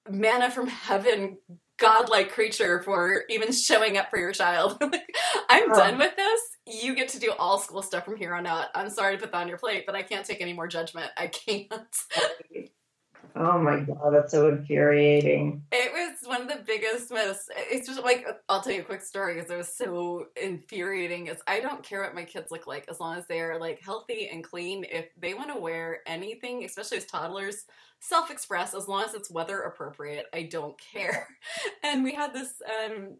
manna 0.09 0.51
from 0.51 0.69
heaven 0.69 1.38
godlike 1.79 2.31
creature 2.33 2.83
for 2.83 3.25
even 3.29 3.53
showing 3.53 3.97
up 3.99 4.11
for 4.11 4.19
your 4.19 4.33
child. 4.33 4.79
Like, 4.92 5.14
I'm 5.49 5.73
Oh. 5.73 5.75
done 5.75 5.99
with 5.99 6.16
this. 6.16 6.40
You 6.66 6.95
get 6.97 7.11
to 7.11 7.19
do 7.21 7.33
all 7.38 7.59
school 7.59 7.83
stuff 7.83 8.05
from 8.05 8.16
here 8.16 8.35
on 8.35 8.47
out. 8.47 8.66
I'm 8.75 8.90
sorry 8.90 9.16
to 9.16 9.23
put 9.23 9.33
that 9.33 9.38
on 9.42 9.49
your 9.49 9.59
plate, 9.59 9.85
but 9.87 9.95
I 9.95 10.03
can't 10.03 10.27
take 10.27 10.40
any 10.40 10.53
more 10.53 10.66
judgment. 10.69 11.11
I 11.16 11.29
can't. 11.29 11.71
Oh 13.38 13.59
my 13.59 13.81
god, 13.81 14.12
that's 14.12 14.33
so 14.33 14.49
infuriating. 14.49 15.62
It 15.70 15.92
was 15.92 16.27
one 16.27 16.42
of 16.42 16.49
the 16.49 16.62
biggest 16.66 17.11
most. 17.11 17.51
It's 17.55 17.87
just 17.87 18.03
like 18.03 18.27
I'll 18.49 18.62
tell 18.62 18.72
you 18.72 18.81
a 18.81 18.85
quick 18.85 19.03
story 19.03 19.35
because 19.35 19.51
it 19.51 19.57
was 19.57 19.68
so 19.68 20.29
infuriating. 20.40 21.27
Is 21.27 21.42
I 21.46 21.61
don't 21.61 21.83
care 21.83 22.03
what 22.03 22.14
my 22.14 22.25
kids 22.25 22.51
look 22.51 22.66
like 22.66 22.87
as 22.88 22.99
long 22.99 23.16
as 23.18 23.27
they're 23.27 23.61
like 23.61 23.81
healthy 23.81 24.29
and 24.29 24.42
clean. 24.42 24.85
If 24.90 25.07
they 25.20 25.35
want 25.35 25.53
to 25.53 25.61
wear 25.61 25.99
anything, 26.07 26.64
especially 26.64 26.96
as 26.99 27.07
toddlers, 27.07 27.66
self-express 28.01 28.75
as 28.75 28.88
long 28.88 29.05
as 29.05 29.14
it's 29.14 29.31
weather 29.31 29.62
appropriate. 29.62 30.27
I 30.33 30.44
don't 30.44 30.79
care. 30.79 31.29
And 31.83 32.03
we 32.03 32.12
had 32.12 32.35
this 32.35 32.61
um, 32.85 33.16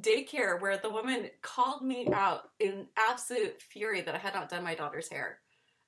daycare 0.00 0.60
where 0.60 0.78
the 0.78 0.90
woman 0.90 1.28
called 1.42 1.82
me 1.82 2.08
out 2.12 2.48
in 2.58 2.86
absolute 2.96 3.60
fury 3.60 4.00
that 4.00 4.14
I 4.14 4.18
had 4.18 4.34
not 4.34 4.48
done 4.48 4.64
my 4.64 4.74
daughter's 4.74 5.08
hair. 5.08 5.38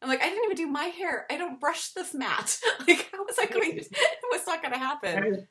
I'm 0.00 0.08
like, 0.08 0.22
I 0.22 0.28
didn't 0.28 0.44
even 0.44 0.56
do 0.56 0.66
my 0.68 0.84
hair. 0.84 1.26
I 1.30 1.36
don't 1.36 1.60
brush 1.60 1.90
this 1.90 2.14
mat. 2.14 2.58
like, 2.86 3.08
how 3.12 3.24
was 3.24 3.36
I 3.40 3.46
going? 3.46 3.72
To, 3.72 3.78
it 3.90 4.18
was 4.30 4.46
not 4.46 4.62
going 4.62 4.72
to 4.72 4.78
happen. 4.78 5.46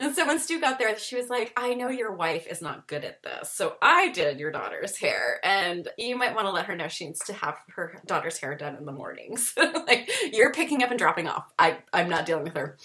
And 0.00 0.14
so 0.14 0.26
when 0.26 0.38
Stu 0.38 0.60
got 0.60 0.78
there, 0.78 0.96
she 0.96 1.16
was 1.16 1.28
like, 1.28 1.52
I 1.56 1.74
know 1.74 1.88
your 1.88 2.12
wife 2.12 2.46
is 2.46 2.62
not 2.62 2.86
good 2.86 3.04
at 3.04 3.22
this. 3.24 3.50
So 3.50 3.76
I 3.82 4.10
did 4.10 4.38
your 4.38 4.52
daughter's 4.52 4.96
hair. 4.96 5.40
And 5.42 5.88
you 5.98 6.16
might 6.16 6.36
want 6.36 6.46
to 6.46 6.52
let 6.52 6.66
her 6.66 6.76
know 6.76 6.86
she 6.86 7.06
needs 7.06 7.24
to 7.24 7.32
have 7.32 7.56
her 7.74 8.00
daughter's 8.06 8.38
hair 8.38 8.54
done 8.56 8.76
in 8.76 8.84
the 8.84 8.92
mornings. 8.92 9.54
like, 9.86 10.08
you're 10.32 10.52
picking 10.52 10.84
up 10.84 10.90
and 10.90 10.98
dropping 10.98 11.26
off. 11.26 11.52
I, 11.58 11.78
I'm 11.92 12.08
not 12.08 12.26
dealing 12.26 12.44
with 12.44 12.54
her. 12.54 12.76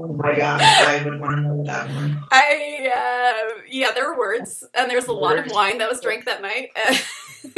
Oh 0.00 0.12
my 0.12 0.34
god, 0.34 0.60
I 0.62 1.02
would 1.04 1.20
want 1.20 1.34
to 1.34 1.42
know 1.42 1.64
that 1.64 1.90
one. 1.90 2.22
I, 2.30 2.88
uh, 2.94 3.62
yeah, 3.68 3.90
there 3.92 4.08
were 4.08 4.16
words. 4.16 4.64
And 4.72 4.88
there's 4.88 5.08
a 5.08 5.12
lot 5.12 5.38
of 5.38 5.50
wine 5.50 5.78
that 5.78 5.90
was 5.90 6.00
drank 6.00 6.24
that 6.26 6.40
night. 6.40 6.70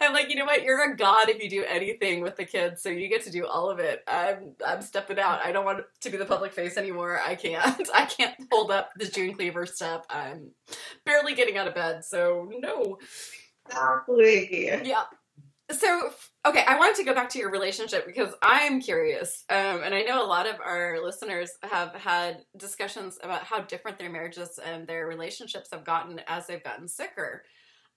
I'm 0.00 0.12
like, 0.12 0.28
you 0.30 0.36
know 0.36 0.44
what? 0.44 0.62
You're 0.64 0.92
a 0.92 0.96
god 0.96 1.28
if 1.28 1.42
you 1.42 1.48
do 1.48 1.64
anything 1.68 2.22
with 2.22 2.36
the 2.36 2.44
kids, 2.44 2.82
so 2.82 2.88
you 2.88 3.08
get 3.08 3.24
to 3.24 3.30
do 3.30 3.46
all 3.46 3.70
of 3.70 3.78
it. 3.78 4.02
I'm 4.08 4.54
I'm 4.66 4.82
stepping 4.82 5.18
out. 5.18 5.40
I 5.44 5.52
don't 5.52 5.64
want 5.64 5.84
to 6.00 6.10
be 6.10 6.16
the 6.16 6.24
public 6.24 6.52
face 6.52 6.76
anymore. 6.76 7.20
I 7.24 7.34
can't. 7.34 7.88
I 7.94 8.06
can't 8.06 8.34
hold 8.50 8.70
up 8.70 8.90
the 8.96 9.06
June 9.06 9.34
Cleaver 9.34 9.66
step. 9.66 10.04
I'm 10.10 10.50
barely 11.04 11.34
getting 11.34 11.56
out 11.56 11.68
of 11.68 11.74
bed, 11.74 12.04
so 12.04 12.48
no. 12.58 12.98
Exactly. 13.66 14.66
Yeah. 14.84 15.04
So 15.70 16.10
okay, 16.46 16.64
I 16.66 16.76
wanted 16.78 16.96
to 16.96 17.04
go 17.04 17.14
back 17.14 17.30
to 17.30 17.38
your 17.38 17.50
relationship 17.50 18.04
because 18.06 18.34
I'm 18.42 18.80
curious, 18.80 19.44
um, 19.48 19.82
and 19.82 19.94
I 19.94 20.02
know 20.02 20.22
a 20.22 20.26
lot 20.26 20.46
of 20.46 20.56
our 20.60 21.00
listeners 21.02 21.50
have 21.62 21.94
had 21.94 22.42
discussions 22.56 23.18
about 23.22 23.44
how 23.44 23.60
different 23.60 23.98
their 23.98 24.10
marriages 24.10 24.58
and 24.64 24.86
their 24.86 25.06
relationships 25.06 25.70
have 25.72 25.84
gotten 25.84 26.20
as 26.26 26.46
they've 26.46 26.62
gotten 26.62 26.88
sicker. 26.88 27.44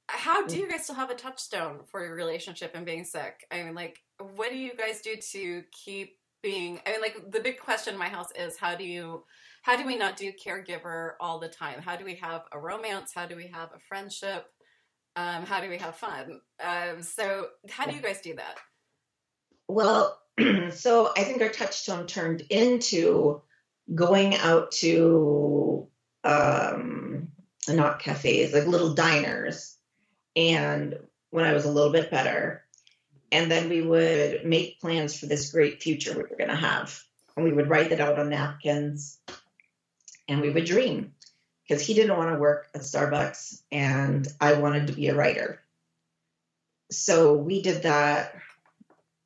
How 0.07 0.45
do 0.45 0.57
you 0.57 0.69
guys 0.69 0.83
still 0.83 0.95
have 0.95 1.09
a 1.09 1.15
touchstone 1.15 1.79
for 1.87 2.05
your 2.05 2.15
relationship 2.15 2.71
and 2.75 2.85
being 2.85 3.03
sick? 3.03 3.45
I 3.51 3.63
mean, 3.63 3.75
like, 3.75 3.99
what 4.35 4.49
do 4.49 4.57
you 4.57 4.75
guys 4.75 5.01
do 5.01 5.15
to 5.15 5.63
keep 5.71 6.17
being? 6.43 6.79
I 6.85 6.91
mean, 6.91 7.01
like, 7.01 7.31
the 7.31 7.39
big 7.39 7.59
question 7.59 7.93
in 7.93 7.99
my 7.99 8.09
house 8.09 8.29
is 8.37 8.57
how 8.57 8.75
do 8.75 8.83
you, 8.83 9.23
how 9.63 9.75
do 9.75 9.85
we 9.85 9.97
not 9.97 10.15
do 10.15 10.31
caregiver 10.31 11.13
all 11.19 11.39
the 11.39 11.47
time? 11.47 11.81
How 11.81 11.95
do 11.95 12.05
we 12.05 12.15
have 12.15 12.43
a 12.51 12.59
romance? 12.59 13.11
How 13.13 13.25
do 13.25 13.35
we 13.35 13.47
have 13.47 13.69
a 13.73 13.79
friendship? 13.87 14.45
Um, 15.15 15.45
how 15.45 15.61
do 15.61 15.69
we 15.69 15.77
have 15.77 15.95
fun? 15.95 16.41
Um, 16.63 17.01
so, 17.01 17.47
how 17.69 17.85
do 17.85 17.95
you 17.95 18.01
guys 18.01 18.21
do 18.21 18.35
that? 18.35 18.57
Well, 19.67 20.19
so 20.71 21.11
I 21.15 21.23
think 21.23 21.41
our 21.41 21.49
touchstone 21.49 22.05
turned 22.05 22.41
into 22.49 23.41
going 23.93 24.35
out 24.35 24.71
to 24.71 25.87
um 26.23 27.29
not 27.67 27.99
cafes, 27.99 28.53
like 28.53 28.67
little 28.67 28.93
diners. 28.93 29.77
And 30.35 30.99
when 31.29 31.45
I 31.45 31.53
was 31.53 31.65
a 31.65 31.71
little 31.71 31.91
bit 31.91 32.11
better, 32.11 32.63
and 33.31 33.51
then 33.51 33.69
we 33.69 33.81
would 33.81 34.45
make 34.45 34.79
plans 34.79 35.19
for 35.19 35.25
this 35.25 35.51
great 35.51 35.81
future 35.81 36.13
we 36.13 36.23
were 36.23 36.37
going 36.37 36.49
to 36.49 36.55
have. 36.55 37.01
And 37.35 37.43
we 37.43 37.51
would 37.51 37.69
write 37.69 37.91
it 37.91 37.99
out 37.99 38.17
on 38.17 38.29
napkins 38.29 39.19
and 40.27 40.41
we 40.41 40.49
would 40.49 40.65
dream 40.65 41.13
because 41.67 41.85
he 41.85 41.93
didn't 41.93 42.17
want 42.17 42.31
to 42.31 42.39
work 42.39 42.69
at 42.73 42.81
Starbucks 42.81 43.61
and 43.71 44.27
I 44.39 44.53
wanted 44.53 44.87
to 44.87 44.93
be 44.93 45.09
a 45.09 45.15
writer. 45.15 45.61
So 46.91 47.33
we 47.33 47.61
did 47.61 47.83
that 47.83 48.35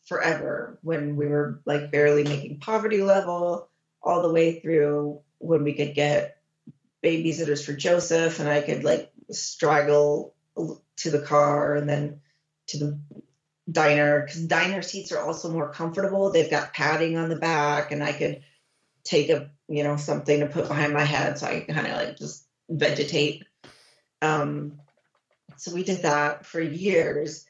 forever 0.08 0.80
when 0.82 1.15
we 1.15 1.28
were 1.28 1.62
like 1.65 1.91
barely 1.91 2.24
making 2.24 2.60
poverty 2.60 3.04
level 3.04 3.69
all 4.02 4.24
the 4.24 4.34
way 4.34 4.60
through 4.60 5.19
when 5.38 5.63
we 5.63 5.74
could 5.74 5.93
get 5.93 6.38
babysitters 7.04 7.63
for 7.63 7.74
Joseph 7.74 8.39
and 8.39 8.50
I 8.50 8.62
could 8.62 8.84
like 8.84 9.12
straggle 9.30 10.34
to 11.00 11.12
the 11.12 11.22
car 11.22 11.76
and 11.76 11.90
then 11.90 12.22
to 12.68 12.78
the 12.78 13.00
diner 13.72 14.22
because 14.22 14.44
diner 14.46 14.82
seats 14.82 15.12
are 15.12 15.22
also 15.22 15.52
more 15.52 15.72
comfortable. 15.72 16.32
They've 16.32 16.50
got 16.50 16.74
padding 16.74 17.18
on 17.18 17.30
the 17.30 17.36
back 17.36 17.92
and 17.92 18.04
I 18.04 18.14
could 18.14 18.44
take 19.04 19.30
a 19.30 19.52
you 19.68 19.84
know 19.84 19.98
something 19.98 20.40
to 20.40 20.48
put 20.48 20.68
behind 20.68 20.94
my 20.94 21.04
head 21.04 21.38
so 21.38 21.48
I 21.48 21.62
kind 21.62 21.88
of 21.88 21.94
like 21.94 22.18
just 22.18 22.46
vegetate. 22.70 23.46
Um, 24.22 24.80
so 25.58 25.74
we 25.74 25.84
did 25.84 26.04
that 26.04 26.46
for 26.46 26.62
years 26.62 27.46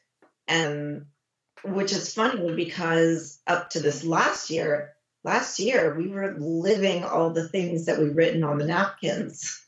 and 0.48 1.06
which 1.62 1.92
is 1.92 2.14
funny 2.14 2.54
because 2.54 3.40
up 3.46 3.70
to 3.70 3.80
this 3.80 4.04
last 4.04 4.50
year, 4.50 4.94
last 5.24 5.58
year 5.58 5.94
we 5.94 6.08
were 6.08 6.34
living 6.38 7.04
all 7.04 7.30
the 7.30 7.48
things 7.48 7.86
that 7.86 7.98
we'd 7.98 8.16
written 8.16 8.44
on 8.44 8.58
the 8.58 8.66
napkins. 8.66 9.62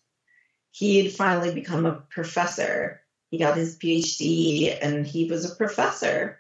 He 0.71 1.03
had 1.03 1.13
finally 1.13 1.55
become 1.55 1.85
a 1.85 2.03
professor. 2.11 3.02
He 3.33 3.39
got 3.39 3.57
his 3.57 3.79
PhD 3.79 4.77
and 4.83 5.07
he 5.07 5.25
was 5.25 5.51
a 5.51 5.55
professor, 5.57 6.39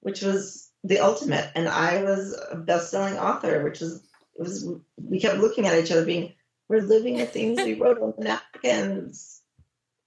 which 0.00 0.20
was 0.20 0.68
the 0.82 0.98
ultimate. 0.98 1.48
And 1.54 1.68
I 1.68 2.02
was 2.02 2.36
a 2.50 2.56
best-selling 2.56 3.16
author, 3.16 3.62
which 3.62 3.78
was 3.78 4.02
was 4.36 4.68
we 4.96 5.20
kept 5.20 5.38
looking 5.38 5.68
at 5.68 5.78
each 5.78 5.92
other 5.92 6.04
being, 6.04 6.32
we're 6.66 6.80
living 6.80 7.18
the 7.18 7.24
things 7.24 7.62
we 7.62 7.74
wrote 7.74 8.02
on 8.02 8.14
the 8.18 8.24
napkins. 8.24 9.42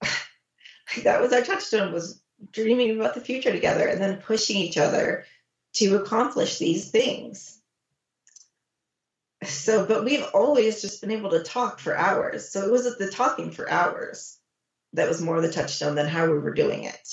that 1.03 1.21
was 1.21 1.31
our 1.31 1.43
touchstone 1.43 1.93
was 1.93 2.21
dreaming 2.51 2.99
about 2.99 3.13
the 3.13 3.21
future 3.21 3.53
together 3.53 3.87
and 3.87 4.01
then 4.01 4.17
pushing 4.17 4.57
each 4.57 4.77
other 4.77 5.23
to 5.75 5.95
accomplish 5.95 6.57
these 6.57 6.91
things. 6.91 7.57
So, 9.45 9.85
but 9.85 10.03
we've 10.03 10.25
always 10.33 10.81
just 10.81 10.99
been 10.99 11.11
able 11.11 11.29
to 11.29 11.43
talk 11.43 11.79
for 11.79 11.95
hours. 11.95 12.49
So 12.49 12.65
it 12.65 12.71
was 12.71 12.97
the 12.97 13.09
talking 13.09 13.51
for 13.51 13.71
hours 13.71 14.36
that 14.93 15.07
was 15.07 15.21
more 15.21 15.41
the 15.41 15.51
touchstone 15.51 15.95
than 15.95 16.07
how 16.07 16.25
we 16.25 16.39
were 16.39 16.53
doing 16.53 16.83
it. 16.83 17.07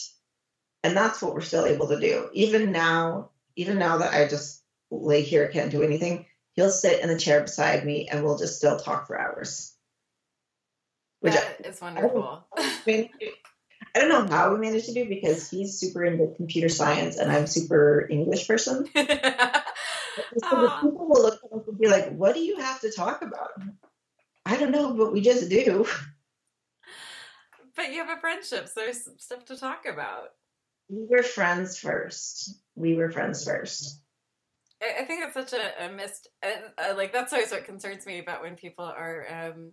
And 0.83 0.97
that's 0.97 1.21
what 1.23 1.35
we're 1.35 1.41
still 1.41 1.67
able 1.67 1.89
to 1.89 2.01
do. 2.01 2.29
Even 2.33 2.73
now, 2.73 3.31
even 3.57 3.79
now 3.79 3.99
that 3.99 4.13
I 4.13 4.29
just 4.29 4.63
lay 4.91 5.23
here, 5.23 5.49
can't 5.49 5.71
do 5.71 5.83
anything, 5.83 6.27
he'll 6.53 6.71
sit 6.71 7.03
in 7.03 7.09
the 7.09 7.19
chair 7.19 7.41
beside 7.41 7.85
me 7.85 8.09
and 8.09 8.23
we'll 8.23 8.39
just 8.39 8.57
still 8.57 8.79
talk 8.79 9.07
for 9.07 9.19
hours. 9.19 9.75
Which 11.21 11.35
That 11.35 11.65
is 11.65 11.81
wonderful. 11.81 12.45
I 12.57 12.81
mean, 12.87 13.09
I 13.95 14.01
don't 14.01 14.09
know 14.11 14.27
how 14.27 14.53
we 14.53 14.61
managed 14.61 14.87
to 14.87 14.95
do 14.95 15.09
because 15.09 15.49
he's 15.49 15.79
super 15.79 16.05
into 16.05 16.35
computer 16.37 16.69
science 16.69 17.17
and 17.17 17.33
I'm 17.33 17.47
super 17.47 18.07
English 18.11 18.47
person. 18.47 18.89
So 20.39 20.61
the 20.61 20.69
people 20.81 21.09
will 21.09 21.23
look 21.23 21.41
at 21.45 21.53
us 21.53 21.67
and 21.67 21.79
be 21.79 21.89
like, 21.89 22.15
"What 22.15 22.35
do 22.35 22.41
you 22.41 22.59
have 22.59 22.81
to 22.83 22.91
talk 22.91 23.23
about?" 23.23 23.51
I 24.47 24.57
don't 24.57 24.71
know, 24.71 24.93
but 24.95 25.13
we 25.13 25.21
just 25.21 25.49
do. 25.49 25.87
But 27.77 27.93
you 27.93 28.05
have 28.05 28.17
a 28.17 28.21
friendship, 28.21 28.69
so 28.69 28.81
there's 28.81 29.05
some 29.05 29.19
stuff 29.19 29.45
to 29.47 29.57
talk 29.57 29.85
about. 29.87 30.31
We 30.89 31.07
were 31.09 31.23
friends 31.23 31.79
first. 31.79 32.59
We 32.75 32.95
were 32.95 33.11
friends 33.11 33.45
first. 33.45 34.01
I, 34.83 35.03
I 35.03 35.05
think 35.05 35.25
it's 35.25 35.35
such 35.35 35.53
a, 35.53 35.87
a 35.87 35.93
missed. 35.93 36.29
Uh, 36.43 36.49
uh, 36.79 36.95
like 36.97 37.13
that's 37.13 37.33
always 37.33 37.51
what 37.51 37.65
concerns 37.65 38.07
me 38.07 38.19
about 38.19 38.43
when 38.43 38.57
people 38.57 38.85
are 38.85 39.27
um, 39.31 39.73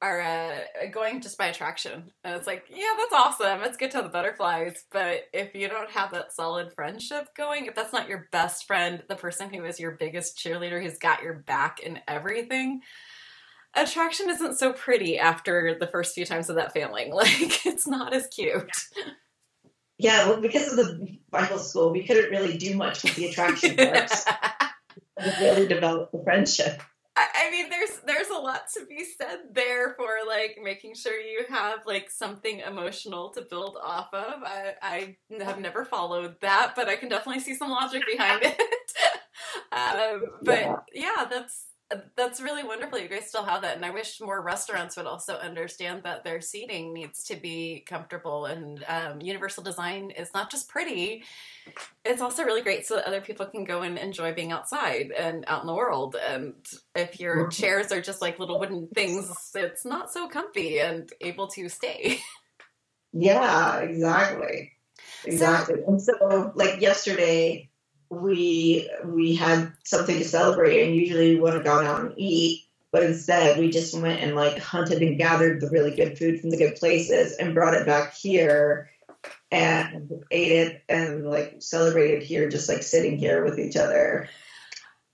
are 0.00 0.20
uh, 0.20 0.86
going 0.92 1.20
just 1.20 1.38
by 1.38 1.46
attraction, 1.46 2.10
and 2.24 2.34
it's 2.34 2.46
like, 2.46 2.64
yeah, 2.70 2.94
that's 2.96 3.12
awesome. 3.14 3.62
It's 3.62 3.76
good 3.76 3.90
to 3.92 3.98
have 3.98 4.04
the 4.04 4.10
butterflies, 4.10 4.84
but 4.90 5.22
if 5.32 5.54
you 5.54 5.68
don't 5.68 5.90
have 5.90 6.10
that 6.12 6.32
solid 6.32 6.72
friendship 6.74 7.28
going, 7.36 7.66
if 7.66 7.74
that's 7.74 7.92
not 7.92 8.08
your 8.08 8.28
best 8.32 8.66
friend, 8.66 9.02
the 9.08 9.14
person 9.14 9.52
who 9.52 9.64
is 9.64 9.80
your 9.80 9.92
biggest 9.92 10.36
cheerleader, 10.38 10.82
who's 10.82 10.98
got 10.98 11.22
your 11.22 11.34
back 11.34 11.80
in 11.80 12.00
everything, 12.08 12.82
attraction 13.76 14.30
isn't 14.30 14.58
so 14.58 14.72
pretty 14.72 15.18
after 15.18 15.76
the 15.78 15.86
first 15.86 16.14
few 16.14 16.24
times 16.24 16.48
of 16.48 16.56
that 16.56 16.72
failing. 16.72 17.12
Like 17.14 17.64
it's 17.66 17.86
not 17.86 18.12
as 18.12 18.26
cute. 18.28 18.70
Yeah, 19.98 20.28
well, 20.28 20.40
because 20.40 20.72
of 20.72 20.76
the 20.76 21.18
Bible 21.30 21.58
school, 21.58 21.92
we 21.92 22.04
couldn't 22.04 22.30
really 22.30 22.58
do 22.58 22.76
much 22.76 23.04
with 23.04 23.14
the 23.14 23.26
attraction 23.26 23.76
parts. 23.76 24.26
really 25.40 25.66
develop 25.66 26.10
the 26.10 26.22
friendship. 26.22 26.82
I 27.16 27.48
mean, 27.52 27.70
there's 27.70 28.00
there's 28.04 28.28
a 28.28 28.40
lot 28.40 28.62
to 28.74 28.86
be 28.86 29.04
said 29.04 29.38
there 29.52 29.94
for 29.94 30.08
like 30.26 30.58
making 30.62 30.94
sure 30.94 31.16
you 31.16 31.44
have 31.48 31.80
like 31.86 32.10
something 32.10 32.58
emotional 32.58 33.30
to 33.30 33.42
build 33.42 33.76
off 33.80 34.08
of. 34.12 34.42
I, 34.42 34.74
I 34.82 35.16
have 35.40 35.60
never 35.60 35.84
followed 35.84 36.36
that, 36.40 36.72
but 36.74 36.88
I 36.88 36.96
can 36.96 37.08
definitely 37.08 37.42
see 37.42 37.54
some 37.54 37.70
logic 37.70 38.02
behind 38.10 38.42
it. 38.44 38.60
um, 39.70 40.22
but 40.42 40.60
yeah. 40.60 40.76
yeah, 40.92 41.24
that's 41.30 41.66
that's 42.16 42.40
really 42.40 42.64
wonderful. 42.64 42.98
You 42.98 43.08
guys 43.08 43.28
still 43.28 43.44
have 43.44 43.62
that, 43.62 43.76
and 43.76 43.84
I 43.84 43.90
wish 43.90 44.20
more 44.20 44.40
restaurants 44.42 44.96
would 44.96 45.06
also 45.06 45.34
understand 45.34 46.02
that 46.04 46.24
their 46.24 46.40
seating 46.40 46.92
needs 46.92 47.22
to 47.24 47.36
be 47.36 47.84
comfortable. 47.86 48.46
And 48.46 48.84
um, 48.88 49.20
universal 49.20 49.62
design 49.62 50.10
is 50.10 50.30
not 50.34 50.50
just 50.50 50.68
pretty; 50.68 51.24
it's 52.04 52.22
also 52.22 52.44
really 52.44 52.62
great 52.62 52.86
so 52.86 52.96
that 52.96 53.06
other 53.06 53.20
people 53.20 53.46
can 53.46 53.64
go 53.64 53.82
and 53.82 53.98
enjoy 53.98 54.32
being 54.32 54.52
outside 54.52 55.12
and 55.16 55.44
out 55.46 55.60
in 55.60 55.66
the 55.66 55.74
world. 55.74 56.16
And 56.28 56.54
if 56.94 57.20
your 57.20 57.48
chairs 57.48 57.92
are 57.92 58.00
just 58.00 58.22
like 58.22 58.38
little 58.38 58.58
wooden 58.58 58.88
things, 58.94 59.52
it's 59.54 59.84
not 59.84 60.12
so 60.12 60.28
comfy 60.28 60.80
and 60.80 61.10
able 61.20 61.48
to 61.48 61.68
stay. 61.68 62.20
Yeah, 63.16 63.78
exactly, 63.78 64.72
exactly. 65.24 65.76
So, 65.76 65.86
and 65.86 66.02
so, 66.02 66.52
like 66.56 66.80
yesterday 66.80 67.70
we 68.10 68.90
we 69.04 69.34
had 69.34 69.72
something 69.84 70.18
to 70.18 70.24
celebrate 70.24 70.84
and 70.84 70.94
usually 70.94 71.34
we 71.34 71.40
would 71.40 71.54
have 71.54 71.64
gone 71.64 71.86
out 71.86 72.00
and 72.00 72.14
eat 72.16 72.64
but 72.92 73.02
instead 73.02 73.58
we 73.58 73.70
just 73.70 73.98
went 73.98 74.20
and 74.20 74.36
like 74.36 74.58
hunted 74.58 75.02
and 75.02 75.18
gathered 75.18 75.60
the 75.60 75.70
really 75.70 75.94
good 75.94 76.16
food 76.16 76.40
from 76.40 76.50
the 76.50 76.56
good 76.56 76.76
places 76.76 77.36
and 77.36 77.54
brought 77.54 77.74
it 77.74 77.86
back 77.86 78.14
here 78.14 78.90
and 79.50 80.24
ate 80.30 80.52
it 80.52 80.82
and 80.88 81.24
like 81.24 81.56
celebrated 81.60 82.22
here 82.22 82.48
just 82.48 82.68
like 82.68 82.82
sitting 82.82 83.18
here 83.18 83.44
with 83.44 83.58
each 83.58 83.76
other 83.76 84.28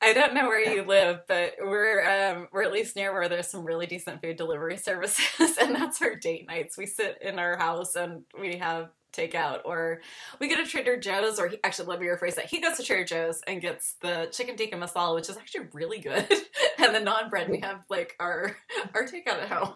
I 0.02 0.14
don't 0.14 0.32
know 0.32 0.48
where 0.48 0.66
you 0.66 0.82
live, 0.82 1.20
but 1.28 1.56
we're 1.60 2.00
um, 2.08 2.48
we're 2.52 2.62
at 2.62 2.72
least 2.72 2.96
near 2.96 3.12
where 3.12 3.28
there's 3.28 3.48
some 3.48 3.66
really 3.66 3.86
decent 3.86 4.22
food 4.22 4.36
delivery 4.36 4.78
services, 4.78 5.58
and 5.60 5.74
that's 5.74 6.00
our 6.00 6.14
date 6.14 6.46
nights. 6.46 6.78
We 6.78 6.86
sit 6.86 7.18
in 7.20 7.38
our 7.38 7.58
house 7.58 7.96
and 7.96 8.22
we 8.40 8.56
have 8.56 8.88
takeout, 9.12 9.60
or 9.64 10.00
we 10.38 10.48
go 10.48 10.56
to 10.56 10.68
Trader 10.68 10.96
Joe's, 10.96 11.38
or 11.38 11.48
he, 11.48 11.58
actually, 11.64 11.88
let 11.88 12.00
me 12.00 12.06
rephrase 12.06 12.36
that. 12.36 12.46
He 12.46 12.60
goes 12.60 12.76
to 12.76 12.82
Trader 12.82 13.04
Joe's 13.04 13.42
and 13.46 13.60
gets 13.60 13.94
the 14.00 14.28
chicken 14.32 14.56
tikka 14.56 14.76
masala, 14.76 15.14
which 15.14 15.28
is 15.28 15.36
actually 15.36 15.66
really 15.72 15.98
good, 15.98 16.26
and 16.78 16.94
the 16.94 17.00
naan 17.00 17.30
bread. 17.30 17.48
We 17.48 17.60
have 17.60 17.84
like 17.88 18.16
our 18.20 18.56
our 18.94 19.04
takeout 19.04 19.42
at 19.42 19.48
home. 19.48 19.74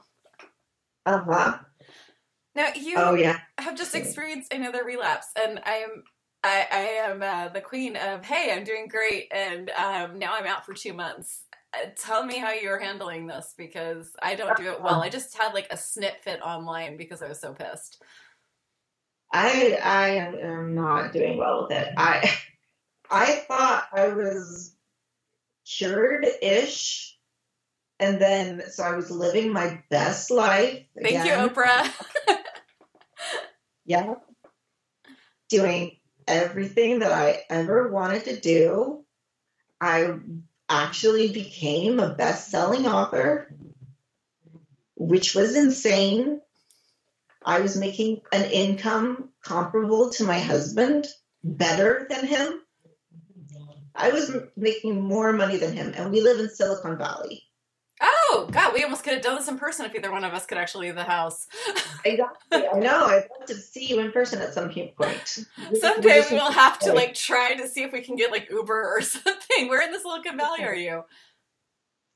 Uh 1.07 1.23
huh. 1.27 1.59
Now 2.55 2.69
you 2.75 2.95
oh, 2.97 3.15
yeah. 3.15 3.39
have 3.59 3.77
just 3.77 3.95
experienced 3.95 4.53
another 4.53 4.85
relapse, 4.85 5.27
and 5.37 5.61
I 5.65 5.77
am 5.77 6.05
I, 6.45 6.67
I 6.71 6.79
am 7.09 7.23
uh, 7.23 7.49
the 7.49 7.61
queen 7.61 7.97
of 7.97 8.25
hey, 8.25 8.53
I'm 8.53 8.65
doing 8.65 8.87
great, 8.89 9.33
and 9.33 9.71
um, 9.71 10.19
now 10.19 10.35
I'm 10.35 10.47
out 10.47 10.65
for 10.65 10.75
two 10.75 10.93
months. 10.93 11.45
Uh, 11.75 11.87
tell 11.97 12.25
me 12.25 12.39
how 12.39 12.53
you're 12.53 12.79
handling 12.79 13.27
this 13.27 13.55
because 13.57 14.13
I 14.23 14.35
don't 14.35 14.57
do 14.57 14.71
it 14.71 14.81
well. 14.81 15.03
I 15.03 15.09
just 15.09 15.37
had 15.37 15.55
like 15.55 15.67
a 15.71 15.77
snit 15.77 16.21
fit 16.23 16.43
online 16.43 16.97
because 16.97 17.23
I 17.23 17.29
was 17.29 17.41
so 17.41 17.55
pissed. 17.55 18.03
I 19.35 19.73
I 19.83 20.09
am 20.43 20.77
not 20.77 21.13
doing 21.13 21.37
well 21.37 21.63
with 21.63 21.77
it. 21.77 21.89
I 21.97 22.33
I 23.11 23.33
thought 23.33 23.89
I 23.93 24.09
was 24.09 24.77
cured 25.67 26.25
ish. 26.41 27.19
And 27.99 28.21
then 28.21 28.63
so 28.71 28.85
I 28.85 28.95
was 28.95 29.11
living 29.11 29.53
my 29.53 29.83
best 29.91 30.31
life. 30.31 30.85
Thank 30.95 31.21
again. 31.21 31.27
you, 31.27 31.49
Oprah. 31.49 31.91
yeah. 33.85 34.15
Doing 35.49 35.97
everything 36.29 37.01
that 37.01 37.13
I 37.13 37.43
ever 37.51 37.91
wanted 37.91 38.27
to 38.27 38.41
do. 38.41 39.05
I 39.81 40.15
actually 40.69 41.33
became 41.33 41.99
a 41.99 42.15
best 42.15 42.51
selling 42.51 42.87
author, 42.87 43.53
which 44.95 45.35
was 45.35 45.57
insane 45.57 46.41
I 47.45 47.61
was 47.61 47.77
making 47.77 48.23
an 48.33 48.45
income 48.51 49.31
comparable 49.43 50.11
to 50.11 50.25
my 50.25 50.39
husband, 50.39 51.07
better 51.43 52.07
than 52.09 52.27
him. 52.27 52.61
I 53.95 54.11
was 54.11 54.35
making 54.57 55.03
more 55.03 55.33
money 55.33 55.57
than 55.57 55.73
him, 55.73 55.93
and 55.97 56.11
we 56.11 56.21
live 56.21 56.41
in 56.41 56.49
Silicon 56.49 56.99
Valley. 56.99 57.43
Oh 58.01 58.49
God, 58.51 58.75
we 58.75 58.83
almost 58.83 59.05
could 59.05 59.13
have 59.13 59.23
done 59.23 59.37
this 59.37 59.47
in 59.47 59.59
person 59.59 59.87
if 59.87 59.95
either 59.95 60.11
one 60.11 60.25
of 60.25 60.33
us 60.33 60.47
could 60.47 60.59
actually 60.59 60.87
leave 60.89 60.97
the 60.97 61.05
house. 61.05 61.47
exactly. 62.05 62.67
I 62.67 62.79
know. 62.79 63.05
I'd 63.07 63.29
love 63.39 63.47
to 63.47 63.55
see 63.55 63.87
you 63.87 64.01
in 64.01 64.11
person 64.11 64.43
at 64.43 64.53
some 64.53 64.69
point. 64.71 65.47
Someday 65.81 66.25
we'll 66.31 66.51
have 66.51 66.79
to 66.81 66.93
like 66.93 67.15
try 67.15 67.55
to 67.55 67.69
see 67.69 67.83
if 67.83 67.93
we 67.93 68.01
can 68.01 68.17
get 68.17 68.33
like 68.33 68.51
Uber 68.51 68.97
or 68.97 69.01
something. 69.03 69.69
Where 69.69 69.83
in 69.83 69.93
the 69.93 70.01
Silicon 70.01 70.37
Valley 70.37 70.65
are 70.65 70.75
you? 70.75 71.05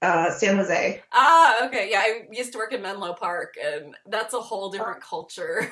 Uh, 0.02 0.30
San 0.30 0.56
Jose. 0.56 1.02
Ah, 1.12 1.66
okay. 1.66 1.90
Yeah, 1.90 2.00
I 2.00 2.22
used 2.30 2.52
to 2.52 2.58
work 2.58 2.72
in 2.72 2.82
Menlo 2.82 3.14
Park, 3.14 3.54
and 3.62 3.94
that's 4.06 4.34
a 4.34 4.40
whole 4.40 4.70
different 4.70 5.02
culture. 5.02 5.70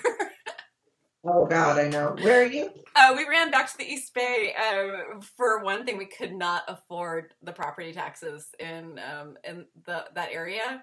oh 1.25 1.47
God, 1.47 1.79
I 1.79 1.89
know. 1.89 2.17
Where 2.21 2.43
are 2.43 2.47
you? 2.47 2.71
Uh, 2.95 3.15
we 3.17 3.29
ran 3.29 3.51
back 3.51 3.71
to 3.71 3.79
the 3.79 3.85
East 3.85 4.13
Bay. 4.15 4.55
Um, 4.55 5.21
for 5.37 5.63
one 5.63 5.85
thing, 5.85 5.97
we 5.97 6.07
could 6.07 6.33
not 6.33 6.63
afford 6.69 7.35
the 7.43 7.53
property 7.53 7.93
taxes 7.93 8.49
in 8.59 8.99
um, 8.99 9.37
in 9.45 9.67
the 9.85 10.07
that 10.15 10.31
area. 10.33 10.83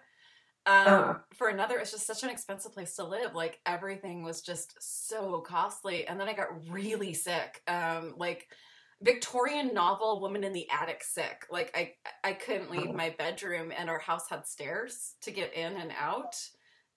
Um, 0.65 0.87
uh. 0.87 1.13
For 1.33 1.49
another, 1.49 1.77
it's 1.79 1.91
just 1.91 2.07
such 2.07 2.23
an 2.23 2.29
expensive 2.29 2.73
place 2.73 2.95
to 2.95 3.03
live. 3.03 3.35
Like 3.35 3.59
everything 3.65 4.23
was 4.23 4.41
just 4.41 4.75
so 4.79 5.41
costly, 5.41 6.07
and 6.07 6.17
then 6.19 6.29
I 6.29 6.33
got 6.33 6.69
really 6.69 7.13
sick. 7.13 7.61
Um, 7.67 8.13
like 8.17 8.47
Victorian 9.03 9.73
novel 9.73 10.21
woman 10.21 10.43
in 10.43 10.53
the 10.53 10.67
attic 10.69 11.03
sick. 11.03 11.45
Like 11.51 11.71
I 11.75 11.93
I 12.23 12.33
couldn't 12.33 12.71
leave 12.71 12.87
oh. 12.89 12.93
my 12.93 13.13
bedroom 13.17 13.71
and 13.77 13.89
our 13.89 13.99
house 13.99 14.29
had 14.29 14.47
stairs 14.47 15.15
to 15.21 15.31
get 15.31 15.53
in 15.53 15.73
and 15.73 15.91
out. 15.99 16.35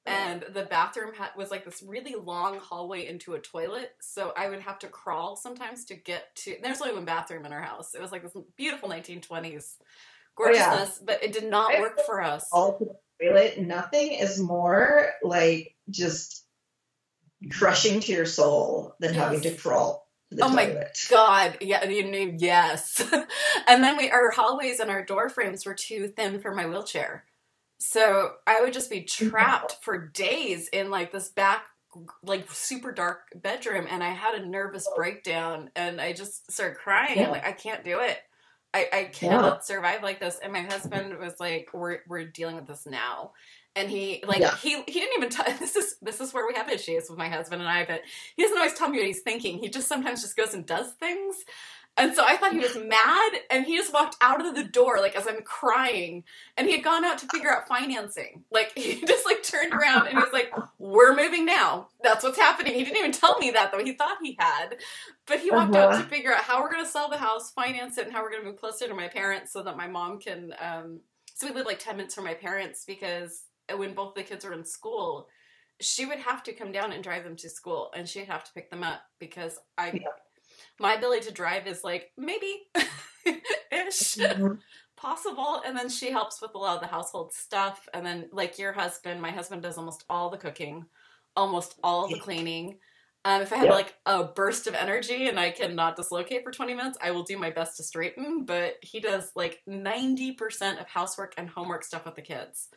Oh. 0.07 0.13
And 0.13 0.45
the 0.55 0.63
bathroom 0.63 1.15
had, 1.15 1.31
was 1.37 1.51
like 1.51 1.65
this 1.65 1.83
really 1.85 2.15
long 2.15 2.61
hallway 2.61 3.09
into 3.09 3.35
a 3.35 3.41
toilet, 3.41 3.91
so 4.01 4.33
I 4.37 4.49
would 4.49 4.61
have 4.61 4.79
to 4.81 4.87
crawl 4.87 5.35
sometimes 5.35 5.85
to 5.87 5.97
get 5.97 6.35
to. 6.37 6.57
There's 6.63 6.81
only 6.81 6.95
one 6.95 7.05
bathroom 7.05 7.45
in 7.45 7.53
our 7.53 7.61
house. 7.63 7.93
It 7.93 8.01
was 8.01 8.13
like 8.13 8.23
this 8.23 8.37
beautiful 8.57 8.89
1920s 8.89 9.75
gorgeousness, 10.37 10.61
oh, 10.69 10.99
yeah. 11.01 11.05
but 11.07 11.25
it 11.25 11.33
did 11.33 11.51
not 11.51 11.81
work 11.81 11.99
for 12.07 12.23
us. 12.23 12.47
All 12.53 12.79
to 12.79 12.85
the 12.85 13.27
toilet. 13.27 13.59
Nothing 13.59 14.13
is 14.13 14.39
more 14.39 15.11
like 15.25 15.75
just 15.91 16.45
crushing 17.51 17.99
to 17.99 18.13
your 18.13 18.27
soul 18.27 18.95
than 19.01 19.13
yes. 19.13 19.23
having 19.23 19.41
to 19.41 19.51
crawl 19.57 20.06
oh 20.41 20.49
my 20.49 20.87
god. 21.11 21.59
Yeah 21.61 21.85
you 21.85 22.05
knew 22.05 22.35
yes. 22.39 23.03
And 23.69 23.83
then 23.83 23.97
we 23.97 24.11
our 24.11 24.31
hallways 24.31 24.81
and 24.81 24.91
our 24.91 25.05
door 25.05 25.29
frames 25.29 25.67
were 25.67 25.75
too 25.75 26.09
thin 26.09 26.41
for 26.41 26.55
my 26.55 26.67
wheelchair. 26.67 27.25
So 27.79 28.33
i 28.47 28.61
would 28.61 28.73
just 28.73 28.91
be 28.91 29.03
trapped 29.05 29.79
for 29.83 30.09
days 30.09 30.69
in 30.69 30.91
like 30.91 31.13
this 31.13 31.29
back 31.29 31.65
like 32.23 32.51
super 32.53 32.93
dark 32.93 33.21
bedroom 33.35 33.87
and 33.89 34.05
i 34.05 34.11
had 34.11 34.35
a 34.35 34.47
nervous 34.47 34.87
breakdown 34.95 35.71
and 35.75 35.99
i 35.99 36.13
just 36.13 36.51
started 36.51 36.77
crying. 36.77 37.19
Yeah. 37.19 37.31
like 37.31 37.47
i 37.47 37.53
can't 37.53 37.85
do 37.85 38.01
it. 38.01 38.19
I, 38.75 38.89
I 38.93 39.05
cannot 39.05 39.55
yeah. 39.55 39.61
survive 39.61 40.03
like 40.03 40.21
this 40.21 40.39
and 40.43 40.53
my 40.53 40.61
husband 40.61 41.17
was 41.19 41.35
like 41.41 41.71
we're, 41.73 42.01
we're 42.07 42.27
dealing 42.27 42.57
with 42.57 42.67
this 42.67 42.85
now 42.85 43.33
and 43.77 43.91
he 43.91 44.25
like 44.27 44.41
yeah. 44.41 44.57
he 44.57 44.83
he 44.87 45.01
didn't 45.01 45.17
even 45.17 45.29
t- 45.29 45.53
this 45.61 45.77
is 45.77 45.97
this 46.03 46.21
is 46.21 46.35
where 46.35 46.47
we 46.47 46.55
have 46.55 46.71
issues 46.71 47.09
with 47.09 47.19
my 47.19 47.29
husband 47.29 47.61
and 47.63 47.71
I 47.71 47.85
but 47.85 48.01
he 48.35 48.43
doesn't 48.43 48.57
always 48.57 48.75
tell 48.75 48.89
me 48.89 48.99
what 48.99 49.07
he's 49.07 49.21
thinking. 49.21 49.59
He 49.59 49.69
just 49.69 49.87
sometimes 49.87 50.23
just 50.23 50.37
goes 50.37 50.55
and 50.55 50.67
does 50.67 50.93
things. 50.93 51.37
And 51.99 52.15
so 52.15 52.23
I 52.27 52.37
thought 52.37 52.53
he 52.53 52.59
was 52.59 52.77
mad 52.77 53.33
and 53.51 53.65
he 53.65 53.79
just 53.79 53.91
walked 53.91 54.17
out 54.21 54.45
of 54.45 54.55
the 54.55 54.65
door 54.65 54.99
like 55.01 55.17
as 55.17 55.27
I'm 55.27 55.41
crying. 55.43 56.25
And 56.57 56.67
he 56.67 56.75
had 56.75 56.85
gone 56.85 57.07
out 57.07 57.17
to 57.19 57.27
figure 57.27 57.51
out 57.51 57.67
financing. 57.67 58.45
Like 58.51 58.73
he 58.77 59.01
just 59.05 59.25
like 59.25 59.43
turned 59.43 59.73
around 59.73 60.09
and 60.09 60.19
he's 60.19 60.33
like 60.33 60.53
we're 60.79 61.17
moving 61.17 61.47
now. 61.47 61.89
That's 62.03 62.25
what's 62.25 62.39
happening. 62.39 62.75
He 62.75 62.85
didn't 62.85 62.99
even 62.99 63.13
tell 63.13 63.39
me 63.39 63.51
that 63.53 63.73
though. 63.73 63.83
He 63.83 63.93
thought 63.93 64.19
he 64.23 64.37
had. 64.39 64.77
But 65.27 65.41
he 65.41 65.51
walked 65.51 65.75
uh-huh. 65.75 65.97
out 65.97 66.03
to 66.03 66.09
figure 66.09 66.33
out 66.33 66.43
how 66.43 66.63
we're 66.63 66.71
going 66.71 66.85
to 66.85 66.91
sell 66.91 67.09
the 67.09 67.17
house 67.17 67.51
finance 67.51 67.99
it 67.99 68.07
and 68.07 68.15
how 68.15 68.23
we're 68.23 68.31
going 68.31 68.43
to 68.43 68.49
move 68.49 68.61
closer 68.61 68.87
to 68.89 68.95
my 68.95 69.09
parents 69.09 69.53
so 69.53 69.63
that 69.63 69.77
my 69.77 69.87
mom 69.87 70.19
can 70.19 70.55
um 70.61 71.01
so 71.37 71.47
we 71.47 71.53
live 71.53 71.67
like 71.67 71.79
10 71.79 71.99
minutes 71.99 72.15
from 72.15 72.25
my 72.25 72.33
parents 72.33 72.85
because 72.87 73.43
when 73.75 73.95
both 73.95 74.15
the 74.15 74.23
kids 74.23 74.45
were 74.45 74.53
in 74.53 74.65
school, 74.65 75.29
she 75.81 76.07
would 76.07 76.19
have 76.19 76.43
to 76.45 76.53
come 76.53 76.73
down 76.73 76.93
and 76.93 77.03
drive 77.03 77.25
them 77.25 77.37
to 77.37 77.51
school 77.51 77.91
and 77.95 78.09
she'd 78.09 78.27
have 78.27 78.45
to 78.45 78.53
pick 78.53 78.71
them 78.71 78.83
up 78.83 79.03
because 79.19 79.59
I 79.77 79.93
yeah. 79.93 80.09
my 80.79 80.95
ability 80.95 81.27
to 81.27 81.33
drive 81.33 81.67
is 81.67 81.85
like 81.85 82.13
maybe 82.17 82.63
ish 83.73 84.19
possible. 84.97 85.63
And 85.65 85.77
then 85.77 85.89
she 85.89 86.11
helps 86.11 86.41
with 86.41 86.55
a 86.55 86.59
lot 86.59 86.77
of 86.77 86.81
the 86.81 86.89
household 86.89 87.33
stuff. 87.33 87.89
And 87.95 88.05
then, 88.05 88.29
like 88.33 88.59
your 88.59 88.73
husband, 88.73 89.21
my 89.21 89.31
husband 89.31 89.63
does 89.63 89.79
almost 89.79 90.05
all 90.11 90.31
the 90.31 90.39
cooking, 90.39 90.87
almost 91.37 91.77
all 91.85 92.09
the 92.09 92.19
cleaning. 92.19 92.79
Um, 93.25 93.43
if 93.43 93.53
I 93.53 93.57
have 93.57 93.67
Yep. 93.67 93.75
like 93.75 93.95
a 94.07 94.25
burst 94.25 94.69
of 94.69 94.75
energy 94.75 95.29
and 95.29 95.39
I 95.39 95.51
cannot 95.51 95.97
dislocate 95.97 96.45
for 96.45 96.53
20 96.53 96.75
minutes, 96.75 96.99
I 97.03 97.11
will 97.11 97.25
do 97.25 97.37
my 97.37 97.51
best 97.51 97.77
to 97.77 97.83
straighten. 97.83 98.45
But 98.45 98.77
he 98.83 99.01
does 99.01 99.33
like 99.35 99.63
90% 99.69 100.81
of 100.81 100.87
housework 100.87 101.35
and 101.37 101.49
homework 101.49 101.83
stuff 101.85 102.05
with 102.05 102.15
the 102.15 102.23
kids. 102.23 102.69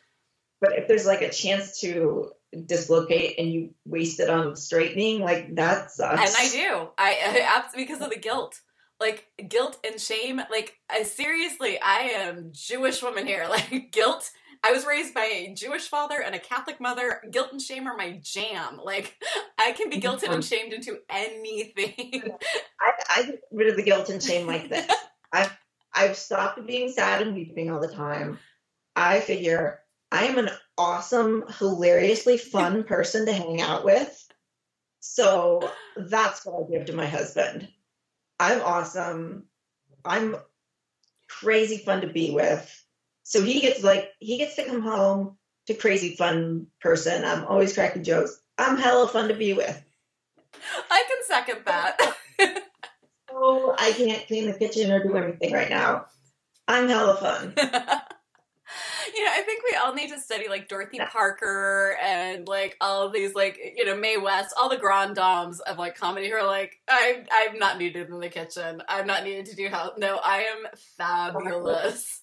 But 0.60 0.72
if 0.78 0.88
there's 0.88 1.06
like 1.06 1.22
a 1.22 1.30
chance 1.30 1.80
to 1.80 2.32
dislocate 2.66 3.38
and 3.38 3.50
you 3.50 3.74
waste 3.84 4.20
it 4.20 4.28
on 4.28 4.56
straightening, 4.56 5.20
like 5.20 5.54
that 5.56 5.90
sucks. 5.90 6.20
And 6.20 6.36
I 6.36 6.50
do. 6.50 6.88
I, 6.98 7.10
I 7.10 7.58
abs- 7.58 7.74
because 7.74 8.00
of 8.00 8.10
the 8.10 8.18
guilt. 8.18 8.60
Like 8.98 9.26
guilt 9.48 9.78
and 9.82 9.98
shame. 9.98 10.36
Like 10.50 10.76
I 10.90 11.04
seriously, 11.04 11.80
I 11.80 12.12
am 12.16 12.50
Jewish 12.52 13.02
woman 13.02 13.26
here. 13.26 13.46
Like 13.50 13.90
guilt. 13.92 14.30
I 14.62 14.72
was 14.72 14.84
raised 14.84 15.14
by 15.14 15.24
a 15.24 15.54
Jewish 15.54 15.88
father 15.88 16.20
and 16.20 16.34
a 16.34 16.38
Catholic 16.38 16.80
mother. 16.80 17.22
Guilt 17.30 17.48
and 17.52 17.62
shame 17.62 17.86
are 17.86 17.96
my 17.96 18.20
jam. 18.22 18.78
Like 18.82 19.16
I 19.58 19.72
can 19.72 19.88
be 19.88 20.00
guilted 20.00 20.30
and 20.30 20.44
shamed 20.44 20.74
into 20.74 20.98
anything. 21.08 22.32
I, 22.80 22.92
I 23.08 23.22
get 23.22 23.40
rid 23.50 23.68
of 23.68 23.76
the 23.76 23.82
guilt 23.82 24.10
and 24.10 24.22
shame 24.22 24.46
like 24.46 24.68
this. 24.68 24.86
I've 25.32 25.56
I've 25.94 26.16
stopped 26.16 26.64
being 26.66 26.92
sad 26.92 27.22
and 27.22 27.34
weeping 27.34 27.70
all 27.70 27.80
the 27.80 27.88
time. 27.88 28.38
I 28.94 29.20
figure 29.20 29.79
I 30.12 30.24
am 30.24 30.38
an 30.38 30.50
awesome, 30.76 31.44
hilariously 31.58 32.38
fun 32.38 32.84
person 32.88 33.26
to 33.26 33.32
hang 33.32 33.60
out 33.60 33.84
with. 33.84 34.16
So 35.00 35.70
that's 35.96 36.44
what 36.44 36.62
I 36.62 36.70
give 36.70 36.86
to 36.86 36.92
my 36.92 37.06
husband. 37.06 37.68
I'm 38.38 38.60
awesome. 38.62 39.44
I'm 40.04 40.36
crazy 41.28 41.78
fun 41.78 42.02
to 42.02 42.06
be 42.06 42.30
with. 42.30 42.84
So 43.22 43.42
he 43.42 43.60
gets 43.60 43.82
like 43.82 44.10
he 44.18 44.38
gets 44.38 44.56
to 44.56 44.64
come 44.64 44.82
home 44.82 45.38
to 45.66 45.74
crazy 45.74 46.16
fun 46.16 46.66
person. 46.80 47.24
I'm 47.24 47.44
always 47.44 47.72
cracking 47.72 48.04
jokes. 48.04 48.40
I'm 48.58 48.76
hella 48.76 49.08
fun 49.08 49.28
to 49.28 49.34
be 49.34 49.52
with. 49.52 49.82
I 50.90 51.04
can 51.08 51.18
second 51.26 51.64
that. 51.66 52.16
Oh, 53.32 53.74
I 53.78 53.92
can't 53.92 54.26
clean 54.26 54.46
the 54.46 54.58
kitchen 54.58 54.90
or 54.90 55.02
do 55.02 55.16
anything 55.16 55.52
right 55.52 55.70
now. 55.70 56.06
I'm 56.68 56.88
hella 56.88 57.16
fun. 57.16 57.54
you 59.80 59.96
know, 59.96 60.00
I 60.00 60.04
think 60.04 60.04
we 60.04 60.04
all 60.04 60.08
need 60.08 60.14
to 60.14 60.20
study 60.20 60.48
like 60.48 60.68
Dorothy 60.68 60.98
Parker 60.98 61.96
and 62.02 62.46
like 62.48 62.76
all 62.80 63.06
of 63.06 63.12
these 63.12 63.34
like 63.34 63.58
you 63.76 63.84
know 63.84 63.96
Mae 63.96 64.16
West, 64.16 64.54
all 64.58 64.68
the 64.68 64.76
grand 64.76 65.16
dames 65.16 65.60
of 65.60 65.78
like 65.78 65.96
comedy 65.96 66.28
who 66.28 66.36
are 66.36 66.46
like, 66.46 66.80
I'm 66.88 67.26
I'm 67.32 67.58
not 67.58 67.78
needed 67.78 68.08
in 68.08 68.20
the 68.20 68.28
kitchen. 68.28 68.82
I'm 68.88 69.06
not 69.06 69.24
needed 69.24 69.46
to 69.46 69.56
do 69.56 69.68
house. 69.68 69.92
No, 69.98 70.20
I 70.22 70.38
am 70.42 70.66
fabulous. 70.96 72.22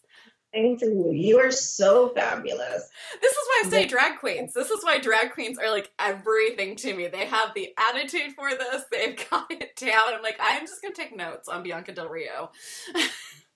Thank 0.53 0.81
you. 0.81 1.11
You 1.11 1.39
are 1.39 1.51
so 1.51 2.09
fabulous. 2.09 2.89
This 3.21 3.31
is 3.31 3.37
why 3.47 3.63
I 3.65 3.69
say 3.69 3.85
drag 3.85 4.19
queens. 4.19 4.53
This 4.53 4.71
is 4.71 4.83
why 4.83 4.97
drag 4.97 5.33
queens 5.33 5.59
are 5.59 5.69
like 5.69 5.91
everything 5.99 6.75
to 6.77 6.95
me. 6.95 7.07
They 7.07 7.25
have 7.25 7.53
the 7.53 7.73
attitude 7.77 8.33
for 8.33 8.49
this. 8.49 8.83
They've 8.91 9.17
got 9.29 9.51
it 9.51 9.75
down. 9.75 10.13
I'm 10.15 10.23
like, 10.23 10.39
I'm 10.39 10.61
just 10.65 10.81
gonna 10.81 10.95
take 10.95 11.15
notes 11.15 11.49
on 11.49 11.63
Bianca 11.63 11.93
Del 11.93 12.07
Rio. 12.07 12.51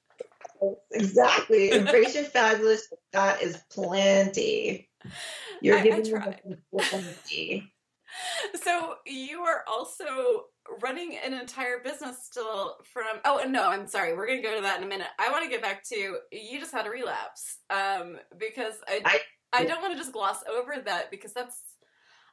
Exactly. 0.91 1.71
Embrace 1.73 2.15
your 2.15 2.25
fabulous. 2.25 2.91
That 3.13 3.41
is 3.41 3.57
plenty. 3.71 4.89
You're 5.61 5.77
I- 5.77 5.79
I 5.79 5.83
giving 5.83 6.03
me 6.03 6.57
plenty. 6.79 7.73
So 8.63 8.95
you 9.05 9.41
are 9.41 9.63
also 9.71 10.45
running 10.81 11.17
an 11.25 11.33
entire 11.33 11.79
business 11.83 12.25
still 12.25 12.75
from 12.93 13.05
oh 13.25 13.43
no 13.47 13.67
i'm 13.69 13.87
sorry 13.87 14.13
we're 14.15 14.27
gonna 14.27 14.41
go 14.41 14.55
to 14.55 14.61
that 14.61 14.77
in 14.77 14.83
a 14.83 14.87
minute 14.87 15.07
i 15.19 15.31
want 15.31 15.43
to 15.43 15.49
get 15.49 15.61
back 15.61 15.83
to 15.83 16.17
you 16.31 16.59
just 16.59 16.71
had 16.73 16.85
a 16.85 16.89
relapse 16.89 17.57
um 17.69 18.17
because 18.37 18.75
i 18.87 19.01
i, 19.05 19.19
I- 19.53 19.65
don't 19.65 19.81
want 19.81 19.93
to 19.93 19.97
just 19.97 20.11
gloss 20.13 20.43
over 20.49 20.75
that 20.85 21.09
because 21.11 21.33
that's 21.33 21.61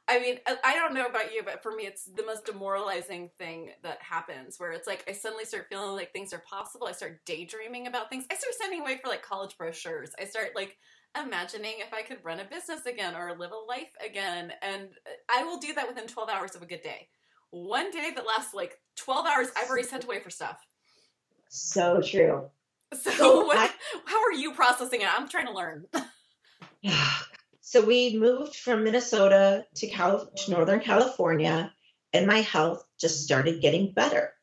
i 0.09 0.19
mean 0.19 0.37
I, 0.47 0.75
don't 0.75 0.93
know 0.93 1.05
about 1.05 1.33
you 1.33 1.43
but 1.43 1.63
for 1.63 1.71
me 1.73 1.83
it's 1.83 2.05
the 2.05 2.25
most 2.25 2.45
demoralizing 2.45 3.29
thing 3.37 3.71
that 3.83 3.99
happens 4.01 4.59
where 4.59 4.71
it's 4.71 4.87
like 4.87 5.05
i 5.07 5.13
suddenly 5.13 5.45
start 5.45 5.67
feeling 5.69 5.95
like 5.95 6.11
things 6.11 6.33
are 6.33 6.43
possible 6.49 6.87
i 6.87 6.91
start 6.91 7.21
daydreaming 7.25 7.87
about 7.87 8.09
things 8.09 8.25
i 8.31 8.35
start 8.35 8.53
sending 8.59 8.81
away 8.81 8.99
for 9.01 9.09
like 9.09 9.21
college 9.21 9.57
brochures 9.57 10.11
i 10.19 10.25
start 10.25 10.49
like 10.55 10.75
imagining 11.19 11.75
if 11.79 11.93
I 11.93 12.01
could 12.01 12.23
run 12.23 12.39
a 12.39 12.45
business 12.45 12.85
again 12.85 13.15
or 13.15 13.35
live 13.37 13.51
a 13.51 13.67
life 13.67 13.91
again. 14.05 14.51
And 14.61 14.89
I 15.33 15.43
will 15.43 15.57
do 15.57 15.73
that 15.73 15.87
within 15.87 16.07
12 16.07 16.29
hours 16.29 16.55
of 16.55 16.61
a 16.61 16.65
good 16.65 16.81
day. 16.81 17.09
One 17.51 17.89
day 17.91 18.11
that 18.15 18.25
lasts 18.25 18.53
like 18.53 18.77
12 18.97 19.25
hours, 19.25 19.47
I've 19.57 19.69
already 19.69 19.87
sent 19.87 20.03
away 20.03 20.19
for 20.19 20.29
stuff. 20.29 20.57
So 21.49 22.01
true. 22.01 22.49
So, 22.93 23.45
what, 23.45 23.71
how 24.05 24.23
are 24.23 24.33
you 24.33 24.53
processing 24.53 25.01
it? 25.01 25.07
I'm 25.11 25.27
trying 25.27 25.47
to 25.47 25.53
learn. 25.53 25.85
So 27.69 27.85
we 27.85 28.17
moved 28.17 28.55
from 28.55 28.83
Minnesota 28.83 29.63
to, 29.75 29.85
Cal- 29.85 30.25
to 30.25 30.51
Northern 30.51 30.79
California, 30.79 31.71
and 32.11 32.25
my 32.25 32.39
health 32.39 32.83
just 32.99 33.23
started 33.23 33.61
getting 33.61 33.93
better 33.93 34.33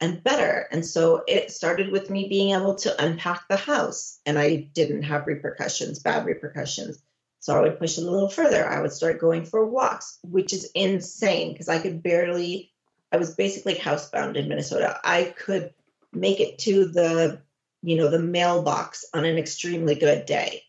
and 0.00 0.24
better. 0.24 0.68
And 0.72 0.82
so 0.82 1.22
it 1.28 1.50
started 1.50 1.92
with 1.92 2.08
me 2.08 2.30
being 2.30 2.54
able 2.54 2.76
to 2.76 3.04
unpack 3.04 3.46
the 3.46 3.58
house, 3.58 4.20
and 4.24 4.38
I 4.38 4.70
didn't 4.72 5.02
have 5.02 5.26
repercussions, 5.26 5.98
bad 5.98 6.24
repercussions. 6.24 6.98
So 7.40 7.54
I 7.54 7.60
would 7.60 7.78
push 7.78 7.98
it 7.98 8.04
a 8.04 8.10
little 8.10 8.30
further. 8.30 8.66
I 8.66 8.80
would 8.80 8.92
start 8.92 9.20
going 9.20 9.44
for 9.44 9.66
walks, 9.66 10.18
which 10.22 10.54
is 10.54 10.70
insane 10.74 11.52
because 11.52 11.68
I 11.68 11.78
could 11.78 12.02
barely, 12.02 12.72
I 13.12 13.18
was 13.18 13.34
basically 13.34 13.74
housebound 13.74 14.36
in 14.36 14.48
Minnesota. 14.48 14.98
I 15.04 15.24
could 15.24 15.74
make 16.14 16.40
it 16.40 16.58
to 16.60 16.86
the, 16.86 17.42
you 17.82 17.96
know, 17.96 18.08
the 18.08 18.18
mailbox 18.18 19.04
on 19.12 19.26
an 19.26 19.36
extremely 19.36 19.94
good 19.94 20.24
day. 20.24 20.62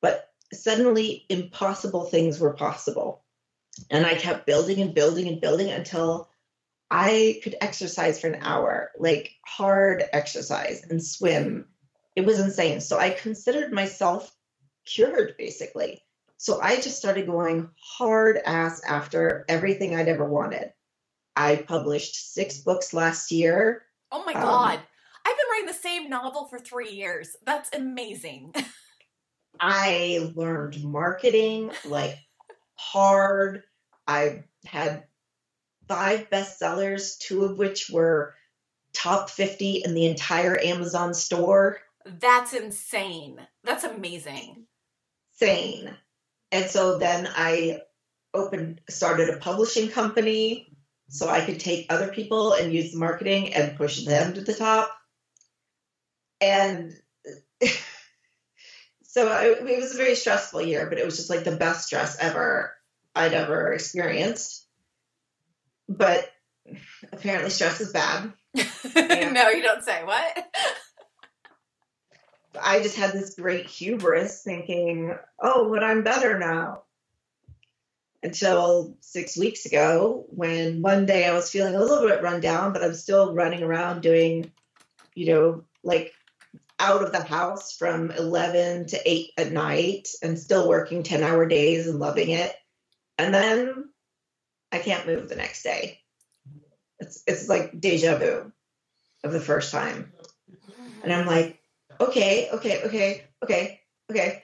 But 0.00 0.30
suddenly 0.54 1.26
impossible 1.28 2.04
things 2.04 2.40
were 2.40 2.54
possible. 2.54 3.24
And 3.90 4.06
I 4.06 4.14
kept 4.14 4.46
building 4.46 4.80
and 4.80 4.94
building 4.94 5.28
and 5.28 5.40
building 5.40 5.70
until 5.70 6.30
I 6.90 7.40
could 7.42 7.56
exercise 7.60 8.20
for 8.20 8.28
an 8.28 8.42
hour, 8.42 8.92
like 8.98 9.32
hard 9.44 10.04
exercise 10.12 10.84
and 10.88 11.02
swim. 11.04 11.66
It 12.14 12.24
was 12.24 12.38
insane. 12.38 12.80
So 12.80 12.98
I 12.98 13.10
considered 13.10 13.72
myself 13.72 14.34
cured 14.86 15.34
basically. 15.36 16.00
So 16.36 16.60
I 16.60 16.76
just 16.76 16.98
started 16.98 17.26
going 17.26 17.70
hard 17.76 18.38
ass 18.44 18.82
after 18.86 19.44
everything 19.48 19.96
I'd 19.96 20.08
ever 20.08 20.24
wanted. 20.24 20.72
I 21.34 21.56
published 21.56 22.32
six 22.32 22.58
books 22.58 22.92
last 22.92 23.32
year. 23.32 23.82
Oh 24.12 24.24
my 24.24 24.34
Um, 24.34 24.42
God. 24.42 24.80
I've 25.26 25.36
been 25.36 25.46
writing 25.50 25.66
the 25.66 25.74
same 25.74 26.10
novel 26.10 26.46
for 26.46 26.58
three 26.58 26.90
years. 26.90 27.34
That's 27.44 27.74
amazing. 27.74 28.54
I 29.60 30.32
learned 30.34 30.82
marketing 30.84 31.70
like 31.84 32.18
hard. 32.74 33.62
I 34.06 34.44
had 34.66 35.04
five 35.88 36.30
bestsellers, 36.30 37.18
two 37.18 37.44
of 37.44 37.58
which 37.58 37.90
were 37.90 38.34
top 38.92 39.30
50 39.30 39.82
in 39.84 39.94
the 39.94 40.06
entire 40.06 40.58
Amazon 40.58 41.14
store. 41.14 41.80
That's 42.04 42.52
insane. 42.52 43.40
That's 43.62 43.84
amazing. 43.84 44.66
Insane. 45.40 45.96
And 46.52 46.66
so 46.66 46.98
then 46.98 47.28
I 47.34 47.80
opened, 48.32 48.80
started 48.88 49.30
a 49.30 49.38
publishing 49.38 49.88
company 49.88 50.68
so 51.08 51.28
I 51.28 51.44
could 51.44 51.60
take 51.60 51.86
other 51.90 52.08
people 52.08 52.52
and 52.52 52.72
use 52.72 52.92
the 52.92 52.98
marketing 52.98 53.54
and 53.54 53.76
push 53.76 54.04
them 54.04 54.34
to 54.34 54.40
the 54.40 54.54
top. 54.54 54.90
And 56.40 56.92
so 59.14 59.28
I, 59.28 59.44
it 59.44 59.80
was 59.80 59.94
a 59.94 59.96
very 59.96 60.16
stressful 60.16 60.62
year, 60.62 60.88
but 60.88 60.98
it 60.98 61.04
was 61.04 61.16
just 61.16 61.30
like 61.30 61.44
the 61.44 61.54
best 61.54 61.86
stress 61.86 62.18
ever 62.18 62.74
I'd 63.14 63.32
ever 63.32 63.72
experienced. 63.72 64.66
But 65.88 66.28
apparently, 67.12 67.50
stress 67.50 67.80
is 67.80 67.92
bad. 67.92 68.32
no, 68.56 69.50
you 69.50 69.62
don't 69.62 69.84
say. 69.84 70.02
What? 70.02 70.46
I 72.60 72.82
just 72.82 72.96
had 72.96 73.12
this 73.12 73.36
great 73.36 73.66
hubris 73.66 74.42
thinking, 74.42 75.16
oh, 75.40 75.70
but 75.70 75.84
I'm 75.84 76.02
better 76.02 76.36
now. 76.36 76.82
Until 78.20 78.96
six 78.98 79.38
weeks 79.38 79.64
ago, 79.64 80.26
when 80.30 80.82
one 80.82 81.06
day 81.06 81.24
I 81.24 81.34
was 81.34 81.52
feeling 81.52 81.76
a 81.76 81.80
little 81.80 82.08
bit 82.08 82.20
run 82.20 82.40
down, 82.40 82.72
but 82.72 82.82
I'm 82.82 82.94
still 82.94 83.32
running 83.32 83.62
around 83.62 84.00
doing, 84.00 84.50
you 85.14 85.26
know, 85.26 85.62
like 85.84 86.12
out 86.84 87.02
of 87.02 87.12
the 87.12 87.22
house 87.22 87.74
from 87.74 88.10
11 88.10 88.88
to 88.88 89.10
8 89.10 89.30
at 89.38 89.52
night 89.52 90.08
and 90.22 90.38
still 90.38 90.68
working 90.68 91.02
10 91.02 91.22
hour 91.22 91.46
days 91.46 91.86
and 91.86 91.98
loving 91.98 92.28
it. 92.28 92.54
And 93.16 93.32
then 93.32 93.88
I 94.70 94.78
can't 94.80 95.06
move 95.06 95.28
the 95.28 95.36
next 95.36 95.62
day. 95.62 96.00
It's, 96.98 97.22
it's 97.26 97.48
like 97.48 97.80
deja 97.80 98.18
vu 98.18 98.52
of 99.24 99.32
the 99.32 99.40
first 99.40 99.72
time. 99.72 100.12
And 101.02 101.10
I'm 101.12 101.26
like, 101.26 101.58
okay, 101.98 102.50
okay, 102.52 102.82
okay, 102.84 103.24
okay, 103.42 103.80
okay. 104.10 104.42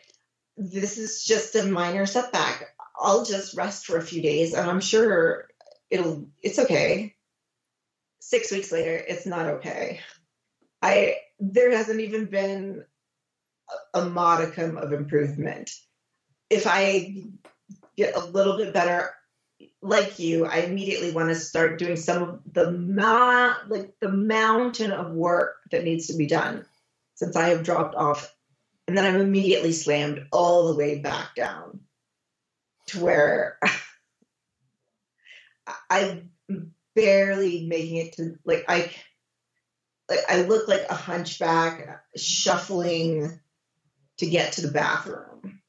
This 0.56 0.96
is 0.96 1.24
just 1.24 1.54
a 1.56 1.64
minor 1.64 2.06
setback. 2.06 2.74
I'll 2.98 3.24
just 3.24 3.54
rest 3.54 3.84
for 3.84 3.98
a 3.98 4.02
few 4.02 4.22
days 4.22 4.54
and 4.54 4.68
I'm 4.68 4.80
sure 4.80 5.46
it'll 5.90 6.26
it's 6.42 6.58
okay. 6.58 7.14
6 8.20 8.52
weeks 8.52 8.72
later, 8.72 8.96
it's 8.96 9.26
not 9.26 9.46
okay. 9.46 10.00
I 10.82 11.16
there 11.40 11.74
hasn't 11.74 12.00
even 12.00 12.26
been 12.26 12.84
a, 13.94 14.04
modicum 14.04 14.76
of 14.76 14.92
improvement. 14.92 15.72
If 16.50 16.66
I 16.66 17.24
get 17.96 18.14
a 18.14 18.24
little 18.24 18.56
bit 18.56 18.74
better, 18.74 19.10
like 19.82 20.18
you, 20.18 20.44
I 20.44 20.58
immediately 20.58 21.12
want 21.12 21.30
to 21.30 21.34
start 21.34 21.78
doing 21.78 21.96
some 21.96 22.22
of 22.22 22.40
the 22.52 22.70
ma- 22.70 23.56
like 23.68 23.94
the 24.00 24.10
mountain 24.10 24.92
of 24.92 25.12
work 25.12 25.56
that 25.70 25.84
needs 25.84 26.08
to 26.08 26.16
be 26.16 26.26
done 26.26 26.66
since 27.14 27.36
I 27.36 27.48
have 27.48 27.62
dropped 27.62 27.94
off, 27.94 28.34
and 28.86 28.96
then 28.96 29.04
I'm 29.04 29.20
immediately 29.20 29.72
slammed 29.72 30.26
all 30.32 30.68
the 30.68 30.76
way 30.76 30.98
back 30.98 31.34
down 31.34 31.80
to 32.88 33.00
where 33.00 33.58
I'm 35.90 36.30
barely 36.94 37.66
making 37.66 37.96
it 37.96 38.12
to 38.14 38.38
like 38.44 38.64
I 38.68 38.90
like 40.10 40.20
I 40.28 40.42
look 40.42 40.68
like 40.68 40.86
a 40.90 40.94
hunchback 40.94 42.02
shuffling 42.16 43.40
to 44.18 44.26
get 44.26 44.54
to 44.54 44.62
the 44.62 44.72
bathroom. 44.72 45.62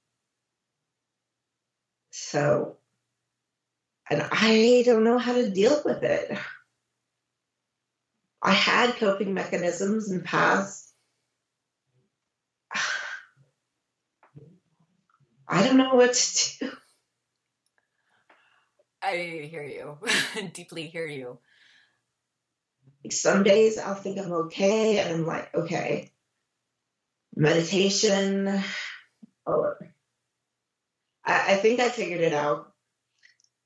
So 2.10 2.78
and 4.10 4.28
I 4.30 4.84
don't 4.86 5.04
know 5.06 5.18
how 5.18 5.34
to 5.34 5.50
deal 5.50 5.82
with 5.86 6.04
it. 6.04 6.38
I 8.42 8.52
had 8.52 8.98
coping 8.98 9.34
mechanisms 9.34 10.12
in 10.12 10.18
the 10.18 10.24
past. 10.24 10.94
I 15.48 15.66
don't 15.66 15.78
know 15.78 15.96
what 15.96 16.14
to 16.14 16.60
do. 16.60 16.72
I 19.02 19.48
hear 19.50 19.64
you. 19.64 19.98
Deeply 20.54 20.88
hear 20.88 21.08
you. 21.08 21.40
Some 23.10 23.44
days 23.44 23.78
I'll 23.78 23.96
think 23.96 24.20
I'm 24.20 24.32
okay, 24.32 25.00
and 25.00 25.14
I'm 25.14 25.26
like, 25.26 25.54
okay, 25.56 26.12
meditation. 27.36 28.62
Or 29.46 29.78
I, 31.26 31.54
I 31.54 31.56
think 31.56 31.80
I 31.80 31.90
figured 31.90 32.22
it 32.22 32.34
out 32.34 32.72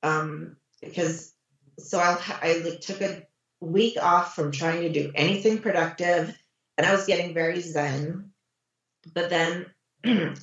um, 0.02 0.56
because 0.80 1.32
so 1.78 1.98
I, 1.98 2.18
I 2.42 2.62
like, 2.64 2.80
took 2.80 3.00
a 3.02 3.26
week 3.60 3.96
off 4.00 4.34
from 4.34 4.52
trying 4.52 4.82
to 4.82 4.92
do 4.92 5.12
anything 5.14 5.58
productive, 5.58 6.36
and 6.78 6.86
I 6.86 6.92
was 6.92 7.06
getting 7.06 7.34
very 7.34 7.60
zen. 7.60 8.30
But 9.14 9.30
then 9.30 9.66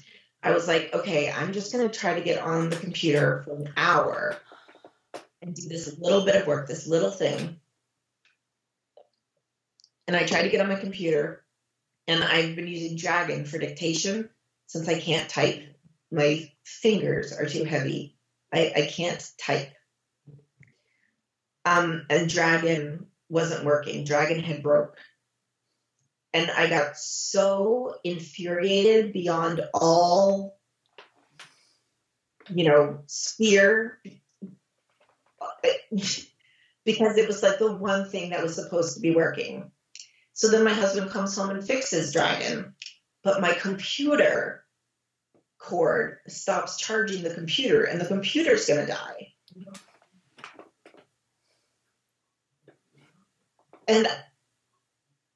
I 0.44 0.52
was 0.52 0.68
like, 0.68 0.94
okay, 0.94 1.32
I'm 1.32 1.54
just 1.54 1.72
going 1.72 1.88
to 1.89 2.00
try 2.00 2.16
to 2.16 2.22
get 2.22 2.41
on 2.41 2.70
the 2.70 2.76
computer 2.76 3.44
for 3.46 3.56
an 3.56 3.74
hour 3.76 4.36
and 5.41 5.56
do 5.56 5.68
this 5.68 5.98
little 6.00 6.26
bit 6.26 6.36
of 6.36 6.48
work, 6.48 6.68
this 6.68 6.88
little 6.88 7.12
thing. 7.12 7.60
And 10.08 10.16
I 10.16 10.26
tried 10.26 10.43
to 10.43 10.49
get 10.49 10.62
on 10.62 10.68
my 10.68 10.76
computer, 10.76 11.43
and 12.08 12.24
I've 12.24 12.56
been 12.56 12.68
using 12.68 12.97
Dragon 12.97 13.45
for 13.45 13.58
dictation 13.58 14.30
since 14.68 14.88
I 14.88 14.99
can't 14.99 15.30
type. 15.30 15.64
My 16.12 16.51
fingers 16.64 17.34
are 17.34 17.45
too 17.45 17.64
heavy 17.64 18.14
I, 18.54 18.72
I 18.76 18.82
can't 18.86 19.32
type. 19.38 19.72
Um, 21.66 22.06
and 22.10 22.30
Dragon 22.30 23.08
wasn't 23.30 23.66
working. 23.66 24.06
Dragon 24.06 24.41
had 24.41 24.62
broke. 24.62 24.95
And 26.34 26.51
I 26.51 26.68
got 26.68 26.97
so 26.97 27.95
infuriated 28.04 29.14
beyond 29.14 29.62
all, 29.74 30.60
you 32.49 32.66
know, 32.66 32.99
sphere 33.08 33.99
because 36.86 37.18
it 37.18 37.28
was 37.28 37.43
like 37.43 37.60
the 37.60 37.72
one 37.72 38.10
thing 38.10 38.32
that 38.32 38.43
was 38.43 38.56
supposed 38.56 38.95
to 38.95 39.01
be 39.01 39.16
working. 39.16 39.72
So 40.34 40.50
then 40.50 40.64
my 40.64 40.74
husband 40.74 41.12
comes 41.12 41.36
home 41.36 41.52
and 41.52 41.66
fixes 41.66 42.12
Dragon, 42.12 42.74
but 43.24 43.42
my 43.42 43.54
computer 43.54 44.66
cord 45.60 46.18
stops 46.28 46.78
charging 46.78 47.24
the 47.24 47.34
computer 47.34 47.84
and 47.84 48.02
the 48.02 48.06
computer's 48.06 48.66
going 48.66 48.86
to 48.86 48.92
die. 48.92 49.34
And 53.88 54.08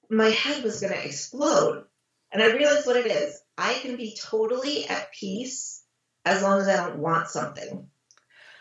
my 0.09 0.29
head 0.29 0.63
was 0.63 0.81
going 0.81 0.93
to 0.93 1.05
explode. 1.05 1.85
And 2.31 2.41
I 2.41 2.47
realized 2.47 2.85
what 2.85 2.97
it 2.97 3.07
is. 3.07 3.41
I 3.57 3.73
can 3.75 3.95
be 3.95 4.17
totally 4.19 4.87
at 4.87 5.11
peace 5.11 5.83
as 6.25 6.41
long 6.41 6.59
as 6.59 6.67
I 6.67 6.75
don't 6.75 6.99
want 6.99 7.29
something. 7.29 7.87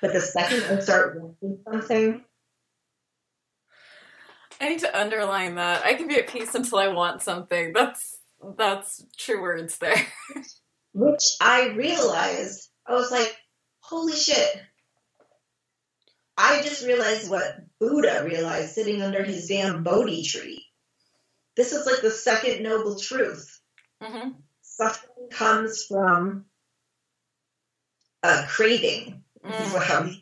But 0.01 0.13
the 0.13 0.21
second 0.21 0.63
I 0.65 0.81
start 0.81 1.21
wanting 1.21 1.59
something, 1.65 2.25
I 4.61 4.69
need 4.69 4.81
to 4.81 4.99
underline 5.01 5.57
that. 5.57 5.85
I 5.85 5.95
can 5.95 6.09
be 6.09 6.17
at 6.17 6.29
peace 6.29 6.55
until 6.55 6.79
I 6.79 6.89
want 6.89 7.23
something. 7.23 7.73
That's 7.73 8.17
that's 8.57 9.05
true 9.17 9.43
words 9.43 9.79
there. 9.79 10.07
which 10.97 11.37
I 11.43 11.69
realized, 11.77 12.71
I 12.87 12.95
was 12.95 13.11
like, 13.11 13.37
holy 13.81 14.15
shit. 14.15 14.49
I 16.39 16.63
just 16.63 16.87
realized 16.87 17.31
what 17.31 17.57
Buddha 17.79 18.25
realized 18.25 18.75
sitting 18.75 19.03
under 19.03 19.23
his 19.23 19.47
damn 19.47 19.83
Bodhi 19.83 20.23
tree. 20.23 20.65
This 21.55 21.73
is 21.73 21.87
like 21.87 22.01
the 22.01 22.11
second 22.11 22.63
noble 22.63 22.99
truth. 22.99 23.61
Mm-hmm. 24.03 24.31
Suffering 24.63 25.29
comes 25.31 25.85
from 25.85 26.47
a 28.23 28.45
craving. 28.49 29.23
Mm-hmm. 29.45 30.13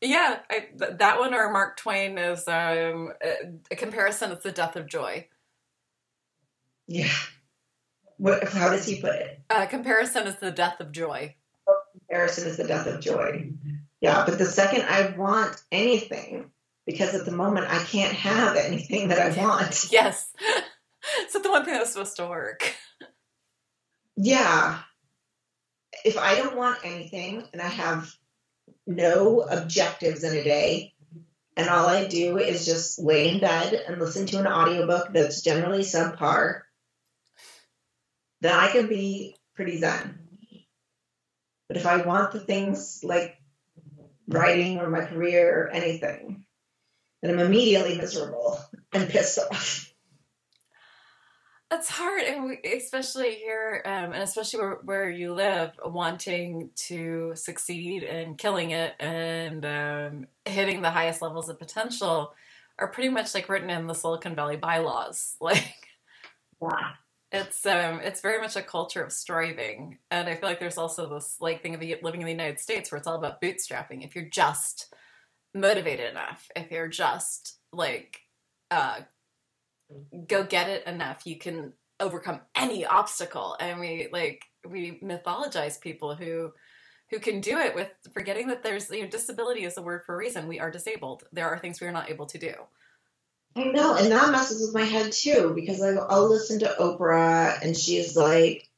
Yeah, 0.00 0.40
I, 0.50 0.66
th- 0.78 0.98
that 0.98 1.18
one 1.18 1.32
or 1.34 1.50
Mark 1.50 1.78
Twain 1.78 2.18
is 2.18 2.46
um, 2.48 3.12
a, 3.22 3.34
a 3.70 3.76
comparison. 3.76 4.30
It's 4.30 4.42
the 4.42 4.52
death 4.52 4.76
of 4.76 4.86
joy. 4.86 5.26
Yeah. 6.86 7.12
What, 8.18 8.48
how 8.48 8.70
does 8.70 8.86
he 8.86 9.00
put 9.00 9.14
it? 9.14 9.40
Uh, 9.50 9.66
comparison 9.66 10.26
is 10.26 10.36
the 10.36 10.50
death 10.50 10.80
of 10.80 10.92
joy. 10.92 11.34
Comparison 12.08 12.48
is 12.48 12.56
the 12.56 12.64
death 12.64 12.86
of 12.86 13.00
joy. 13.00 13.50
Yeah, 14.00 14.24
but 14.26 14.38
the 14.38 14.44
second 14.46 14.82
I 14.82 15.14
want 15.16 15.60
anything, 15.72 16.50
because 16.86 17.14
at 17.14 17.24
the 17.24 17.32
moment 17.32 17.66
I 17.68 17.82
can't 17.82 18.12
have 18.14 18.56
anything 18.56 19.08
that 19.08 19.18
I 19.18 19.42
want. 19.42 19.86
Yes. 19.90 20.30
so 21.28 21.38
the 21.38 21.50
one 21.50 21.64
thing 21.64 21.74
that's 21.74 21.92
supposed 21.92 22.16
to 22.16 22.26
work. 22.26 22.74
Yeah. 24.16 24.78
If 26.04 26.18
I 26.18 26.36
don't 26.36 26.56
want 26.56 26.78
anything 26.84 27.44
and 27.52 27.60
I 27.60 27.68
have 27.68 28.14
no 28.86 29.40
objectives 29.40 30.24
in 30.24 30.36
a 30.36 30.44
day, 30.44 30.94
and 31.56 31.68
all 31.68 31.86
I 31.86 32.06
do 32.06 32.38
is 32.38 32.66
just 32.66 32.98
lay 32.98 33.28
in 33.28 33.40
bed 33.40 33.72
and 33.72 33.98
listen 33.98 34.26
to 34.26 34.40
an 34.40 34.46
audiobook 34.46 35.12
that's 35.12 35.42
generally 35.42 35.80
subpar 35.80 36.62
then 38.40 38.54
I 38.54 38.70
can 38.70 38.86
be 38.86 39.36
pretty 39.54 39.78
zen. 39.78 40.18
But 41.68 41.76
if 41.76 41.86
I 41.86 42.02
want 42.02 42.32
the 42.32 42.40
things 42.40 43.00
like 43.02 43.36
writing 44.28 44.78
or 44.78 44.88
my 44.88 45.04
career 45.04 45.64
or 45.64 45.70
anything, 45.70 46.44
then 47.22 47.32
I'm 47.32 47.44
immediately 47.44 47.96
miserable 47.96 48.60
and 48.92 49.08
pissed 49.08 49.38
off. 49.38 49.92
That's 51.70 51.88
hard, 51.88 52.22
and 52.22 52.44
we, 52.44 52.60
especially 52.76 53.34
here, 53.34 53.82
um, 53.84 54.12
and 54.12 54.22
especially 54.22 54.60
where, 54.60 54.78
where, 54.84 55.10
you 55.10 55.34
live, 55.34 55.72
wanting 55.84 56.70
to 56.76 57.32
succeed 57.34 58.04
and 58.04 58.38
killing 58.38 58.70
it 58.70 58.94
and 59.00 59.66
um, 59.66 60.26
hitting 60.44 60.80
the 60.80 60.90
highest 60.90 61.22
levels 61.22 61.48
of 61.48 61.58
potential 61.58 62.32
are 62.78 62.86
pretty 62.86 63.08
much 63.08 63.34
like 63.34 63.48
written 63.48 63.70
in 63.70 63.88
the 63.88 63.94
Silicon 63.94 64.36
Valley 64.36 64.56
bylaws. 64.56 65.36
Like, 65.40 65.74
yeah 66.62 66.92
it's 67.32 67.66
um 67.66 68.00
it's 68.02 68.20
very 68.20 68.40
much 68.40 68.56
a 68.56 68.62
culture 68.62 69.02
of 69.02 69.12
striving 69.12 69.98
and 70.10 70.28
i 70.28 70.34
feel 70.34 70.48
like 70.48 70.60
there's 70.60 70.78
also 70.78 71.12
this 71.12 71.36
like 71.40 71.62
thing 71.62 71.74
of 71.74 71.80
living 72.02 72.20
in 72.20 72.26
the 72.26 72.32
united 72.32 72.60
states 72.60 72.90
where 72.90 72.98
it's 72.98 73.06
all 73.06 73.16
about 73.16 73.40
bootstrapping 73.40 74.04
if 74.04 74.14
you're 74.14 74.28
just 74.28 74.94
motivated 75.54 76.10
enough 76.10 76.48
if 76.54 76.70
you're 76.70 76.88
just 76.88 77.58
like 77.72 78.20
uh 78.70 79.00
go 80.26 80.44
get 80.44 80.68
it 80.68 80.86
enough 80.86 81.26
you 81.26 81.38
can 81.38 81.72
overcome 82.00 82.40
any 82.54 82.84
obstacle. 82.84 83.56
And 83.58 83.80
we 83.80 84.08
like 84.12 84.44
we 84.68 84.98
mythologize 85.02 85.80
people 85.80 86.14
who 86.14 86.52
who 87.10 87.20
can 87.20 87.40
do 87.40 87.58
it 87.58 87.74
with 87.74 87.88
forgetting 88.12 88.48
that 88.48 88.62
there's 88.62 88.90
you 88.90 89.02
know 89.02 89.08
disability 89.08 89.64
is 89.64 89.76
a 89.76 89.82
word 89.82 90.04
for 90.04 90.14
a 90.14 90.18
reason. 90.18 90.48
We 90.48 90.60
are 90.60 90.70
disabled. 90.70 91.24
There 91.32 91.48
are 91.48 91.58
things 91.58 91.80
we 91.80 91.86
are 91.86 91.92
not 91.92 92.10
able 92.10 92.26
to 92.26 92.38
do. 92.38 92.52
I 93.54 93.64
know, 93.64 93.96
and 93.96 94.12
that 94.12 94.32
messes 94.32 94.60
with 94.60 94.74
my 94.74 94.86
head 94.86 95.12
too 95.12 95.52
because 95.54 95.80
like 95.80 95.96
I'll 96.08 96.28
listen 96.28 96.58
to 96.60 96.74
Oprah 96.78 97.62
and 97.62 97.76
she's 97.76 98.14
like, 98.16 98.68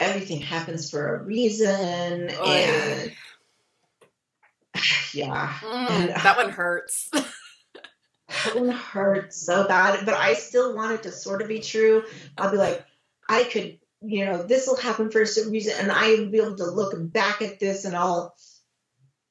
everything 0.00 0.40
happens 0.40 0.90
for 0.90 1.16
a 1.16 1.22
reason, 1.22 2.30
oh, 2.36 2.44
and 2.44 3.12
yeah, 5.14 5.54
mm, 5.60 5.90
and, 5.90 6.08
that 6.08 6.36
one 6.36 6.50
hurts. 6.50 7.10
that 8.44 8.56
one 8.56 8.70
hurts 8.70 9.44
so 9.44 9.66
bad, 9.66 10.04
but 10.04 10.14
I 10.14 10.34
still 10.34 10.74
want 10.74 10.92
it 10.92 11.02
to 11.04 11.12
sort 11.12 11.42
of 11.42 11.48
be 11.48 11.60
true. 11.60 12.04
I'll 12.36 12.50
be 12.50 12.56
like, 12.56 12.84
I 13.28 13.44
could, 13.44 13.78
you 14.02 14.24
know, 14.24 14.42
this 14.42 14.66
will 14.66 14.76
happen 14.76 15.10
for 15.10 15.22
a 15.22 15.26
certain 15.26 15.52
reason, 15.52 15.74
and 15.78 15.92
I'll 15.92 16.30
be 16.30 16.38
able 16.38 16.56
to 16.56 16.70
look 16.70 16.94
back 17.12 17.42
at 17.42 17.60
this 17.60 17.84
and 17.84 17.96
I'll 17.96 18.34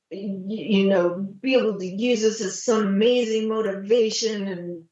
you 0.09 0.87
know, 0.87 1.15
be 1.15 1.55
able 1.55 1.77
to 1.77 1.85
use 1.85 2.21
this 2.21 2.41
as 2.41 2.63
some 2.63 2.87
amazing 2.87 3.49
motivation 3.49 4.47
and 4.47 4.83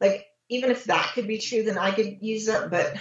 like 0.00 0.26
even 0.48 0.70
if 0.70 0.84
that 0.84 1.12
could 1.14 1.28
be 1.28 1.38
true, 1.38 1.62
then 1.62 1.78
I 1.78 1.92
could 1.92 2.18
use 2.20 2.48
it. 2.48 2.70
But 2.70 2.96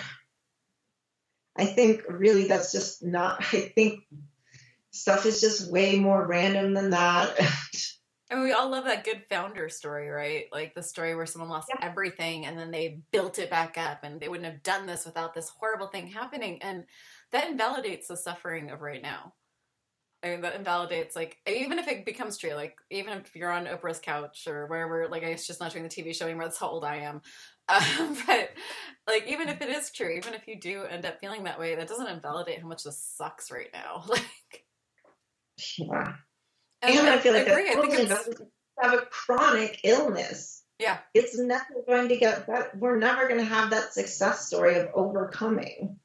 I 1.55 1.65
think 1.65 2.03
really 2.07 2.47
that's 2.47 2.71
just 2.71 3.03
not. 3.03 3.39
I 3.53 3.71
think 3.73 4.03
stuff 4.91 5.25
is 5.25 5.41
just 5.41 5.71
way 5.71 5.97
more 5.97 6.25
random 6.25 6.73
than 6.73 6.91
that. 6.91 7.39
And 8.29 8.41
we 8.41 8.51
all 8.51 8.69
love 8.69 8.83
that 8.85 9.05
good 9.05 9.25
founder 9.29 9.69
story, 9.69 10.09
right? 10.09 10.47
Like 10.51 10.73
the 10.75 10.83
story 10.83 11.15
where 11.15 11.25
someone 11.25 11.49
lost 11.49 11.69
Yeah. 11.69 11.77
everything 11.81 12.45
and 12.45 12.57
then 12.59 12.71
they 12.71 13.03
built 13.11 13.39
it 13.39 13.49
back 13.49 13.77
up 13.77 14.03
and 14.03 14.19
they 14.19 14.27
wouldn't 14.27 14.51
have 14.51 14.63
done 14.63 14.85
this 14.85 15.05
without 15.05 15.33
this 15.33 15.47
horrible 15.49 15.87
thing 15.87 16.07
happening. 16.07 16.61
And 16.61 16.85
that 17.31 17.49
invalidates 17.49 18.09
the 18.09 18.17
suffering 18.17 18.69
of 18.69 18.81
right 18.81 19.01
now. 19.01 19.35
I 20.23 20.29
mean, 20.31 20.41
that 20.41 20.55
invalidates, 20.55 21.15
like, 21.15 21.37
even 21.47 21.79
if 21.79 21.87
it 21.87 22.05
becomes 22.05 22.37
true, 22.37 22.53
like, 22.53 22.77
even 22.89 23.19
if 23.19 23.35
you're 23.35 23.51
on 23.51 23.65
Oprah's 23.67 23.99
couch 23.99 24.47
or 24.47 24.67
wherever, 24.67 25.07
like, 25.09 25.23
I 25.23 25.31
was 25.31 25.47
just 25.47 25.59
not 25.59 25.71
doing 25.73 25.83
the 25.83 25.89
TV 25.89 26.13
show 26.13 26.25
anymore, 26.25 26.45
that's 26.45 26.57
how 26.59 26.69
old 26.69 26.85
I 26.85 26.97
am. 26.97 27.21
Um, 27.69 28.17
but, 28.25 28.51
like, 29.07 29.27
even 29.27 29.49
if 29.49 29.61
it 29.61 29.69
is 29.69 29.91
true, 29.91 30.09
even 30.09 30.33
if 30.33 30.47
you 30.47 30.59
do 30.59 30.83
end 30.85 31.05
up 31.05 31.19
feeling 31.19 31.43
that 31.43 31.59
way, 31.59 31.75
that 31.75 31.87
doesn't 31.89 32.07
invalidate 32.07 32.61
how 32.61 32.67
much 32.67 32.83
this 32.83 33.03
sucks 33.03 33.51
right 33.51 33.69
now. 33.73 34.05
Like, 34.09 34.65
yeah. 35.77 36.17
And, 36.81 36.95
And 36.95 37.07
I 37.09 37.17
feel 37.17 37.33
like 37.33 37.47
agree. 37.47 37.63
that's 37.63 37.77
I 37.77 37.81
think 37.81 37.91
totally 37.93 38.11
it's, 38.11 38.25
valid. 38.25 38.51
have 38.79 38.93
a 38.93 39.05
chronic 39.05 39.81
illness. 39.83 40.63
Yeah. 40.79 40.99
It's 41.13 41.37
never 41.37 41.83
going 41.87 42.09
to 42.09 42.17
get 42.17 42.47
that. 42.47 42.77
We're 42.77 42.99
never 42.99 43.27
going 43.27 43.39
to 43.39 43.45
have 43.45 43.71
that 43.71 43.93
success 43.93 44.45
story 44.47 44.77
of 44.79 44.89
overcoming. 44.93 45.97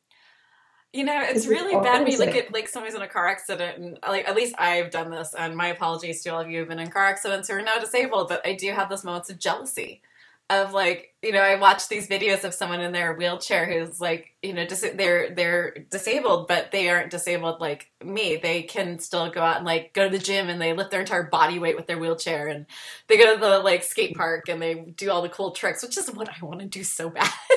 You 0.94 1.04
know, 1.04 1.22
it's 1.22 1.46
really 1.46 1.74
bad 1.82 2.02
when 2.02 2.12
you 2.12 2.18
look 2.18 2.34
at 2.34 2.52
like 2.52 2.68
somebody's 2.68 2.94
in 2.94 3.00
a 3.00 3.08
car 3.08 3.26
accident, 3.26 3.78
and 3.78 3.98
like 4.06 4.28
at 4.28 4.36
least 4.36 4.54
I've 4.58 4.90
done 4.90 5.10
this. 5.10 5.34
And 5.34 5.56
my 5.56 5.68
apologies 5.68 6.22
to 6.22 6.30
all 6.30 6.40
of 6.40 6.50
you 6.50 6.58
who've 6.60 6.68
been 6.68 6.78
in 6.78 6.90
car 6.90 7.04
accidents 7.06 7.48
who 7.48 7.54
are 7.54 7.62
now 7.62 7.78
disabled, 7.78 8.28
but 8.28 8.46
I 8.46 8.52
do 8.54 8.70
have 8.72 8.90
those 8.90 9.02
moments 9.02 9.30
of 9.30 9.38
jealousy, 9.38 10.02
of 10.50 10.74
like 10.74 11.11
you 11.22 11.32
know, 11.32 11.40
I 11.40 11.56
watch 11.56 11.88
these 11.88 12.08
videos 12.08 12.44
of 12.44 12.54
someone 12.54 12.80
in 12.80 12.92
their 12.92 13.14
wheelchair 13.14 13.66
who's 13.66 14.00
like 14.00 14.32
you 14.42 14.52
know, 14.52 14.66
dis- 14.66 14.90
they're 14.94 15.30
they're 15.30 15.86
disabled, 15.88 16.48
but 16.48 16.72
they 16.72 16.88
aren't 16.88 17.10
disabled 17.10 17.60
like 17.60 17.92
me. 18.04 18.36
They 18.42 18.62
can 18.62 18.98
still 18.98 19.30
go 19.30 19.40
out 19.40 19.58
and 19.58 19.64
like 19.64 19.92
go 19.92 20.08
to 20.08 20.10
the 20.10 20.22
gym 20.22 20.48
and 20.48 20.60
they 20.60 20.72
lift 20.72 20.90
their 20.90 21.00
entire 21.00 21.22
body 21.22 21.60
weight 21.60 21.76
with 21.76 21.86
their 21.86 21.98
wheelchair, 21.98 22.48
and 22.48 22.66
they 23.06 23.16
go 23.16 23.34
to 23.34 23.40
the 23.40 23.60
like 23.60 23.84
skate 23.84 24.16
park 24.16 24.48
and 24.48 24.60
they 24.60 24.74
do 24.74 25.12
all 25.12 25.22
the 25.22 25.28
cool 25.28 25.52
tricks, 25.52 25.82
which 25.84 25.96
is 25.96 26.10
what 26.10 26.28
I 26.28 26.44
want 26.44 26.58
to 26.58 26.66
do 26.66 26.82
so 26.82 27.08
bad. 27.08 27.30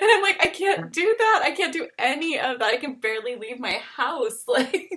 and 0.00 0.10
I'm 0.10 0.22
like, 0.22 0.38
I 0.40 0.48
can't 0.48 0.92
do 0.92 1.14
that. 1.16 1.42
I 1.44 1.52
can't 1.52 1.72
do 1.72 1.86
any 1.96 2.40
of 2.40 2.58
that. 2.58 2.74
I 2.74 2.76
can 2.76 2.94
barely 2.94 3.36
leave 3.36 3.60
my 3.60 3.80
house. 3.96 4.44
Like, 4.52 4.92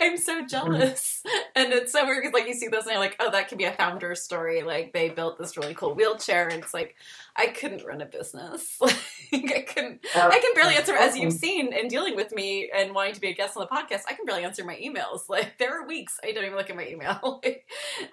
I'm 0.00 0.16
so 0.16 0.42
mm. 0.42 0.48
jealous. 0.48 1.24
And 1.56 1.72
it's 1.72 1.90
so 1.90 2.04
weird 2.04 2.22
because, 2.22 2.32
like, 2.32 2.46
you 2.46 2.54
see 2.54 2.68
this 2.68 2.84
and 2.84 2.92
you're 2.92 3.00
like, 3.00 3.16
oh, 3.18 3.30
that 3.32 3.48
could 3.48 3.58
be 3.58 3.64
a 3.64 3.72
founder 3.72 4.14
story. 4.14 4.62
Like, 4.62 4.92
they 4.92 5.08
built 5.08 5.36
this 5.36 5.56
really 5.56 5.74
cool 5.74 5.94
wheelchair, 5.94 6.46
and 6.46 6.62
it's 6.62 6.72
like, 6.72 6.94
I 7.40 7.46
couldn't 7.46 7.84
run 7.86 8.02
a 8.02 8.06
business. 8.06 8.78
Like, 9.32 9.52
I 9.54 9.60
couldn't. 9.60 10.04
I 10.12 10.40
can 10.40 10.54
barely 10.56 10.74
answer, 10.74 10.92
as 10.92 11.16
you've 11.16 11.32
seen 11.32 11.72
in 11.72 11.86
dealing 11.86 12.16
with 12.16 12.34
me 12.34 12.68
and 12.74 12.92
wanting 12.92 13.14
to 13.14 13.20
be 13.20 13.28
a 13.28 13.32
guest 13.32 13.56
on 13.56 13.60
the 13.60 13.68
podcast. 13.68 14.02
I 14.08 14.14
can 14.14 14.26
barely 14.26 14.42
answer 14.42 14.64
my 14.64 14.74
emails. 14.74 15.20
Like, 15.28 15.56
there 15.56 15.80
are 15.80 15.86
weeks 15.86 16.18
I 16.24 16.32
don't 16.32 16.44
even 16.44 16.56
look 16.56 16.68
at 16.68 16.74
my 16.74 16.88
email. 16.88 17.40
Like, 17.44 17.64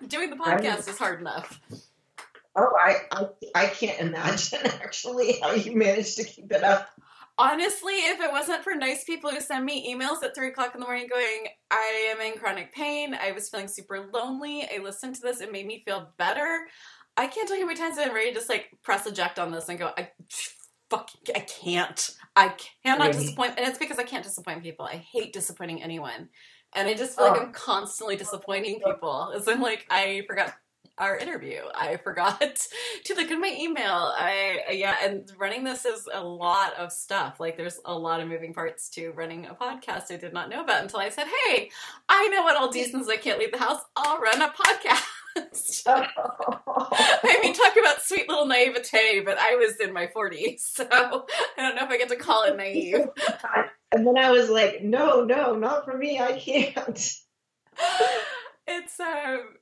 doing 0.07 0.30
the 0.30 0.36
podcast 0.36 0.88
is 0.88 0.99
hard 0.99 1.19
enough. 1.19 1.59
Oh, 2.55 2.71
I, 2.80 2.97
I, 3.11 3.25
I 3.55 3.65
can't 3.65 3.99
imagine 3.99 4.59
actually 4.63 5.39
how 5.41 5.53
you 5.53 5.75
managed 5.75 6.17
to 6.17 6.23
keep 6.23 6.51
it 6.51 6.63
up. 6.63 6.88
Honestly, 7.39 7.93
if 7.93 8.19
it 8.19 8.32
wasn't 8.32 8.63
for 8.63 8.75
nice 8.75 9.03
people 9.03 9.32
who 9.32 9.39
send 9.39 9.65
me 9.65 9.93
emails 9.93 10.23
at 10.23 10.36
three 10.36 10.49
o'clock 10.49 10.75
in 10.75 10.80
the 10.80 10.86
morning 10.86 11.07
going, 11.07 11.47
I 11.71 12.13
am 12.15 12.21
in 12.21 12.39
chronic 12.39 12.73
pain, 12.73 13.15
I 13.15 13.32
was 13.32 13.49
feeling 13.49 13.67
super 13.67 14.07
lonely, 14.11 14.67
I 14.71 14.82
listened 14.84 15.15
to 15.15 15.21
this, 15.21 15.41
it 15.41 15.51
made 15.51 15.67
me 15.67 15.84
feel 15.86 16.09
better. 16.17 16.67
I 17.18 17.28
can't 17.28 17.47
tell 17.47 17.57
you 17.57 17.63
how 17.63 17.68
many 17.68 17.80
times 17.80 17.97
I'm 17.99 18.13
ready 18.13 18.30
to 18.30 18.36
just 18.36 18.49
like 18.49 18.70
press 18.84 19.05
eject 19.07 19.39
on 19.39 19.51
this 19.51 19.70
and 19.70 19.80
go, 19.80 19.91
I 19.97 20.09
fuck, 20.89 21.09
I 21.36 21.39
can't. 21.39 22.11
I 22.36 22.53
cannot 22.84 23.07
Really? 23.07 23.24
disappoint, 23.24 23.53
and 23.57 23.68
it's 23.68 23.80
because 23.80 23.97
I 23.97 24.03
can't 24.03 24.24
disappoint 24.24 24.61
people. 24.63 24.86
I 24.86 24.97
hate 24.97 25.34
disappointing 25.34 25.82
anyone. 25.82 26.30
And 26.76 26.88
I 26.88 26.93
just 26.93 27.15
feel 27.18 27.28
like 27.30 27.41
Oh. 27.41 27.45
I'm 27.45 27.51
constantly 27.53 28.15
disappointing 28.18 28.82
people. 28.86 29.32
As 29.36 29.47
I'm 29.47 29.61
like, 29.61 29.88
I 29.89 30.24
forgot 30.28 30.53
our 30.99 31.18
interview. 31.18 31.61
I 31.74 31.97
forgot 31.97 32.39
to 33.05 33.15
look 33.15 33.32
at 33.32 33.39
my 33.39 33.55
email. 33.59 34.13
I 34.15 34.59
yeah, 34.72 34.95
and 35.03 35.32
running 35.38 35.63
this 35.63 35.86
is 35.86 36.07
a 36.13 36.24
lot 36.24 36.74
of 36.76 36.91
stuff. 36.91 37.39
Like 37.39 37.55
there's 37.57 37.80
a 37.86 37.97
lot 37.97 38.20
of 38.20 38.28
moving 38.28 38.53
parts 38.53 38.89
to 38.91 39.11
running 39.11 39.45
a 39.47 39.55
podcast 39.55 40.11
I 40.11 40.18
did 40.18 40.34
not 40.34 40.49
know 40.49 40.61
about 40.61 40.84
until 40.84 40.99
I 40.99 41.09
said, 41.09 41.28
"Hey, 41.45 41.72
I 42.09 42.28
know 42.28 42.43
what 42.43 42.57
I'll 42.57 42.72
do 42.72 42.84
since 42.84 43.07
I 43.09 43.18
can't 43.18 43.39
leave 43.39 43.51
the 43.51 43.59
house. 43.59 43.82
I'll 43.95 44.20
run 44.20 44.41
a 44.41 44.49
podcast." 44.49 45.03
I 45.86 46.07
oh 46.68 47.39
mean, 47.43 47.53
talk 47.53 47.78
about 47.80 48.01
sweet 48.01 48.28
little 48.28 48.47
naivete, 48.66 49.22
but 49.22 49.38
I 49.38 49.55
was 49.55 49.80
in 49.80 49.93
my 49.93 50.08
40s, 50.08 50.60
so 50.60 50.88
I 50.91 51.62
don't 51.62 51.76
know 51.76 51.84
if 51.84 51.89
I 51.89 51.97
get 51.97 52.10
to 52.10 52.16
call 52.16 52.43
it 52.43 52.58
naive. 52.58 53.08
and 53.91 54.05
then 54.05 54.18
I 54.18 54.32
was 54.32 54.49
like, 54.49 54.84
no, 54.84 55.24
no, 55.24 55.55
not 55.55 55.86
for 55.86 55.97
me. 55.97 56.20
I 56.20 56.34
can't. 56.34 57.14
It's 58.70 58.99
um 58.99 59.55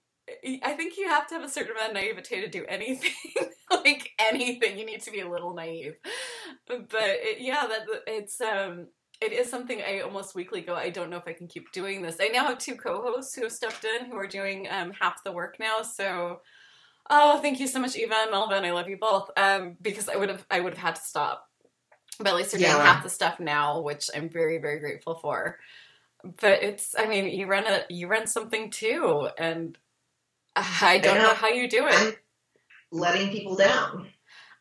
I 0.63 0.73
think 0.73 0.97
you 0.97 1.07
have 1.07 1.27
to 1.27 1.35
have 1.35 1.43
a 1.43 1.49
certain 1.49 1.73
amount 1.73 1.89
of 1.89 1.93
naivete 1.93 2.41
to 2.41 2.49
do 2.49 2.65
anything. 2.67 3.11
like 3.71 4.09
anything, 4.19 4.79
you 4.79 4.85
need 4.85 5.01
to 5.03 5.11
be 5.11 5.19
a 5.19 5.29
little 5.29 5.53
naive. 5.53 5.95
But 6.67 6.87
it, 6.91 7.37
yeah, 7.39 7.67
that 7.67 7.85
it's 8.07 8.41
um 8.41 8.87
it 9.21 9.31
is 9.31 9.49
something 9.49 9.81
I 9.81 10.01
almost 10.01 10.35
weekly 10.35 10.61
go. 10.61 10.75
I 10.75 10.89
don't 10.89 11.09
know 11.09 11.17
if 11.17 11.27
I 11.27 11.33
can 11.33 11.47
keep 11.47 11.71
doing 11.71 12.01
this. 12.01 12.17
I 12.19 12.27
now 12.27 12.45
have 12.45 12.57
two 12.57 12.75
co-hosts 12.75 13.35
who 13.35 13.43
have 13.43 13.51
stepped 13.51 13.85
in 13.85 14.07
who 14.07 14.17
are 14.17 14.27
doing 14.27 14.67
um, 14.69 14.91
half 14.99 15.23
the 15.23 15.31
work 15.31 15.57
now. 15.59 15.81
So, 15.83 16.41
oh, 17.09 17.39
thank 17.39 17.59
you 17.59 17.67
so 17.67 17.79
much, 17.79 17.95
Eva 17.95 18.15
and 18.23 18.31
Melvin. 18.31 18.65
I 18.65 18.71
love 18.71 18.89
you 18.89 18.97
both. 18.97 19.29
Um, 19.37 19.77
because 19.81 20.09
I 20.09 20.15
would 20.15 20.29
have 20.29 20.45
I 20.49 20.59
would 20.59 20.73
have 20.73 20.81
had 20.81 20.95
to 20.95 21.01
stop, 21.01 21.49
but 22.17 22.27
at 22.27 22.35
least 22.35 22.53
you're 22.53 22.59
doing 22.59 22.71
Yeah. 22.71 22.83
half 22.83 23.03
the 23.03 23.09
stuff 23.09 23.39
now, 23.39 23.81
which 23.81 24.09
I'm 24.15 24.29
very 24.29 24.57
very 24.57 24.79
grateful 24.79 25.15
for. 25.15 25.59
But 26.23 26.63
it's 26.63 26.95
I 26.97 27.05
mean 27.07 27.27
you 27.27 27.45
run 27.47 27.65
a 27.67 27.83
you 27.89 28.07
run 28.07 28.27
something 28.27 28.69
too, 28.71 29.29
and 29.37 29.77
I 30.55 30.99
don't 30.99 31.17
I 31.17 31.21
know 31.23 31.33
how 31.33 31.49
you 31.49 31.69
do 31.69 31.85
it. 31.87 31.93
I'm 31.93 32.13
letting 32.91 33.29
people 33.31 33.55
down. 33.55 34.07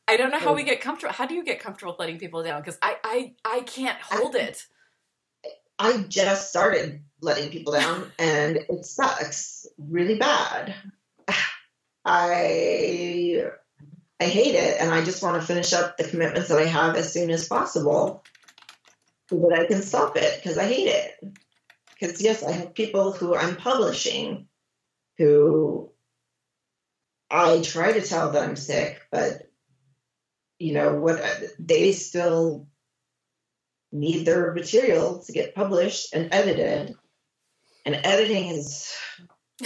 I 0.06 0.18
don't 0.18 0.30
know 0.30 0.38
how 0.38 0.52
we 0.52 0.64
get 0.64 0.82
comfortable. 0.82 1.14
How 1.14 1.26
do 1.26 1.34
you 1.34 1.44
get 1.44 1.60
comfortable 1.60 1.92
with 1.92 2.00
letting 2.00 2.18
people 2.18 2.42
down? 2.42 2.60
Because 2.60 2.78
I, 2.82 2.96
I 3.02 3.34
I 3.44 3.60
can't 3.60 3.98
hold 4.00 4.34
it. 4.34 4.66
I 5.78 6.04
just 6.08 6.50
started 6.50 7.02
letting 7.20 7.50
people 7.50 7.72
down 7.72 8.12
and 8.18 8.56
it 8.56 8.84
sucks 8.84 9.66
really 9.78 10.16
bad. 10.18 10.74
I 12.04 13.50
I 14.20 14.24
hate 14.24 14.54
it 14.54 14.80
and 14.80 14.92
I 14.92 15.04
just 15.04 15.22
want 15.22 15.40
to 15.40 15.46
finish 15.46 15.72
up 15.72 15.96
the 15.96 16.04
commitments 16.04 16.48
that 16.48 16.58
I 16.58 16.66
have 16.66 16.96
as 16.96 17.12
soon 17.12 17.30
as 17.30 17.48
possible 17.48 18.22
so 19.28 19.36
that 19.36 19.58
I 19.58 19.66
can 19.66 19.82
stop 19.82 20.16
it 20.16 20.40
because 20.42 20.58
I 20.58 20.64
hate 20.64 20.88
it. 20.88 21.34
Because 21.92 22.20
yes, 22.22 22.42
I 22.42 22.52
have 22.52 22.74
people 22.74 23.12
who 23.12 23.34
I'm 23.34 23.56
publishing 23.56 24.48
who 25.18 25.90
I 27.30 27.60
try 27.62 27.92
to 27.92 28.02
tell 28.02 28.32
that 28.32 28.42
I'm 28.42 28.56
sick, 28.56 29.00
but 29.10 29.48
you 30.58 30.72
know 30.72 30.94
what 30.94 31.22
they 31.58 31.92
still 31.92 32.68
need 33.92 34.24
their 34.24 34.52
material 34.52 35.20
to 35.20 35.32
get 35.32 35.54
published 35.54 36.14
and 36.14 36.32
edited. 36.32 36.94
And 37.86 38.00
editing 38.02 38.48
is 38.48 38.92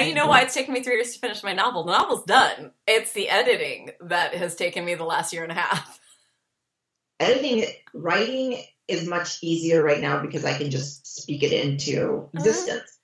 now 0.00 0.06
you 0.06 0.14
know 0.14 0.26
why 0.26 0.42
it's 0.42 0.54
taken 0.54 0.74
me 0.74 0.82
three 0.82 0.94
years 0.94 1.12
to 1.14 1.18
finish 1.18 1.42
my 1.42 1.52
novel. 1.52 1.84
The 1.84 1.98
novel's 1.98 2.24
done. 2.24 2.72
It's 2.86 3.12
the 3.12 3.28
editing 3.28 3.90
that 4.00 4.34
has 4.34 4.56
taken 4.56 4.84
me 4.84 4.94
the 4.94 5.04
last 5.04 5.32
year 5.32 5.42
and 5.42 5.52
a 5.52 5.56
half. 5.56 6.00
editing 7.20 7.64
writing 7.92 8.62
is 8.88 9.08
much 9.08 9.38
easier 9.42 9.82
right 9.82 10.00
now 10.00 10.20
because 10.20 10.44
I 10.44 10.56
can 10.56 10.70
just 10.70 11.06
speak 11.06 11.42
it 11.42 11.52
into 11.52 12.02
uh-huh. 12.02 12.28
existence. 12.34 12.98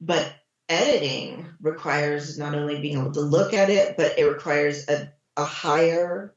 But 0.00 0.30
editing 0.68 1.46
requires 1.60 2.38
not 2.38 2.54
only 2.54 2.80
being 2.80 2.98
able 2.98 3.12
to 3.12 3.20
look 3.20 3.54
at 3.54 3.70
it, 3.70 3.96
but 3.96 4.18
it 4.18 4.24
requires 4.24 4.88
a, 4.88 5.12
a 5.36 5.44
higher 5.44 6.34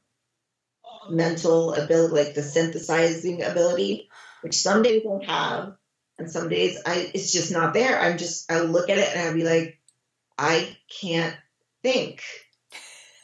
mental 1.08 1.74
ability, 1.74 2.14
like 2.14 2.34
the 2.34 2.42
synthesizing 2.42 3.42
ability, 3.42 4.08
which 4.42 4.54
some 4.54 4.82
days 4.82 5.02
I 5.06 5.24
have, 5.24 5.76
and 6.18 6.30
some 6.30 6.48
days 6.48 6.80
I 6.86 7.10
it's 7.14 7.32
just 7.32 7.50
not 7.50 7.74
there. 7.74 7.98
I'm 7.98 8.18
just 8.18 8.50
I 8.50 8.60
look 8.60 8.88
at 8.88 8.98
it 8.98 9.08
and 9.14 9.28
I'll 9.28 9.34
be 9.34 9.44
like, 9.44 9.79
I 10.40 10.74
can't 10.88 11.36
think. 11.82 12.22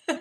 I 0.07 0.19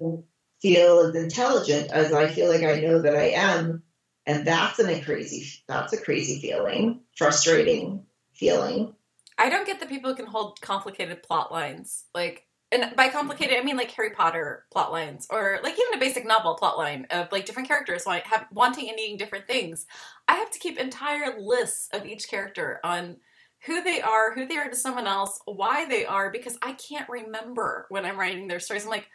don't 0.00 0.24
feel 0.60 0.98
as 0.98 1.14
intelligent 1.14 1.92
as 1.92 2.12
I 2.12 2.26
feel 2.26 2.48
like 2.48 2.64
I 2.64 2.80
know 2.80 3.00
that 3.02 3.14
I 3.14 3.28
am, 3.28 3.84
and 4.26 4.44
that's 4.44 4.80
an, 4.80 4.90
a 4.90 5.00
crazy 5.00 5.62
that's 5.68 5.92
a 5.92 6.02
crazy 6.02 6.40
feeling, 6.40 7.02
frustrating 7.16 8.06
feeling. 8.34 8.92
I 9.38 9.48
don't 9.48 9.68
get 9.68 9.78
the 9.78 9.86
people 9.86 10.10
who 10.10 10.16
can 10.16 10.26
hold 10.26 10.60
complicated 10.60 11.22
plot 11.22 11.52
lines. 11.52 12.06
Like, 12.12 12.46
and 12.72 12.96
by 12.96 13.08
complicated, 13.08 13.56
I 13.56 13.62
mean 13.62 13.76
like 13.76 13.92
Harry 13.92 14.10
Potter 14.10 14.64
plot 14.72 14.90
lines, 14.90 15.28
or 15.30 15.60
like 15.62 15.78
even 15.78 15.94
a 15.94 16.04
basic 16.04 16.26
novel 16.26 16.56
plot 16.56 16.76
line 16.76 17.06
of 17.12 17.30
like 17.30 17.46
different 17.46 17.68
characters 17.68 18.04
wanting 18.50 18.88
and 18.88 18.96
needing 18.96 19.16
different 19.16 19.46
things. 19.46 19.86
I 20.26 20.34
have 20.34 20.50
to 20.50 20.58
keep 20.58 20.76
entire 20.76 21.38
lists 21.40 21.88
of 21.92 22.04
each 22.04 22.28
character 22.28 22.80
on 22.82 23.18
who 23.66 23.82
they 23.82 24.00
are, 24.00 24.34
who 24.34 24.46
they 24.46 24.56
are 24.56 24.68
to 24.68 24.76
someone 24.76 25.06
else, 25.06 25.40
why 25.44 25.84
they 25.84 26.06
are, 26.06 26.30
because 26.30 26.56
I 26.62 26.72
can't 26.72 27.08
remember 27.08 27.86
when 27.88 28.04
I'm 28.04 28.18
writing 28.18 28.48
their 28.48 28.60
stories. 28.60 28.84
I'm 28.84 28.90
like, 28.90 29.08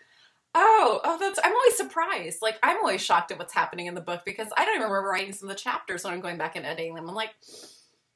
oh, 0.56 1.02
oh, 1.04 1.18
that's. 1.20 1.40
I'm 1.44 1.54
always 1.54 1.78
surprised. 1.78 2.40
Like 2.42 2.60
I'm 2.62 2.78
always 2.78 3.02
shocked 3.02 3.32
at 3.32 3.40
what's 3.40 3.54
happening 3.54 3.88
in 3.88 3.96
the 3.96 4.02
book 4.02 4.22
because 4.26 4.48
I 4.58 4.66
don't 4.66 4.76
even 4.76 4.90
remember 4.90 5.10
writing 5.10 5.34
some 5.34 5.50
of 5.50 5.56
the 5.56 5.62
chapters 5.62 6.04
when 6.04 6.14
I'm 6.14 6.22
going 6.22 6.38
back 6.38 6.56
and 6.56 6.66
editing 6.66 6.96
them. 6.96 7.10
I'm 7.10 7.16
like, 7.16 7.32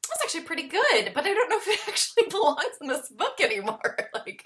that's 0.10 0.24
actually 0.24 0.44
pretty 0.44 0.68
good, 0.68 1.12
but 1.14 1.26
I 1.26 1.34
don't 1.34 1.50
know 1.50 1.58
if 1.62 1.68
it 1.68 1.80
actually 1.88 2.30
belongs 2.30 2.78
in 2.82 2.88
this 2.88 3.10
book 3.10 3.40
anymore. 3.42 3.98
like, 4.14 4.46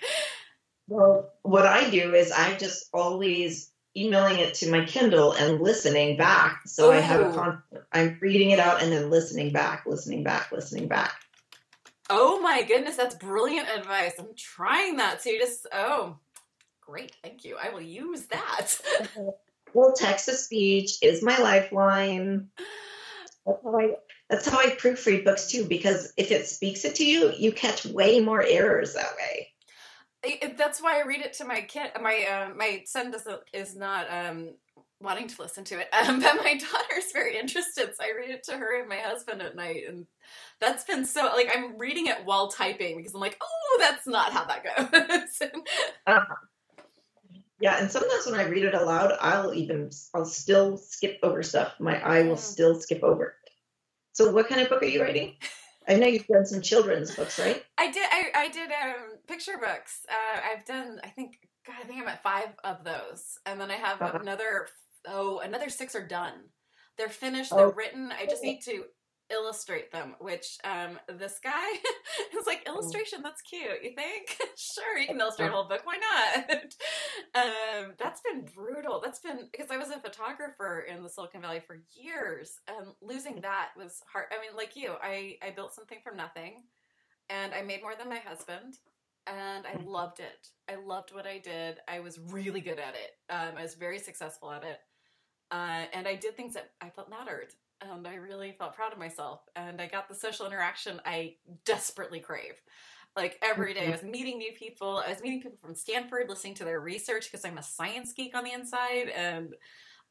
well, 0.88 1.32
what 1.43 1.65
I 1.65 1.89
do 1.89 2.13
is 2.13 2.32
I 2.32 2.55
just 2.55 2.89
always 2.93 3.71
emailing 3.95 4.39
it 4.39 4.53
to 4.55 4.71
my 4.71 4.86
Kindle 4.86 5.34
and 5.34 5.61
listening 5.61 6.17
back. 6.17 6.61
So 6.65 6.89
Ooh. 6.89 6.93
I 6.93 6.99
have 6.99 7.21
a 7.21 7.34
con- 7.34 7.63
I'm 7.91 8.17
reading 8.21 8.51
it 8.51 8.59
out 8.59 8.82
and 8.82 8.91
then 8.91 9.09
listening 9.09 9.51
back, 9.51 9.84
listening 9.86 10.23
back, 10.23 10.51
listening 10.51 10.88
back. 10.88 11.13
Oh 12.12 12.41
my 12.41 12.64
goodness, 12.64 12.97
that's 12.97 13.16
brilliant 13.16 13.70
advice. 13.70 14.14
I'm 14.20 14.36
trying 14.36 14.97
that. 14.97 15.22
So 15.22 15.30
you 15.30 15.39
just 15.39 15.66
oh, 15.72 16.18
great, 16.82 17.16
thank 17.24 17.45
you. 17.45 17.57
I 17.62 17.70
will 17.70 17.82
use 17.82 18.26
that. 18.26 18.68
well, 19.74 19.93
text 19.93 20.26
to 20.26 20.34
speech 20.34 20.97
is 21.01 21.24
my 21.24 21.38
lifeline. 21.38 22.49
That's 23.45 23.64
how 23.64 23.80
I 23.80 23.95
that's 24.30 24.47
how 24.47 24.59
I 24.59 24.68
proofread 24.68 25.26
books 25.26 25.49
too, 25.49 25.66
because 25.66 26.14
if 26.18 26.32
it 26.32 26.47
speaks 26.47 26.86
it 26.86 26.95
to 26.95 27.05
you, 27.05 27.32
you 27.38 27.51
catch 27.51 27.86
way 27.86 28.20
more 28.20 28.43
errors 28.43 28.93
that 28.93 29.16
way 29.18 29.51
that's 30.57 30.82
why 30.82 30.99
I 30.99 31.05
read 31.05 31.22
it 31.22 31.34
to 31.34 31.45
my 31.45 31.62
kid. 31.62 31.91
My 32.01 32.26
uh, 32.30 32.53
my 32.55 32.84
son 32.86 33.12
doesn't 33.12 33.39
is 33.53 33.76
not 33.76 34.05
um, 34.12 34.53
wanting 35.02 35.28
to 35.28 35.41
listen 35.41 35.64
to 35.66 35.80
it, 35.80 35.88
um, 36.08 36.20
but 36.20 36.36
my 36.38 36.58
daughter's 36.58 37.12
very 37.14 37.38
interested. 37.38 37.95
So 37.95 38.04
I 38.04 38.18
read 38.18 38.30
it 38.32 38.43
to 38.43 38.58
her 38.58 38.80
and 38.80 38.89
my 38.89 38.97
husband 38.97 39.41
at 39.41 39.56
night, 39.56 39.84
and 39.88 40.06
that's 40.60 40.84
been 40.84 41.06
so 41.06 41.26
like 41.36 41.49
I'm 41.54 41.78
reading 41.78 42.08
it 42.08 42.26
while 42.26 42.49
typing 42.49 42.97
because 42.97 43.14
I'm 43.14 43.22
like, 43.22 43.38
oh, 43.41 43.78
that's 43.80 44.08
not 44.08 44.32
how 44.32 44.45
that 44.45 44.64
goes. 44.64 45.49
uh-huh. 46.08 46.36
Yeah, 47.60 47.78
and 47.80 47.91
sometimes 47.91 48.26
when 48.26 48.39
I 48.39 48.47
read 48.47 48.64
it 48.64 48.74
aloud, 48.74 49.14
I'll 49.22 49.54
even 49.54 49.91
I'll 50.16 50.26
still 50.26 50.78
skip 50.78 51.20
over 51.22 51.43
stuff. 51.43 51.74
My 51.80 52.02
eye 52.02 52.24
will 52.24 52.38
still 52.38 52.80
skip 52.80 53.04
over 53.04 53.26
it. 53.26 53.34
So, 54.14 54.32
what 54.32 54.49
kind 54.49 54.62
of 54.62 54.70
book 54.70 54.82
are 54.82 54.88
you 54.88 55.02
writing? 55.02 55.36
I 55.88 55.95
know 55.95 56.08
you've 56.08 56.28
done 56.28 56.45
some 56.45 56.62
children's 56.62 57.16
books, 57.16 57.39
right? 57.39 57.64
I 57.78 57.91
did. 57.91 58.08
I, 58.12 58.32
I 58.36 58.49
did 58.49 58.70
um, 58.72 59.18
picture 59.28 59.58
books. 59.60 60.06
Uh, 60.10 60.41
I've 60.52 60.66
done. 60.66 60.99
I 61.04 61.08
think. 61.08 61.38
God, 61.66 61.76
I 61.80 61.86
think 61.86 62.02
I'm 62.02 62.08
at 62.08 62.24
five 62.24 62.49
of 62.64 62.84
those, 62.84 63.38
and 63.45 63.62
then 63.62 63.70
I 63.70 63.76
have 63.76 64.02
uh-huh. 64.02 64.20
another. 64.22 64.68
Oh, 65.08 65.39
another 65.39 65.70
six 65.70 65.95
are 65.95 66.06
done. 66.06 66.34
They're 66.97 67.10
finished. 67.10 67.52
They're 67.52 67.68
oh. 67.68 67.74
written. 67.74 68.12
I 68.12 68.26
just 68.26 68.43
need 68.43 68.62
to 68.66 68.84
illustrate 69.32 69.91
them, 69.91 70.16
which 70.20 70.58
um, 70.64 70.99
this 71.08 71.39
guy 71.43 71.70
is 72.38 72.45
like, 72.45 72.64
mm. 72.66 72.68
illustration, 72.68 73.22
that's 73.24 73.41
cute. 73.41 73.84
You 73.84 73.93
think? 73.95 74.38
sure, 74.58 74.97
you 74.97 75.08
can 75.08 75.20
illustrate 75.20 75.47
a 75.47 75.52
whole 75.52 75.68
book. 75.68 75.82
Why 75.84 75.97
not? 75.97 76.66
um, 77.36 77.93
that's 77.97 78.22
been 78.22 78.45
brutal. 78.54 79.02
That's 79.04 79.20
been 79.20 79.49
because 79.52 79.72
I 79.72 79.78
was 79.78 79.89
a 79.89 79.99
photographer 79.99 80.86
in 80.89 81.02
the 81.02 81.10
Silicon 81.10 81.41
Valley 81.41 81.62
for 81.66 81.82
years, 81.95 82.60
and 82.68 82.88
losing 83.02 83.41
that 83.41 83.70
was 83.78 84.02
hard. 84.12 84.26
I 84.32 84.41
mean, 84.41 84.56
like 84.56 84.76
you, 84.76 84.93
I, 85.02 85.38
I 85.41 85.52
built 85.52 85.74
something 85.74 85.99
from 86.04 86.18
nothing, 86.18 86.64
and 87.30 87.54
I 87.54 87.62
made 87.62 87.82
more 87.82 87.95
than 87.97 88.10
my 88.10 88.20
husband. 88.20 88.76
And 89.28 89.68
I 89.68 89.76
mm. 89.76 89.86
loved 89.86 90.20
it. 90.20 90.47
I 90.68 90.84
loved 90.84 91.14
what 91.14 91.28
I 91.28 91.38
did. 91.38 91.78
I 91.88 91.99
was 91.99 92.20
really 92.32 92.60
good 92.60 92.80
at 92.80 92.95
it. 92.95 93.12
Um, 93.30 93.56
I 93.56 93.62
was 93.62 93.76
very 93.76 93.99
successful 93.99 94.52
at 94.52 94.64
it. 94.64 94.80
Uh, 95.52 95.86
and 95.93 96.08
I 96.08 96.16
did 96.16 96.38
things 96.38 96.54
that 96.54 96.72
I 96.80 96.89
felt 96.89 97.10
mattered 97.10 97.54
and 97.82 98.08
I 98.08 98.16
really 98.16 98.56
felt 98.58 98.76
proud 98.76 98.93
of 98.93 98.99
myself. 98.99 99.41
And 99.56 99.82
I 99.82 99.88
got 99.88 100.08
the 100.08 100.16
social 100.16 100.45
interaction 100.45 101.02
I 101.06 101.36
desperately 101.66 102.20
crave. 102.20 102.54
Like 103.16 103.38
every 103.43 103.74
day, 103.74 103.88
I 103.88 103.91
was 103.91 104.04
meeting 104.04 104.38
new 104.38 104.54
people. 104.54 105.04
I 105.06 105.10
was 105.10 105.22
meeting 105.22 105.41
people 105.41 105.58
from 105.62 105.76
Stanford, 105.76 106.30
listening 106.30 106.56
to 106.56 106.64
their 106.64 106.80
research 106.80 107.30
because 107.30 107.43
I'm 107.43 107.58
a 107.58 107.64
science 107.64 108.14
geek 108.14 108.36
on 108.38 108.45
the 108.45 108.54
inside, 108.54 109.10
and 109.14 109.54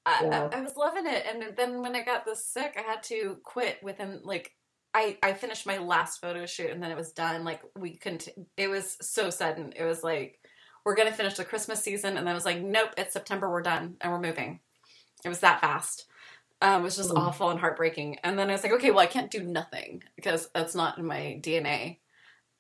I, 0.05 0.25
yeah. 0.25 0.49
I, 0.53 0.59
I 0.59 0.61
was 0.61 0.77
loving 0.77 1.07
it. 1.07 1.25
And 1.27 1.57
then 1.57 1.81
when 1.81 1.97
I 1.97 2.03
got 2.03 2.27
this 2.27 2.45
sick, 2.45 2.75
I 2.77 2.83
had 2.83 3.03
to 3.05 3.39
quit 3.43 3.83
within 3.83 4.21
like 4.23 4.53
I, 4.93 5.17
I 5.23 5.33
finished 5.33 5.67
my 5.67 5.79
last 5.79 6.21
photo 6.21 6.45
shoot 6.45 6.71
and 6.73 6.83
then 6.83 6.91
it 6.91 6.97
was 6.97 7.13
done. 7.13 7.43
Like 7.43 7.63
we 7.79 7.97
couldn't. 7.97 8.29
It 8.59 8.69
was 8.69 8.99
so 9.01 9.31
sudden. 9.31 9.73
It 9.77 9.85
was 9.85 10.05
like 10.05 10.39
we're 10.85 10.97
gonna 10.97 11.13
finish 11.13 11.35
the 11.35 11.45
Christmas 11.45 11.83
season, 11.83 12.19
and 12.19 12.27
then 12.27 12.33
I 12.33 12.35
was 12.35 12.45
like, 12.45 12.61
nope, 12.61 12.91
it's 12.99 13.15
September. 13.15 13.51
We're 13.51 13.63
done 13.63 13.97
and 14.03 14.13
we're 14.13 14.21
moving. 14.21 14.61
It 15.25 15.29
was 15.29 15.41
that 15.41 15.61
fast 15.61 16.07
um, 16.63 16.83
it 16.83 16.85
was 16.85 16.97
just 16.97 17.13
awful 17.13 17.51
and 17.51 17.59
heartbreaking. 17.59 18.19
And 18.23 18.39
then 18.39 18.51
I 18.51 18.53
was 18.53 18.63
like, 18.63 18.73
okay, 18.73 18.91
well, 18.91 19.01
I 19.01 19.07
can't 19.07 19.31
do 19.31 19.43
nothing 19.43 20.03
because 20.15 20.51
that's 20.55 20.75
not 20.75 20.99
in 20.99 21.07
my 21.07 21.41
DNA. 21.41 21.99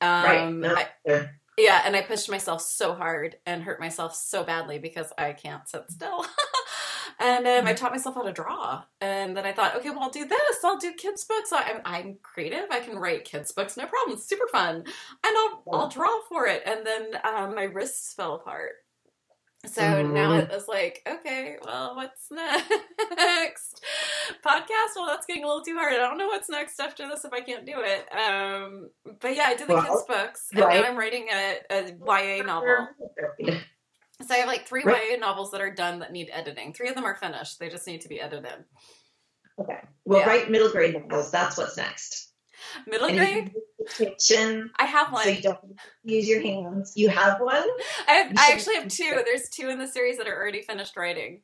Um, 0.00 0.24
right. 0.24 0.54
No, 0.54 0.74
I, 0.74 1.28
yeah, 1.58 1.82
and 1.84 1.94
I 1.94 2.00
pushed 2.00 2.30
myself 2.30 2.62
so 2.62 2.94
hard 2.94 3.36
and 3.44 3.62
hurt 3.62 3.78
myself 3.78 4.14
so 4.14 4.42
badly 4.42 4.78
because 4.78 5.12
I 5.18 5.32
can't 5.32 5.68
sit 5.68 5.90
still. 5.90 6.24
and 7.20 7.46
um, 7.46 7.66
I 7.66 7.74
mm. 7.74 7.76
taught 7.76 7.92
myself 7.92 8.14
how 8.14 8.22
to 8.22 8.32
draw. 8.32 8.84
And 9.02 9.36
then 9.36 9.44
I 9.44 9.52
thought, 9.52 9.76
okay, 9.76 9.90
well, 9.90 10.00
I'll 10.04 10.10
do 10.10 10.24
this. 10.24 10.64
I'll 10.64 10.78
do 10.78 10.94
kids' 10.94 11.24
books. 11.24 11.52
I'm, 11.52 11.82
I'm 11.84 12.16
creative. 12.22 12.70
I 12.70 12.80
can 12.80 12.96
write 12.96 13.26
kids' 13.26 13.52
books, 13.52 13.76
no 13.76 13.84
problem. 13.84 14.16
It's 14.16 14.26
super 14.26 14.48
fun. 14.50 14.76
And 14.76 14.86
I'll, 15.24 15.62
I'll 15.70 15.88
draw 15.90 16.20
for 16.30 16.46
it. 16.46 16.62
And 16.64 16.86
then 16.86 17.20
um, 17.22 17.54
my 17.54 17.64
wrists 17.64 18.14
fell 18.14 18.36
apart. 18.36 18.76
So 19.66 19.82
mm-hmm. 19.82 20.14
now 20.14 20.32
it 20.38 20.48
was 20.50 20.68
like, 20.68 21.02
okay, 21.06 21.56
well, 21.62 21.94
what's 21.94 22.30
next? 22.30 23.84
Podcast? 24.44 24.96
Well, 24.96 25.06
that's 25.06 25.26
getting 25.26 25.44
a 25.44 25.46
little 25.46 25.62
too 25.62 25.76
hard. 25.76 25.92
I 25.92 25.98
don't 25.98 26.16
know 26.16 26.28
what's 26.28 26.48
next 26.48 26.80
after 26.80 27.06
this 27.06 27.26
if 27.26 27.32
I 27.32 27.42
can't 27.42 27.66
do 27.66 27.74
it. 27.76 28.08
Um, 28.10 28.88
but 29.20 29.36
yeah, 29.36 29.44
I 29.48 29.56
did 29.56 29.68
the 29.68 29.74
well, 29.74 29.82
kids' 29.82 30.04
books, 30.08 30.48
and 30.52 30.62
right. 30.62 30.80
now 30.80 30.88
I'm 30.88 30.96
writing 30.96 31.28
a, 31.30 31.58
a 31.70 32.38
YA 32.38 32.42
novel. 32.42 32.88
So 34.26 34.34
I 34.34 34.38
have 34.38 34.48
like 34.48 34.68
three 34.68 34.82
right. 34.84 35.12
YA 35.12 35.16
novels 35.16 35.50
that 35.52 35.62
are 35.62 35.72
done 35.72 36.00
that 36.00 36.12
need 36.12 36.28
editing. 36.30 36.74
Three 36.74 36.90
of 36.90 36.94
them 36.94 37.04
are 37.04 37.14
finished. 37.14 37.58
They 37.58 37.70
just 37.70 37.86
need 37.86 38.02
to 38.02 38.08
be 38.08 38.20
edited. 38.20 38.64
Okay. 39.58 39.78
Well, 40.04 40.20
yeah. 40.20 40.26
write 40.26 40.50
middle 40.50 40.70
grade 40.70 40.94
novels. 40.94 41.30
That's 41.30 41.56
what's 41.56 41.78
next. 41.78 42.29
Middle 42.86 43.08
and 43.08 43.16
grade? 43.16 43.54
Kitchen. 43.88 44.70
I 44.78 44.84
have 44.84 45.12
one. 45.12 45.24
So 45.24 45.30
you 45.30 45.42
don't 45.42 45.58
use 46.04 46.28
your 46.28 46.42
hands. 46.42 46.92
You 46.96 47.08
have 47.08 47.40
one? 47.40 47.66
I, 48.08 48.12
have, 48.12 48.32
I 48.36 48.52
actually 48.52 48.76
have 48.76 48.88
two. 48.88 49.20
There's 49.24 49.48
two 49.48 49.68
in 49.68 49.78
the 49.78 49.88
series 49.88 50.18
that 50.18 50.28
are 50.28 50.36
already 50.36 50.62
finished 50.62 50.96
writing. 50.96 51.40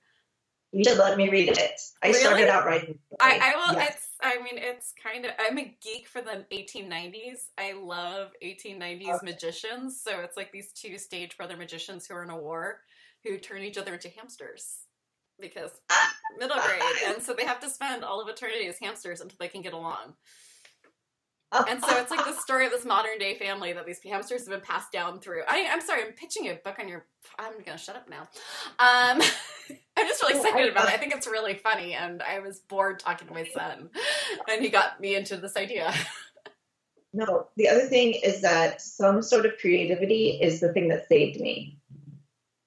You 0.72 0.84
should 0.84 0.98
let 0.98 1.16
me 1.16 1.30
read 1.30 1.56
it. 1.56 1.80
I 2.02 2.08
really? 2.08 2.20
started 2.20 2.48
out 2.48 2.66
writing. 2.66 2.98
I, 3.20 3.40
I 3.42 3.56
will. 3.56 3.78
Yes. 3.78 3.94
It's. 3.94 4.08
I 4.20 4.36
mean, 4.42 4.56
it's 4.56 4.92
kind 5.02 5.24
of. 5.24 5.32
I'm 5.38 5.58
a 5.58 5.76
geek 5.82 6.06
for 6.08 6.20
the 6.20 6.44
1890s. 6.52 7.48
I 7.56 7.72
love 7.72 8.32
1890s 8.44 9.02
okay. 9.02 9.18
magicians. 9.22 10.00
So 10.02 10.20
it's 10.20 10.36
like 10.36 10.52
these 10.52 10.72
two 10.72 10.98
stage 10.98 11.36
brother 11.36 11.56
magicians 11.56 12.06
who 12.06 12.14
are 12.14 12.24
in 12.24 12.30
a 12.30 12.36
war, 12.36 12.80
who 13.24 13.38
turn 13.38 13.62
each 13.62 13.78
other 13.78 13.94
into 13.94 14.08
hamsters 14.08 14.78
because 15.40 15.70
ah. 15.90 16.14
middle 16.38 16.56
grade, 16.56 16.80
and 17.06 17.22
so 17.22 17.34
they 17.34 17.44
have 17.44 17.60
to 17.60 17.68
spend 17.68 18.04
all 18.04 18.20
of 18.20 18.28
eternity 18.28 18.66
as 18.66 18.78
hamsters 18.78 19.20
until 19.20 19.36
they 19.38 19.48
can 19.48 19.62
get 19.62 19.72
along 19.72 20.14
and 21.53 21.82
so 21.82 21.97
it's 21.99 22.11
like 22.11 22.24
the 22.24 22.32
story 22.40 22.66
of 22.66 22.72
this 22.72 22.84
modern 22.84 23.18
day 23.18 23.36
family 23.38 23.72
that 23.72 23.86
these 23.86 24.01
hamsters 24.03 24.42
have 24.42 24.51
been 24.51 24.61
passed 24.61 24.92
down 24.92 25.20
through. 25.20 25.42
I, 25.49 25.59
am 25.59 25.80
sorry, 25.80 26.03
I'm 26.03 26.12
pitching 26.12 26.49
a 26.49 26.55
book 26.55 26.76
on 26.78 26.88
your. 26.88 27.07
I'm 27.38 27.53
gonna 27.64 27.78
shut 27.78 27.97
up 27.97 28.09
now. 28.09 28.22
Um, 28.78 29.22
I'm 29.97 30.07
just 30.07 30.22
really 30.22 30.38
excited 30.38 30.70
about 30.70 30.88
it. 30.88 30.94
I 30.94 30.97
think 30.97 31.14
it's 31.14 31.26
really 31.26 31.55
funny, 31.55 31.94
and 31.94 32.22
I 32.22 32.40
was 32.40 32.61
bored 32.61 32.99
talking 32.99 33.28
to 33.28 33.34
my 33.34 33.44
son, 33.55 33.90
and 34.49 34.62
he 34.62 34.68
got 34.68 35.01
me 35.01 35.14
into 35.14 35.36
this 35.36 35.57
idea. 35.57 35.92
No, 37.12 37.49
the 37.57 37.68
other 37.68 37.86
thing 37.86 38.12
is 38.12 38.42
that 38.42 38.82
some 38.82 39.22
sort 39.22 39.47
of 39.47 39.53
creativity 39.59 40.38
is 40.40 40.61
the 40.61 40.72
thing 40.72 40.88
that 40.88 41.09
saved 41.09 41.40
me. 41.40 41.78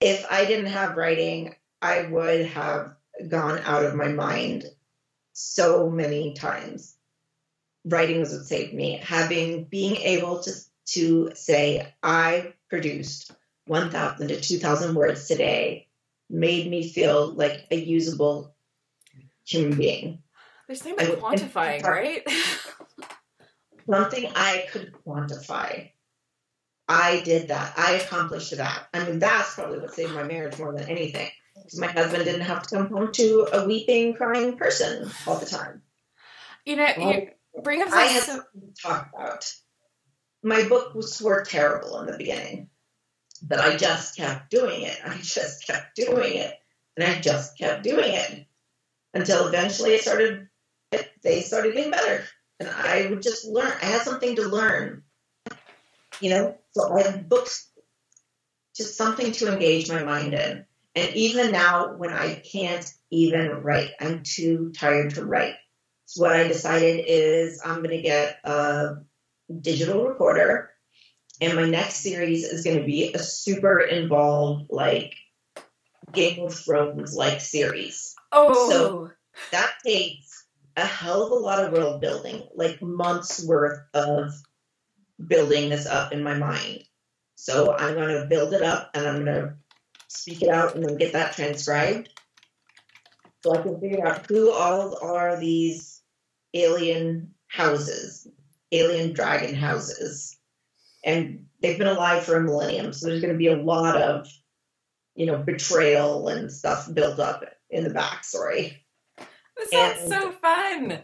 If 0.02 0.26
I 0.32 0.46
didn't 0.46 0.72
have 0.72 0.98
writing, 0.98 1.56
I 1.82 2.04
would 2.04 2.48
have 2.48 2.96
gone 3.28 3.60
out 3.60 3.86
of 3.86 3.96
my 3.96 4.08
mind 4.08 4.66
so 5.34 5.90
many 5.90 6.34
times 6.34 6.96
writing 7.90 8.20
was 8.20 8.32
what 8.32 8.46
saved 8.46 8.74
me. 8.74 8.98
Having 9.04 9.66
being 9.66 9.96
able 9.98 10.42
to 10.44 10.52
to 10.94 11.32
say 11.36 11.94
I 12.02 12.54
produced 12.70 13.32
1,000 13.68 14.28
to 14.30 14.42
2,000 14.42 14.96
words 14.96 15.28
today 15.28 15.88
made 16.30 16.70
me 16.70 16.90
feel 16.90 17.32
like 17.32 17.68
a 17.70 17.76
usable 17.76 18.56
human 19.46 19.78
being. 19.78 20.24
There's 20.68 20.82
something 20.82 21.08
about 21.08 21.20
quantifying, 21.20 21.84
right? 21.84 22.28
something 23.90 24.32
I 24.36 24.66
could 24.72 24.94
quantify. 25.06 25.92
I 26.88 27.22
did 27.22 27.50
that. 27.50 27.74
I 27.78 27.94
accomplished 27.94 28.56
that. 28.58 28.88
I 28.94 29.06
mean, 29.06 29.20
that's 29.20 29.56
probably 29.56 29.80
what 29.80 29.94
saved 29.94 30.14
my 30.14 30.24
marriage 30.24 30.58
more 30.58 30.74
than 30.74 30.90
anything. 30.90 31.30
Because 31.56 31.80
my 31.80 31.88
husband 31.88 32.26
didn't 32.26 32.42
have 32.42 32.64
to 32.64 32.76
come 32.76 32.88
home 32.88 33.12
to 33.14 33.48
a 33.54 33.68
weeping, 33.68 34.16
crying 34.16 34.58
person 34.58 35.10
all 35.28 35.38
the 35.38 35.46
time. 35.46 35.84
You 36.66 36.76
know, 36.76 36.88
well, 36.98 37.14
you, 37.14 37.30
Bring 37.64 37.82
up 37.82 37.90
I 37.92 38.04
had 38.04 38.24
something 38.24 38.62
to 38.62 38.82
talk 38.82 39.10
about. 39.14 39.52
My 40.44 40.68
book 40.68 40.96
was 40.96 41.22
were 41.22 41.44
terrible 41.44 42.00
in 42.00 42.08
the 42.08 42.18
beginning, 42.18 42.70
but 43.42 43.60
I 43.60 43.76
just 43.78 44.16
kept 44.16 44.50
doing 44.50 44.84
it. 44.84 44.98
I 45.06 45.18
just 45.18 45.66
kept 45.68 45.96
doing 45.96 46.36
it, 46.38 46.54
and 46.96 47.06
I 47.06 47.20
just 47.20 47.58
kept 47.58 47.84
doing 47.84 48.14
it 48.14 48.46
until 49.14 49.48
eventually 49.48 49.92
it 49.92 50.02
started. 50.02 50.48
They 51.22 51.42
started 51.42 51.74
getting 51.74 51.92
better. 51.92 52.24
and 52.60 52.70
I 52.70 53.08
would 53.10 53.22
just 53.22 53.46
learn. 53.46 53.72
I 53.82 53.86
had 53.86 54.02
something 54.02 54.36
to 54.36 54.44
learn, 54.44 55.04
you 56.20 56.30
know. 56.30 56.58
So 56.72 56.94
I 56.94 57.04
had 57.04 57.30
books, 57.30 57.70
just 58.76 58.98
something 58.98 59.32
to 59.34 59.52
engage 59.52 59.90
my 59.90 60.04
mind 60.04 60.34
in. 60.34 60.66
And 60.96 61.16
even 61.16 61.52
now, 61.52 61.94
when 61.96 62.12
I 62.12 62.36
can't 62.36 62.92
even 63.12 63.62
write, 63.62 63.92
I'm 64.00 64.24
too 64.24 64.72
tired 64.76 65.16
to 65.16 65.26
write. 65.26 65.56
So 66.10 66.24
what 66.24 66.36
I 66.36 66.48
decided 66.48 67.06
is 67.08 67.62
I'm 67.64 67.84
going 67.84 67.96
to 67.96 68.02
get 68.02 68.40
a 68.44 68.96
digital 69.62 70.08
recorder, 70.08 70.72
and 71.40 71.56
my 71.56 71.70
next 71.70 71.98
series 71.98 72.46
is 72.46 72.64
going 72.64 72.80
to 72.80 72.84
be 72.84 73.14
a 73.14 73.20
super 73.20 73.80
involved, 73.80 74.72
like 74.72 75.14
Game 76.12 76.44
of 76.44 76.56
Thrones 76.56 77.16
like 77.16 77.42
series. 77.42 78.16
Oh, 78.32 78.72
So 78.72 79.12
that 79.52 79.72
takes 79.86 80.48
a 80.76 80.84
hell 80.84 81.28
of 81.28 81.32
a 81.32 81.36
lot 81.36 81.64
of 81.64 81.74
world 81.74 82.02
building, 82.02 82.42
like 82.56 82.82
months 82.82 83.46
worth 83.46 83.80
of 83.94 84.34
building 85.28 85.70
this 85.70 85.86
up 85.86 86.12
in 86.12 86.24
my 86.24 86.34
mind. 86.34 86.86
So 87.36 87.78
I'm 87.78 87.94
going 87.94 88.20
to 88.20 88.26
build 88.26 88.54
it 88.54 88.64
up 88.64 88.90
and 88.96 89.08
I'm 89.08 89.26
going 89.26 89.44
to 89.44 89.54
speak 90.08 90.42
it 90.42 90.50
out 90.50 90.74
and 90.74 90.84
then 90.84 90.98
get 90.98 91.14
that 91.14 91.36
transcribed. 91.36 92.10
So 93.44 93.54
I 93.54 93.62
can 93.62 93.80
figure 93.80 94.08
out 94.08 94.26
who 94.26 94.52
all 94.52 94.98
are 95.04 95.40
these 95.40 95.89
alien 96.54 97.34
houses, 97.48 98.28
alien 98.72 99.14
dragon 99.14 99.56
houses. 99.56 100.38
And 101.04 101.46
they've 101.62 101.78
been 101.78 101.88
alive 101.88 102.24
for 102.24 102.36
a 102.38 102.42
millennium. 102.44 102.94
So 102.94 103.08
there's 103.08 103.22
going 103.22 103.34
to 103.34 103.38
be 103.38 103.48
a 103.48 103.56
lot 103.62 104.02
of, 104.02 104.28
you 105.16 105.26
know, 105.26 105.38
betrayal 105.38 106.28
and 106.28 106.52
stuff 106.52 106.92
built 106.94 107.20
up 107.20 107.44
in 107.70 107.84
the 107.84 107.90
backstory. 107.90 108.74
this 109.58 109.70
sounds 109.72 110.02
and- 110.02 110.10
so 110.12 110.32
fun. 110.32 111.00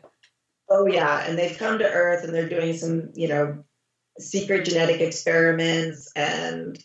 Oh 0.68 0.88
yeah, 0.88 1.24
and 1.28 1.38
they've 1.38 1.58
come 1.58 1.78
to 1.78 1.86
Earth 1.92 2.24
and 2.24 2.34
they're 2.34 2.50
doing 2.50 2.76
some, 2.76 3.12
you 3.14 3.28
know, 3.28 3.64
secret 4.18 4.66
genetic 4.66 5.00
experiments 5.00 6.12
and 6.16 6.84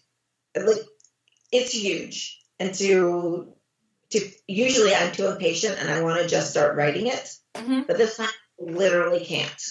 like 0.54 0.82
it's 1.50 1.72
huge. 1.72 2.38
And 2.58 2.74
to 2.74 3.54
to 4.10 4.30
usually 4.46 4.94
I'm 4.94 5.12
too 5.12 5.28
impatient 5.28 5.78
and 5.78 5.88
I 5.88 6.02
want 6.02 6.20
to 6.20 6.28
just 6.28 6.50
start 6.50 6.76
writing 6.76 7.06
it, 7.06 7.34
Mhm. 7.54 7.86
but 7.86 7.96
this 7.96 8.16
time 8.18 8.28
literally 8.60 9.24
can't. 9.24 9.62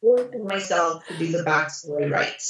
Forcing 0.00 0.44
myself 0.44 1.06
to 1.06 1.16
do 1.16 1.28
the 1.28 1.44
backstory 1.44 2.10
right. 2.10 2.42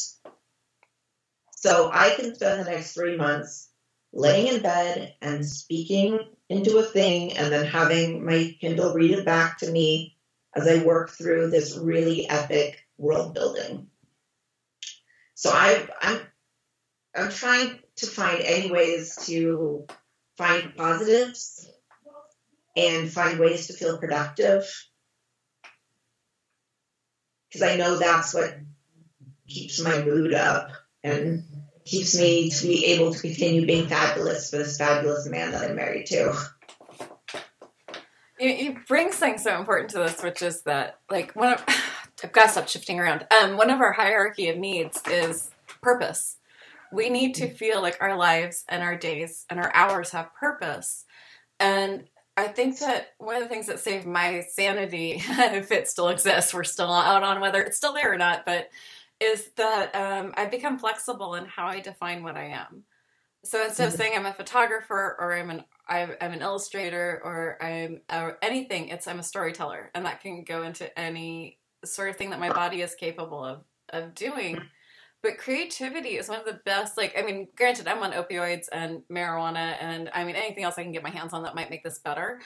So 1.57 1.91
I 1.93 2.11
can 2.11 2.35
spend 2.35 2.61
the 2.61 2.71
next 2.71 2.93
three 2.93 3.17
months 3.17 3.71
laying 4.13 4.55
in 4.55 4.63
bed 4.63 5.15
and 5.21 5.45
speaking 5.45 6.19
into 6.49 6.79
a 6.79 6.83
thing 6.83 7.37
and 7.37 7.53
then 7.53 7.67
having 7.67 8.25
my 8.25 8.57
Kindle 8.61 8.95
read 8.95 9.11
it 9.13 9.25
back 9.25 9.59
to 9.59 9.71
me 9.71 10.17
as 10.55 10.67
I 10.67 10.85
work 10.85 11.11
through 11.11 11.51
this 11.51 11.77
really 11.77 12.29
epic 12.29 12.79
world 12.99 13.35
building. 13.35 13.89
So 15.35 15.51
I, 15.53 15.87
I'm 16.01 16.21
I'm 17.15 17.31
trying 17.31 17.79
to 17.97 18.07
find 18.07 18.41
any 18.43 18.71
ways 18.71 19.17
to 19.27 19.87
find 20.37 20.77
positives 20.77 21.69
and 22.77 23.11
find 23.11 23.39
ways 23.39 23.67
to 23.67 23.73
feel 23.73 23.99
productive 23.99 24.67
because 27.57 27.73
I 27.73 27.77
know 27.77 27.97
that's 27.97 28.35
what 28.35 28.55
keeps 29.49 29.83
my 29.83 30.03
mood 30.03 30.35
up 30.35 30.71
and 31.03 31.45
keeps 31.85 32.19
me 32.19 32.51
to 32.51 32.67
be 32.67 32.87
able 32.87 33.15
to 33.15 33.21
continue 33.21 33.65
being 33.65 33.87
fabulous 33.87 34.51
for 34.51 34.59
this 34.59 34.77
fabulous 34.77 35.27
man 35.27 35.53
that 35.53 35.71
I'm 35.71 35.77
married 35.77 36.07
to. 36.07 36.35
You, 38.39 38.51
you 38.51 38.77
bring 38.87 39.13
something 39.13 39.39
so 39.39 39.59
important 39.59 39.91
to 39.91 39.99
this, 39.99 40.23
which 40.23 40.43
is 40.43 40.63
that, 40.63 40.99
like, 41.11 41.35
one 41.35 41.55
of 41.55 41.65
I've 42.25 42.33
got 42.33 42.45
to 42.45 42.49
stop 42.51 42.69
shifting 42.69 42.99
around. 42.99 43.27
Um, 43.31 43.57
one 43.57 43.71
of 43.71 43.81
our 43.81 43.93
hierarchy 43.93 44.49
of 44.49 44.57
needs 44.57 45.01
is 45.07 45.51
purpose. 45.83 46.37
We 46.93 47.09
need 47.09 47.35
to 47.37 47.49
feel 47.49 47.81
like 47.83 47.99
our 48.01 48.17
lives 48.17 48.65
and 48.69 48.83
our 48.83 48.97
days 48.97 49.45
and 49.49 49.61
our 49.61 49.71
hours 49.75 50.11
have 50.11 50.35
purpose. 50.35 51.05
And 51.61 52.05
I 52.37 52.49
think 52.49 52.79
that 52.81 53.15
one 53.19 53.37
of 53.37 53.43
the 53.43 53.49
things 53.49 53.67
that 53.67 53.81
saved 53.81 54.07
my 54.07 54.43
sanity, 54.51 55.15
if 55.29 55.73
it 55.73 55.89
still 55.89 56.09
exists, 56.09 56.53
we're 56.53 56.65
still 56.65 56.93
out 56.93 57.23
on 57.23 57.41
whether 57.41 57.63
it's 57.63 57.79
still 57.79 57.95
there 57.95 58.13
or 58.13 58.19
not, 58.19 58.45
but 58.45 58.69
is 59.21 59.51
that 59.57 59.95
um, 59.95 60.35
I've 60.37 60.51
become 60.51 60.79
flexible 60.79 61.35
in 61.37 61.47
how 61.47 61.67
I 61.67 61.81
define 61.81 62.23
what 62.23 62.37
I 62.37 62.49
am. 62.49 62.85
So 63.45 63.65
instead 63.65 63.89
of 63.89 63.95
Mhm. 63.95 63.97
saying 63.97 64.13
I'm 64.17 64.27
a 64.27 64.35
photographer 64.35 65.17
or 65.19 65.35
I'm 65.35 65.51
an 65.51 65.65
I'm, 65.89 66.17
I'm 66.21 66.33
an 66.33 66.43
illustrator 66.43 67.21
or 67.25 67.63
I'm 67.63 68.03
or 68.13 68.39
anything, 68.43 68.89
it's 68.89 69.07
I'm 69.09 69.21
a 69.21 69.23
storyteller, 69.25 69.91
and 69.95 70.07
that 70.07 70.21
can 70.21 70.45
go 70.45 70.63
into 70.63 70.97
any 70.99 71.61
sort 71.85 72.11
of 72.11 72.17
thing 72.17 72.31
that 72.31 72.41
my 72.41 72.51
body 72.51 72.83
is 72.83 72.95
capable 72.97 73.45
of 73.45 73.65
of 73.91 74.15
doing. 74.15 74.71
But 75.23 75.39
creativity 75.39 76.17
is 76.19 76.29
one 76.29 76.39
of 76.39 76.45
the 76.47 76.61
best. 76.65 76.97
Like, 76.97 77.15
I 77.19 77.23
mean, 77.23 77.49
granted, 77.57 77.89
I'm 77.89 78.03
on 78.03 78.13
opioids 78.13 78.67
and 78.71 79.03
marijuana, 79.11 79.77
and 79.81 80.11
I 80.15 80.25
mean 80.25 80.37
anything 80.37 80.63
else 80.65 80.79
I 80.79 80.83
can 80.83 80.93
get 80.93 81.03
my 81.03 81.11
hands 81.11 81.33
on 81.33 81.43
that 81.43 81.55
might 81.55 81.71
make 81.71 81.83
this 81.83 81.99
better. 81.99 82.41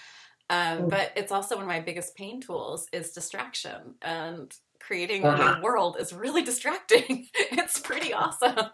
Um, 0.49 0.79
Mm. 0.83 0.91
but 0.91 1.13
it's 1.15 1.31
also 1.31 1.55
one 1.57 1.65
of 1.65 1.69
my 1.69 1.81
biggest 1.81 2.17
pain 2.17 2.41
tools 2.41 2.87
is 2.93 3.13
distraction, 3.13 3.95
and 4.03 4.53
creating 4.81 5.25
Uh-huh. 5.25 5.53
a 5.53 5.57
new 5.57 5.63
world 5.63 5.97
is 6.01 6.13
really 6.13 6.43
distracting. 6.51 7.29
it's 7.35 7.79
pretty 7.81 8.13
awesome. 8.13 8.67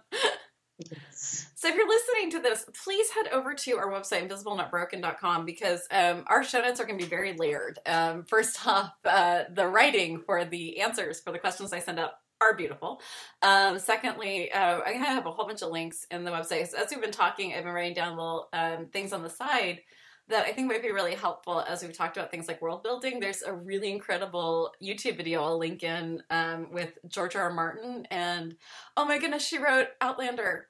So 0.82 1.68
if 1.68 1.74
you're 1.74 1.88
listening 1.88 2.30
to 2.32 2.38
this, 2.40 2.66
please 2.84 3.10
head 3.10 3.28
over 3.32 3.54
to 3.54 3.76
our 3.78 3.90
website, 3.90 4.28
invisiblenotbroken.com, 4.28 5.46
because 5.46 5.86
um, 5.90 6.24
our 6.28 6.44
show 6.44 6.60
notes 6.60 6.80
are 6.80 6.84
going 6.84 6.98
to 6.98 7.04
be 7.04 7.08
very 7.08 7.32
layered. 7.36 7.78
Um, 7.86 8.24
first 8.24 8.66
off, 8.66 8.92
uh, 9.04 9.44
the 9.52 9.66
writing 9.66 10.20
for 10.24 10.44
the 10.44 10.80
answers 10.80 11.20
for 11.20 11.32
the 11.32 11.38
questions 11.38 11.72
I 11.72 11.78
send 11.80 11.98
out 11.98 12.12
are 12.40 12.54
beautiful. 12.54 13.00
Um, 13.42 13.78
secondly, 13.78 14.52
uh, 14.52 14.80
I 14.84 14.92
have 14.92 15.26
a 15.26 15.30
whole 15.30 15.46
bunch 15.46 15.62
of 15.62 15.70
links 15.70 16.06
in 16.10 16.24
the 16.24 16.30
website. 16.30 16.68
So 16.68 16.78
as 16.78 16.90
we've 16.90 17.00
been 17.00 17.10
talking, 17.10 17.54
I've 17.54 17.64
been 17.64 17.72
writing 17.72 17.94
down 17.94 18.16
little 18.16 18.48
um, 18.52 18.86
things 18.92 19.12
on 19.12 19.22
the 19.22 19.30
side 19.30 19.80
that 20.28 20.44
I 20.44 20.52
think 20.52 20.66
might 20.66 20.82
be 20.82 20.90
really 20.90 21.14
helpful 21.14 21.60
as 21.60 21.82
we've 21.82 21.96
talked 21.96 22.16
about 22.16 22.32
things 22.32 22.48
like 22.48 22.60
world 22.60 22.82
building. 22.82 23.20
There's 23.20 23.42
a 23.42 23.52
really 23.52 23.92
incredible 23.92 24.72
YouTube 24.82 25.16
video 25.16 25.44
I'll 25.44 25.58
link 25.58 25.84
in 25.84 26.22
um, 26.30 26.72
with 26.72 26.98
George 27.06 27.36
R. 27.36 27.44
R. 27.44 27.52
Martin, 27.52 28.06
and 28.10 28.56
oh 28.96 29.04
my 29.04 29.18
goodness, 29.18 29.46
she 29.46 29.58
wrote 29.58 29.88
Outlander 30.00 30.66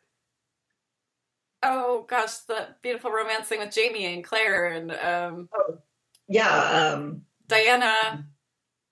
oh 1.63 2.05
gosh, 2.09 2.39
the 2.49 2.69
beautiful 2.83 3.11
romance 3.11 3.49
thing 3.49 3.61
with 3.61 3.75
Jamie 3.75 4.15
and 4.15 4.25
Claire 4.25 4.67
and 4.67 4.93
um, 4.93 5.49
Yeah, 6.29 6.93
um, 6.95 7.23
Diana. 7.49 8.27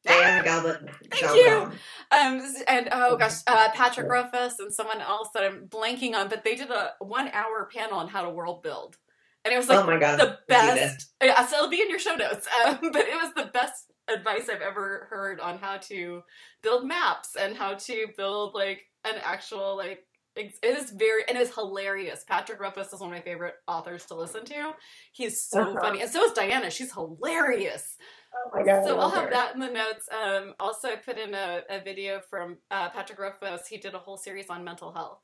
Diana 0.04 0.42
Galvin. 0.44 0.88
Thank 1.10 1.36
you. 1.36 1.70
Um, 2.12 2.54
and 2.68 2.88
oh 2.92 3.16
gosh, 3.16 3.38
uh, 3.46 3.70
Patrick 3.74 4.08
Rothfuss 4.10 4.58
and 4.58 4.72
someone 4.72 5.00
else 5.00 5.28
that 5.34 5.42
I'm 5.44 5.66
blanking 5.68 6.14
on, 6.14 6.28
but 6.28 6.44
they 6.44 6.54
did 6.54 6.70
a 6.70 6.92
one 7.00 7.28
hour 7.28 7.68
panel 7.74 7.98
on 7.98 8.08
how 8.08 8.22
to 8.22 8.30
world 8.30 8.62
build. 8.62 8.96
And 9.44 9.52
it 9.52 9.56
was 9.58 9.68
like 9.68 9.78
oh 9.82 9.86
my 9.86 9.98
god. 9.98 10.18
the 10.20 10.38
best. 10.48 11.12
Yeah, 11.22 11.44
so 11.46 11.56
it'll 11.56 11.68
be 11.70 11.80
in 11.82 11.90
your 11.90 11.98
show 11.98 12.14
notes. 12.14 12.46
Um, 12.66 12.78
but 12.92 13.06
it 13.06 13.14
was 13.14 13.32
the 13.34 13.50
best 13.52 13.92
advice 14.08 14.48
I've 14.50 14.62
ever 14.62 15.06
heard 15.10 15.40
on 15.40 15.58
how 15.58 15.78
to 15.78 16.22
build 16.62 16.86
maps 16.86 17.36
and 17.38 17.56
how 17.56 17.74
to 17.74 18.06
build 18.16 18.54
like 18.54 18.82
an 19.04 19.14
actual 19.22 19.76
like. 19.76 20.06
It 20.36 20.52
is 20.64 20.90
very 20.90 21.22
and 21.28 21.38
it's 21.38 21.54
hilarious. 21.54 22.24
Patrick 22.26 22.60
Rothfuss 22.60 22.92
is 22.92 22.98
one 23.00 23.10
of 23.10 23.14
my 23.16 23.20
favorite 23.22 23.54
authors 23.68 24.04
to 24.06 24.14
listen 24.16 24.44
to. 24.46 24.72
He's 25.12 25.40
so 25.40 25.60
Uh-huh. 25.60 25.80
funny, 25.80 26.00
and 26.02 26.10
so 26.10 26.24
is 26.24 26.32
Diana. 26.32 26.70
She's 26.70 26.92
hilarious. 26.92 27.96
Oh 28.34 28.50
my 28.52 28.62
god. 28.64 28.84
So 28.86 28.98
I'll 28.98 29.10
have 29.10 29.30
that 29.30 29.54
in 29.54 29.60
the 29.60 29.70
notes. 29.70 30.08
Um, 30.10 30.54
also, 30.60 30.88
I 30.88 30.96
put 30.96 31.18
in 31.18 31.34
a, 31.34 31.62
a 31.70 31.80
video 31.80 32.20
from 32.28 32.58
uh, 32.70 32.90
Patrick 32.90 33.18
Rothfuss. 33.18 33.66
He 33.68 33.78
did 33.78 33.94
a 33.94 33.98
whole 33.98 34.16
series 34.16 34.50
on 34.50 34.64
mental 34.64 34.92
health. 34.92 35.20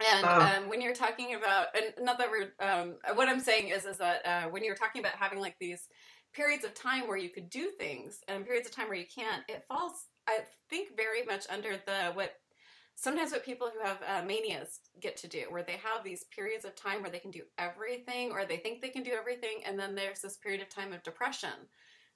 And 0.00 0.24
Ah. 0.24 0.56
um, 0.56 0.68
when 0.68 0.80
you're 0.80 0.94
talking 0.94 1.34
about, 1.34 1.68
and 1.76 1.92
not 2.04 2.18
that 2.18 2.28
we're, 2.30 2.52
um, 2.66 2.96
what 3.14 3.28
I'm 3.28 3.40
saying 3.40 3.68
is, 3.68 3.84
is 3.84 3.98
that 3.98 4.26
uh, 4.26 4.48
when 4.48 4.64
you're 4.64 4.74
talking 4.74 5.00
about 5.00 5.12
having 5.16 5.38
like 5.40 5.56
these 5.60 5.88
periods 6.32 6.64
of 6.64 6.74
time 6.74 7.06
where 7.06 7.18
you 7.18 7.28
could 7.28 7.50
do 7.50 7.70
things 7.78 8.20
and 8.28 8.44
periods 8.46 8.66
of 8.66 8.74
time 8.74 8.88
where 8.88 8.96
you 8.98 9.06
can't, 9.14 9.42
it 9.48 9.64
falls, 9.68 10.06
I 10.26 10.40
think, 10.70 10.96
very 10.96 11.24
much 11.24 11.44
under 11.50 11.72
the 11.86 12.12
what 12.14 12.32
sometimes 12.94 13.32
what 13.32 13.44
people 13.44 13.70
who 13.72 13.86
have 13.86 13.98
uh, 14.06 14.24
manias 14.26 14.80
get 15.00 15.16
to 15.18 15.28
do, 15.28 15.44
where 15.50 15.62
they 15.62 15.78
have 15.82 16.04
these 16.04 16.24
periods 16.34 16.64
of 16.64 16.74
time 16.76 17.02
where 17.02 17.10
they 17.10 17.18
can 17.18 17.30
do 17.30 17.42
everything 17.58 18.30
or 18.30 18.44
they 18.44 18.58
think 18.58 18.80
they 18.80 18.88
can 18.90 19.02
do 19.02 19.12
everything, 19.18 19.62
and 19.66 19.78
then 19.78 19.94
there's 19.94 20.20
this 20.20 20.36
period 20.38 20.62
of 20.62 20.68
time 20.68 20.92
of 20.92 21.02
depression 21.02 21.50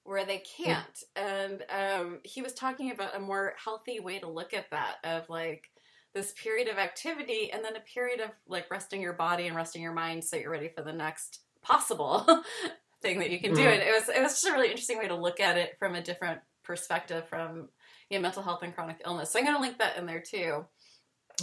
where 0.05 0.23
they 0.23 0.37
can't. 0.37 1.03
And 1.15 1.63
um, 1.69 2.19
he 2.23 2.41
was 2.41 2.53
talking 2.53 2.91
about 2.91 3.15
a 3.15 3.19
more 3.19 3.53
healthy 3.61 3.99
way 3.99 4.19
to 4.19 4.29
look 4.29 4.53
at 4.53 4.69
that 4.71 4.97
of 5.03 5.27
like 5.29 5.69
this 6.13 6.31
period 6.41 6.69
of 6.69 6.77
activity 6.77 7.51
and 7.51 7.63
then 7.63 7.75
a 7.75 7.81
period 7.81 8.21
of 8.21 8.29
like 8.47 8.71
resting 8.71 9.01
your 9.01 9.13
body 9.13 9.47
and 9.47 9.55
resting 9.55 9.81
your 9.81 9.91
mind 9.93 10.23
so 10.23 10.37
you're 10.37 10.51
ready 10.51 10.69
for 10.69 10.81
the 10.83 10.93
next 10.93 11.41
possible 11.61 12.25
thing 13.01 13.19
that 13.19 13.31
you 13.31 13.39
can 13.39 13.53
do. 13.53 13.61
Mhm. 13.61 13.73
And 13.73 13.81
it 13.81 13.93
was 13.93 14.07
it 14.07 14.21
was 14.21 14.33
just 14.33 14.47
a 14.47 14.51
really 14.53 14.69
interesting 14.69 14.99
way 14.99 15.07
to 15.07 15.15
look 15.15 15.39
at 15.39 15.57
it 15.57 15.75
from 15.79 15.95
a 15.95 16.01
different 16.01 16.39
perspective 16.63 17.27
from 17.27 17.69
you 18.09 18.17
know, 18.17 18.21
mental 18.21 18.43
health 18.43 18.61
and 18.61 18.73
chronic 18.73 19.01
illness. 19.05 19.31
So 19.31 19.39
I'm 19.39 19.45
going 19.45 19.57
to 19.57 19.61
link 19.61 19.79
that 19.79 19.97
in 19.97 20.05
there 20.05 20.21
too. 20.21 20.65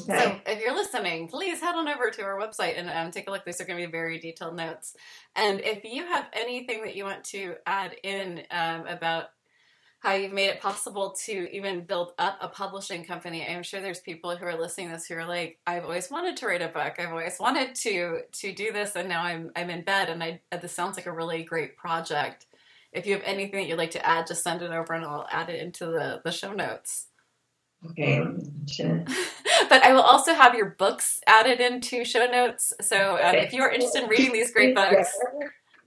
Okay. 0.00 0.40
So 0.46 0.52
if 0.52 0.60
you're 0.60 0.74
listening, 0.74 1.28
please 1.28 1.60
head 1.60 1.74
on 1.74 1.88
over 1.88 2.10
to 2.10 2.22
our 2.22 2.38
website 2.38 2.78
and 2.78 2.88
um, 2.88 3.10
take 3.10 3.28
a 3.28 3.30
look. 3.30 3.44
These 3.44 3.60
are 3.60 3.64
going 3.64 3.80
to 3.80 3.86
be 3.86 3.92
very 3.92 4.18
detailed 4.18 4.56
notes. 4.56 4.96
And 5.36 5.60
if 5.60 5.84
you 5.84 6.06
have 6.06 6.26
anything 6.32 6.82
that 6.84 6.96
you 6.96 7.04
want 7.04 7.24
to 7.24 7.56
add 7.66 7.94
in 8.02 8.42
um, 8.50 8.86
about 8.86 9.26
how 10.02 10.14
you've 10.14 10.32
made 10.32 10.48
it 10.48 10.60
possible 10.60 11.14
to 11.26 11.48
even 11.56 11.84
build 11.84 12.12
up 12.18 12.36
a 12.40 12.48
publishing 12.48 13.04
company. 13.04 13.46
I'm 13.46 13.62
sure 13.62 13.80
there's 13.80 14.00
people 14.00 14.36
who 14.36 14.44
are 14.44 14.60
listening 14.60 14.88
to 14.88 14.94
this 14.94 15.06
who 15.06 15.14
are 15.14 15.24
like, 15.24 15.60
I've 15.64 15.84
always 15.84 16.10
wanted 16.10 16.36
to 16.38 16.46
write 16.46 16.60
a 16.60 16.66
book. 16.66 16.94
I've 16.98 17.10
always 17.10 17.38
wanted 17.38 17.76
to 17.76 18.22
to 18.40 18.52
do 18.52 18.72
this, 18.72 18.96
and 18.96 19.08
now 19.08 19.22
I'm 19.22 19.52
I'm 19.54 19.70
in 19.70 19.82
bed, 19.82 20.08
and 20.08 20.22
I 20.22 20.40
this 20.50 20.72
sounds 20.74 20.96
like 20.96 21.06
a 21.06 21.12
really 21.12 21.44
great 21.44 21.76
project. 21.76 22.46
If 22.92 23.06
you 23.06 23.14
have 23.14 23.22
anything 23.24 23.60
that 23.60 23.68
you'd 23.68 23.78
like 23.78 23.92
to 23.92 24.04
add, 24.04 24.26
just 24.26 24.42
send 24.42 24.60
it 24.62 24.72
over, 24.72 24.92
and 24.92 25.04
I'll 25.04 25.28
add 25.30 25.50
it 25.50 25.60
into 25.62 25.86
the 25.86 26.20
the 26.24 26.32
show 26.32 26.52
notes. 26.52 27.06
Okay. 27.90 28.20
but 29.68 29.82
I 29.82 29.92
will 29.92 30.02
also 30.02 30.34
have 30.34 30.54
your 30.54 30.66
books 30.66 31.20
added 31.26 31.60
into 31.60 32.04
show 32.04 32.26
notes. 32.26 32.72
So 32.80 33.18
um, 33.22 33.34
if 33.34 33.52
you 33.52 33.62
are 33.62 33.70
interested 33.70 34.04
in 34.04 34.08
reading 34.08 34.32
these 34.32 34.52
great 34.52 34.74
books, 34.74 35.18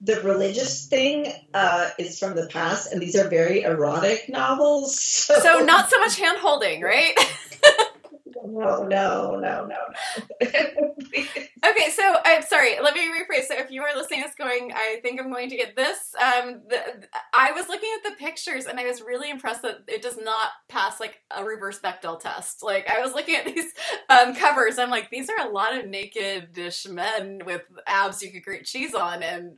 the 0.01 0.21
religious 0.21 0.87
thing 0.87 1.31
uh, 1.53 1.89
is 1.97 2.19
from 2.19 2.35
the 2.35 2.47
past, 2.47 2.91
and 2.91 3.01
these 3.01 3.15
are 3.15 3.27
very 3.27 3.61
erotic 3.61 4.29
novels. 4.29 4.99
So, 5.25 5.39
so 5.39 5.59
not 5.59 5.89
so 5.89 5.99
much 5.99 6.19
hand 6.19 6.37
holding, 6.39 6.81
right? 6.81 7.17
no, 8.45 8.83
no, 8.83 9.39
no, 9.39 9.65
no, 9.65 9.67
no. 9.67 9.77
okay, 10.41 11.89
so 11.91 12.15
I'm 12.25 12.41
sorry. 12.43 12.79
Let 12.81 12.93
me 12.93 13.01
rephrase. 13.01 13.45
So 13.47 13.55
if 13.57 13.71
you 13.71 13.81
are 13.83 13.95
listening, 13.95 14.23
it's 14.25 14.35
going. 14.35 14.71
I 14.73 14.99
think 15.01 15.19
I'm 15.19 15.31
going 15.31 15.49
to 15.49 15.57
get 15.57 15.75
this. 15.75 16.13
Um, 16.15 16.61
the, 16.69 17.07
I 17.33 17.51
was 17.51 17.67
looking 17.67 17.89
at 17.97 18.09
the 18.09 18.15
pictures 18.17 18.65
and 18.65 18.79
I 18.79 18.85
was 18.85 19.01
really 19.01 19.29
impressed 19.29 19.61
that 19.63 19.79
it 19.87 20.01
does 20.01 20.17
not 20.17 20.49
pass 20.69 20.99
like 20.99 21.21
a 21.35 21.43
reverse 21.43 21.79
Bechdel 21.79 22.19
test. 22.19 22.63
Like 22.63 22.89
I 22.89 23.01
was 23.01 23.13
looking 23.13 23.35
at 23.35 23.45
these 23.45 23.71
um, 24.09 24.35
covers. 24.35 24.77
I'm 24.77 24.89
like, 24.89 25.09
these 25.09 25.29
are 25.29 25.47
a 25.47 25.51
lot 25.51 25.77
of 25.77 25.87
naked-ish 25.87 26.87
men 26.87 27.41
with 27.45 27.61
abs 27.87 28.21
you 28.21 28.31
could 28.31 28.43
grate 28.43 28.65
cheese 28.65 28.93
on 28.93 29.23
and 29.23 29.57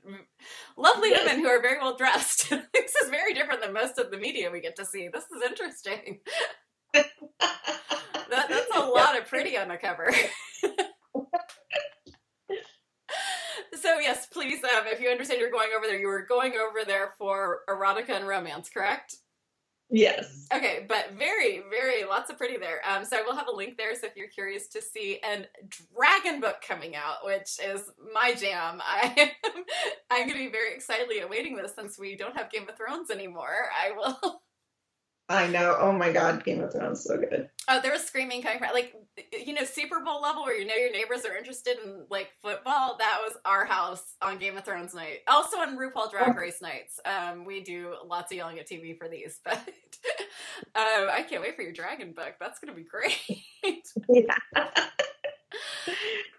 lovely 0.78 1.10
yes. 1.10 1.26
women 1.26 1.44
who 1.44 1.50
are 1.50 1.62
very 1.62 1.80
well 1.80 1.96
dressed. 1.98 2.50
this 2.50 2.96
is 3.04 3.10
very 3.10 3.34
different 3.34 3.62
than 3.62 3.74
most 3.74 3.98
of 3.98 4.12
the 4.12 4.18
media 4.18 4.52
we 4.52 4.62
get 4.62 4.76
to 4.78 4.86
see. 4.86 5.10
This 5.12 5.24
is 5.24 5.44
interesting. 5.46 6.20
That, 8.30 8.50
that's 8.50 8.76
a 8.76 8.80
lot 8.86 9.18
of 9.18 9.28
pretty 9.28 9.58
on 9.58 9.68
the 9.70 9.78
cover. 9.78 10.10
so 13.76 14.00
yes, 14.00 14.28
please, 14.28 14.64
um, 14.64 14.86
if 14.88 15.00
you 15.02 15.10
understand 15.10 15.40
you're 15.40 15.52
going 15.52 15.70
over 15.76 15.88
there, 15.88 16.00
you 16.00 16.08
were 16.08 16.26
going 16.26 16.54
over 16.54 16.86
there 16.86 17.14
for 17.18 17.60
erotica 17.70 18.10
and 18.10 18.28
romance, 18.28 18.70
correct? 18.70 19.16
Yes. 19.90 20.48
Okay, 20.54 20.86
but 20.88 21.14
very, 21.18 21.64
very 21.70 22.04
lots 22.04 22.30
of 22.30 22.38
pretty 22.38 22.58
there. 22.58 22.82
Um, 22.88 23.06
so 23.06 23.18
I 23.18 23.22
will 23.22 23.36
have 23.36 23.48
a 23.48 23.56
link 23.56 23.78
there. 23.78 23.96
So 23.96 24.08
if 24.08 24.18
you're 24.18 24.28
curious 24.28 24.68
to 24.70 24.82
see 24.82 25.20
an 25.24 25.46
dragon 25.96 26.42
book 26.42 26.58
coming 26.62 26.96
out, 26.96 27.24
which 27.24 27.58
is 27.64 27.84
my 28.14 28.34
jam, 28.34 28.82
I 28.86 29.14
am, 29.46 29.64
I'm 30.12 30.28
going 30.28 30.38
to 30.38 30.46
be 30.46 30.52
very 30.52 30.74
excitedly 30.74 31.22
awaiting 31.22 31.56
this 31.56 31.74
since 31.74 31.98
we 31.98 32.18
don't 32.18 32.36
have 32.36 32.52
Game 32.52 32.68
of 32.68 32.76
Thrones 32.76 33.10
anymore. 33.10 33.70
I 33.74 33.92
will 33.92 34.42
I 35.30 35.48
know. 35.48 35.76
Oh 35.78 35.92
my 35.92 36.14
God, 36.14 36.46
Game 36.46 36.64
of 36.64 36.72
Thrones 36.72 37.04
so 37.04 37.18
good. 37.18 37.50
Oh, 37.68 37.82
there 37.82 37.92
was 37.92 38.04
screaming 38.04 38.42
coming 38.42 38.60
from 38.60 38.70
like 38.74 38.94
you 39.46 39.54
know 39.54 39.66
Super 39.66 40.00
Bowl 40.00 40.22
level 40.22 40.44
where 40.44 40.58
you 40.58 40.66
know 40.66 40.76
your 40.76 40.92
neighbors 40.92 41.26
are 41.26 41.36
interested 41.36 41.78
in 41.84 42.06
like 42.10 42.30
football. 42.42 42.96
That 42.98 43.20
was 43.22 43.34
our 43.44 43.66
house 43.66 44.16
on 44.22 44.38
Game 44.38 44.56
of 44.56 44.64
Thrones 44.64 44.94
night. 44.94 45.20
Also 45.28 45.58
on 45.58 45.78
RuPaul 45.78 46.10
Drag 46.12 46.30
oh. 46.30 46.40
Race 46.40 46.62
nights. 46.62 47.02
Um, 47.04 47.44
we 47.44 47.62
do 47.62 47.94
lots 48.06 48.32
of 48.32 48.38
yelling 48.38 48.58
at 48.60 48.70
TV 48.70 48.98
for 48.98 49.10
these, 49.10 49.42
but 49.44 49.58
um, 49.58 51.10
I 51.12 51.26
can't 51.30 51.42
wait 51.42 51.58
for 51.58 51.62
your 51.62 51.74
dragon 51.74 52.14
book. 52.14 52.36
That's 52.40 52.60
gonna 52.60 52.76
be 52.76 52.86
great. 52.86 53.44
yeah. 54.08 54.36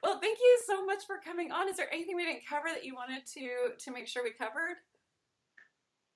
well, 0.03 0.19
thank 0.19 0.39
you 0.39 0.59
so 0.67 0.87
much 0.87 1.05
for 1.07 1.17
coming 1.23 1.53
on. 1.53 1.69
Is 1.69 1.77
there 1.77 1.93
anything 1.93 2.17
we 2.17 2.25
didn't 2.25 2.47
cover 2.49 2.69
that 2.73 2.87
you 2.87 2.95
wanted 2.95 3.27
to 3.35 3.85
to 3.85 3.93
make 3.93 4.07
sure 4.07 4.25
we 4.25 4.31
covered? 4.31 4.77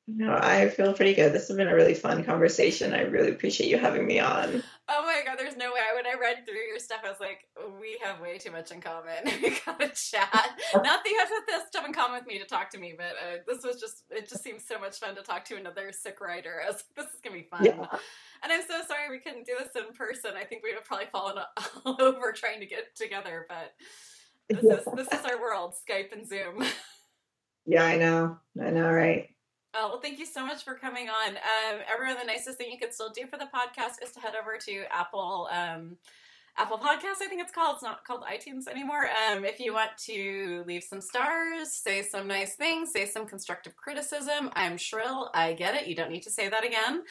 No, 0.09 0.34
I 0.34 0.68
feel 0.68 0.94
pretty 0.94 1.14
good. 1.14 1.32
This 1.32 1.46
has 1.46 1.57
been 1.57 1.68
a 1.68 1.74
really 1.74 1.94
fun 1.94 2.24
conversation. 2.24 2.92
I 2.92 3.03
really 3.03 3.30
appreciate 3.30 3.70
you 3.70 3.78
having 3.78 4.05
me 4.05 4.18
on. 4.18 4.62
Oh 4.88 5.03
my 5.05 5.22
god, 5.24 5.38
there's 5.38 5.57
no 5.57 5.72
way. 5.72 5.80
When 5.94 6.07
I 6.07 6.18
read 6.20 6.44
through 6.44 6.59
your 6.59 6.80
stuff, 6.80 7.03
I 7.05 7.09
was 7.09 7.20
like, 7.20 7.46
we 7.80 7.98
have 8.03 8.20
way 8.20 8.36
too 8.36 8.50
much 8.50 8.72
in 8.72 8.80
common. 8.80 9.14
we 9.42 9.57
gotta 9.64 9.92
chat. 9.94 10.50
Not 10.74 10.84
that 10.84 11.03
you 11.07 11.18
have 11.18 11.28
this 11.46 11.68
stuff 11.68 11.86
in 11.86 11.92
common 11.92 12.18
with 12.18 12.26
me 12.26 12.40
to 12.40 12.44
talk 12.44 12.70
to 12.70 12.78
me, 12.78 12.94
but 12.96 13.14
uh, 13.22 13.38
this 13.46 13.62
was 13.64 13.80
just, 13.80 14.03
it 14.11 14.28
just 14.28 14.42
seems 14.42 14.66
so 14.66 14.76
much 14.76 14.98
fun 14.98 15.14
to 15.14 15.22
talk 15.22 15.44
to 15.46 15.57
another 15.57 15.92
sick 15.92 16.20
writer. 16.20 16.61
I 16.64 16.66
was 16.66 16.82
like, 16.96 17.07
this 17.07 17.14
is 17.14 17.20
gonna 17.22 17.36
be 17.36 17.48
fun. 17.48 17.64
Yeah. 17.64 17.86
And 18.42 18.53
I'm 18.53 18.62
so 18.62 18.80
sorry 18.88 19.09
we 19.09 19.20
couldn't 19.20 19.46
do 19.46 19.55
this 19.57 19.70
in 19.76 19.94
person. 19.94 20.32
I 20.36 20.42
think 20.42 20.64
we 20.64 20.70
would 20.70 20.78
have 20.78 20.84
probably 20.84 21.07
fallen 21.12 21.36
all 21.84 21.96
over 22.03 22.32
trying 22.32 22.59
to 22.59 22.66
get 22.66 22.96
together, 22.96 23.46
but 23.48 23.72
this, 24.48 24.64
yeah. 24.64 24.78
is, 24.78 25.07
this 25.07 25.20
is 25.20 25.24
our 25.24 25.40
world 25.40 25.74
Skype 25.88 26.12
and 26.12 26.28
Zoom. 26.28 26.64
Yeah, 27.64 27.84
I 27.84 27.96
know. 27.96 28.38
I 28.61 28.70
know, 28.70 28.90
right? 28.90 29.28
Oh, 29.74 29.88
well, 29.88 30.00
thank 30.00 30.18
you 30.18 30.26
so 30.26 30.44
much 30.44 30.64
for 30.64 30.74
coming 30.74 31.08
on. 31.08 31.30
Um, 31.30 31.80
everyone, 31.90 32.18
the 32.18 32.26
nicest 32.26 32.58
thing 32.58 32.70
you 32.70 32.78
could 32.78 32.92
still 32.92 33.08
do 33.08 33.26
for 33.26 33.38
the 33.38 33.46
podcast 33.46 34.02
is 34.02 34.12
to 34.12 34.20
head 34.20 34.34
over 34.38 34.58
to 34.58 34.84
Apple. 34.92 35.48
Um, 35.50 35.96
Apple 36.58 36.76
Podcasts, 36.76 37.22
I 37.22 37.28
think 37.28 37.40
it's 37.40 37.52
called. 37.52 37.76
It's 37.76 37.82
not 37.82 38.04
called 38.04 38.22
iTunes 38.24 38.68
anymore. 38.68 39.08
Um, 39.30 39.46
if 39.46 39.58
you 39.58 39.72
want 39.72 39.92
to 40.04 40.62
leave 40.66 40.84
some 40.84 41.00
stars, 41.00 41.72
say 41.72 42.02
some 42.02 42.26
nice 42.28 42.54
things, 42.54 42.92
say 42.92 43.06
some 43.06 43.26
constructive 43.26 43.74
criticism, 43.74 44.50
I'm 44.52 44.76
shrill. 44.76 45.30
I 45.32 45.54
get 45.54 45.74
it. 45.74 45.86
You 45.86 45.94
don't 45.94 46.10
need 46.10 46.24
to 46.24 46.30
say 46.30 46.50
that 46.50 46.64
again. 46.64 47.04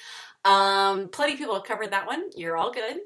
Um, 0.46 1.08
plenty 1.08 1.34
of 1.34 1.40
people 1.40 1.56
have 1.56 1.64
covered 1.64 1.92
that 1.92 2.06
one. 2.06 2.30
You're 2.36 2.58
all 2.58 2.72
good. 2.72 2.98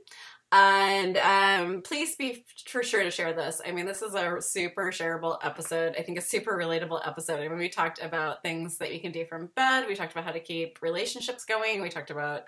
And 0.58 1.18
um, 1.18 1.82
please 1.82 2.16
be 2.16 2.45
for 2.66 2.82
sure 2.82 3.03
to 3.03 3.12
share 3.12 3.34
this. 3.34 3.60
I 3.68 3.74
mean, 3.74 3.86
this 3.86 4.01
is 4.01 4.14
a 4.14 4.41
super 4.41 4.89
shareable 4.89 5.38
episode. 5.43 5.95
I 5.99 6.01
think 6.01 6.18
a 6.18 6.22
super 6.22 6.58
relatable 6.58 7.06
episode. 7.06 7.41
I 7.41 7.49
mean, 7.49 7.58
we 7.58 7.68
talked 7.68 8.01
about 8.01 8.41
things 8.41 8.78
that 8.78 8.93
you 8.93 9.01
can 9.01 9.12
do 9.12 9.26
from 9.26 9.47
bed. 9.58 9.86
We 9.86 9.95
talked 9.95 10.14
about 10.14 10.24
how 10.24 10.32
to 10.32 10.39
keep 10.39 10.82
relationships 10.82 11.43
going. 11.43 11.82
We 11.82 11.89
talked 11.89 12.10
about 12.10 12.43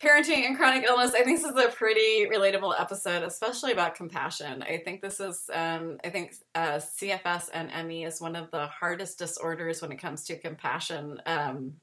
parenting 0.00 0.46
and 0.46 0.56
chronic 0.56 0.84
illness. 0.84 1.12
I 1.12 1.24
think 1.24 1.42
this 1.42 1.50
is 1.50 1.62
a 1.62 1.68
pretty 1.68 2.26
relatable 2.26 2.72
episode, 2.80 3.22
especially 3.22 3.72
about 3.72 3.96
compassion. 3.96 4.62
I 4.62 4.78
think 4.78 5.02
this 5.02 5.20
is, 5.20 5.50
um, 5.52 5.98
I 6.02 6.08
think 6.08 6.36
uh, 6.54 6.78
CFS 6.78 7.50
and 7.52 7.86
ME 7.86 8.06
is 8.06 8.18
one 8.18 8.34
of 8.34 8.50
the 8.50 8.66
hardest 8.66 9.18
disorders 9.18 9.82
when 9.82 9.92
it 9.92 9.98
comes 9.98 10.24
to 10.24 10.38
compassion. 10.38 11.20
Um, 11.26 11.74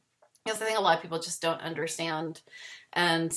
because 0.44 0.62
I 0.64 0.66
think 0.66 0.80
a 0.80 0.82
lot 0.82 0.98
of 0.98 1.02
people 1.04 1.20
just 1.20 1.42
don't 1.42 1.62
understand 1.62 2.42
and 2.92 3.32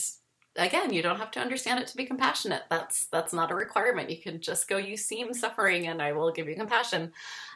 again, 0.57 0.93
you 0.93 1.03
don't 1.03 1.19
have 1.19 1.31
to 1.33 1.41
understand 1.41 1.81
it 1.81 1.87
to 1.89 1.97
be 1.97 2.05
compassionate. 2.05 2.63
That's 2.71 3.07
that's 3.07 3.33
not 3.33 3.51
a 3.51 3.55
requirement. 3.55 4.11
You 4.11 4.19
can 4.19 4.41
just 4.41 4.69
go, 4.69 4.77
you 4.77 4.97
seem 4.97 5.35
suffering, 5.35 5.87
and 5.87 6.03
I 6.03 6.13
will 6.13 6.33
give 6.33 6.49
you 6.49 6.55
compassion. 6.55 7.13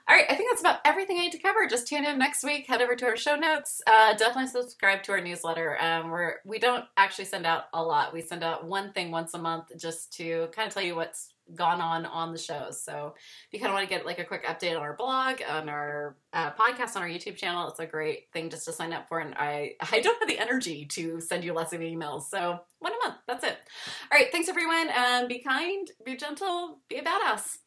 All 0.08 0.16
right, 0.16 0.26
I 0.28 0.34
think 0.34 0.50
that's 0.50 0.62
about 0.62 0.80
everything 0.84 1.18
I 1.18 1.22
need 1.22 1.32
to 1.32 1.38
cover. 1.38 1.66
Just 1.68 1.86
tune 1.86 2.04
in 2.04 2.18
next 2.18 2.42
week. 2.42 2.66
Head 2.66 2.82
over 2.82 2.96
to 2.96 3.06
our 3.06 3.16
show 3.16 3.36
notes. 3.36 3.82
Uh, 3.86 4.14
definitely 4.14 4.48
subscribe 4.48 5.02
to 5.04 5.12
our 5.12 5.20
newsletter. 5.20 5.80
Um, 5.80 6.10
we're 6.10 6.36
we 6.44 6.58
don't 6.58 6.84
actually 6.96 7.26
send 7.26 7.46
out 7.46 7.64
a 7.72 7.82
lot. 7.82 8.12
We 8.12 8.20
send 8.20 8.42
out 8.42 8.64
one 8.66 8.92
thing 8.92 9.10
once 9.10 9.34
a 9.34 9.38
month 9.38 9.66
just 9.76 10.12
to 10.14 10.48
kind 10.52 10.68
of 10.68 10.74
tell 10.74 10.82
you 10.82 10.96
what's 10.96 11.32
gone 11.54 11.80
on 11.80 12.06
on 12.06 12.32
the 12.32 12.38
shows. 12.38 12.82
So 12.82 13.14
if 13.16 13.52
you 13.52 13.58
kind 13.58 13.70
of 13.70 13.74
want 13.74 13.88
to 13.88 13.94
get 13.94 14.06
like 14.06 14.18
a 14.18 14.24
quick 14.24 14.44
update 14.46 14.76
on 14.76 14.82
our 14.82 14.96
blog, 14.96 15.40
on 15.48 15.68
our 15.68 16.16
uh, 16.32 16.52
podcast, 16.52 16.96
on 16.96 17.02
our 17.02 17.08
YouTube 17.08 17.36
channel, 17.36 17.68
it's 17.68 17.80
a 17.80 17.86
great 17.86 18.32
thing 18.32 18.50
just 18.50 18.64
to 18.66 18.72
sign 18.72 18.92
up 18.92 19.08
for. 19.08 19.18
And 19.20 19.34
I 19.36 19.74
I 19.92 20.00
don't 20.00 20.18
have 20.18 20.28
the 20.28 20.38
energy 20.38 20.86
to 20.86 21.20
send 21.20 21.44
you 21.44 21.52
lots 21.52 21.72
of 21.72 21.80
emails, 21.80 22.24
so 22.24 22.60
one 22.78 22.92
a 22.92 23.08
month. 23.08 23.20
That's 23.26 23.44
it. 23.44 23.58
All 24.12 24.18
right, 24.18 24.30
thanks 24.32 24.48
everyone. 24.48 24.88
Um, 24.96 25.28
be 25.28 25.40
kind, 25.40 25.88
be 26.04 26.16
gentle, 26.16 26.80
be 26.88 26.96
a 26.96 27.02
badass. 27.02 27.58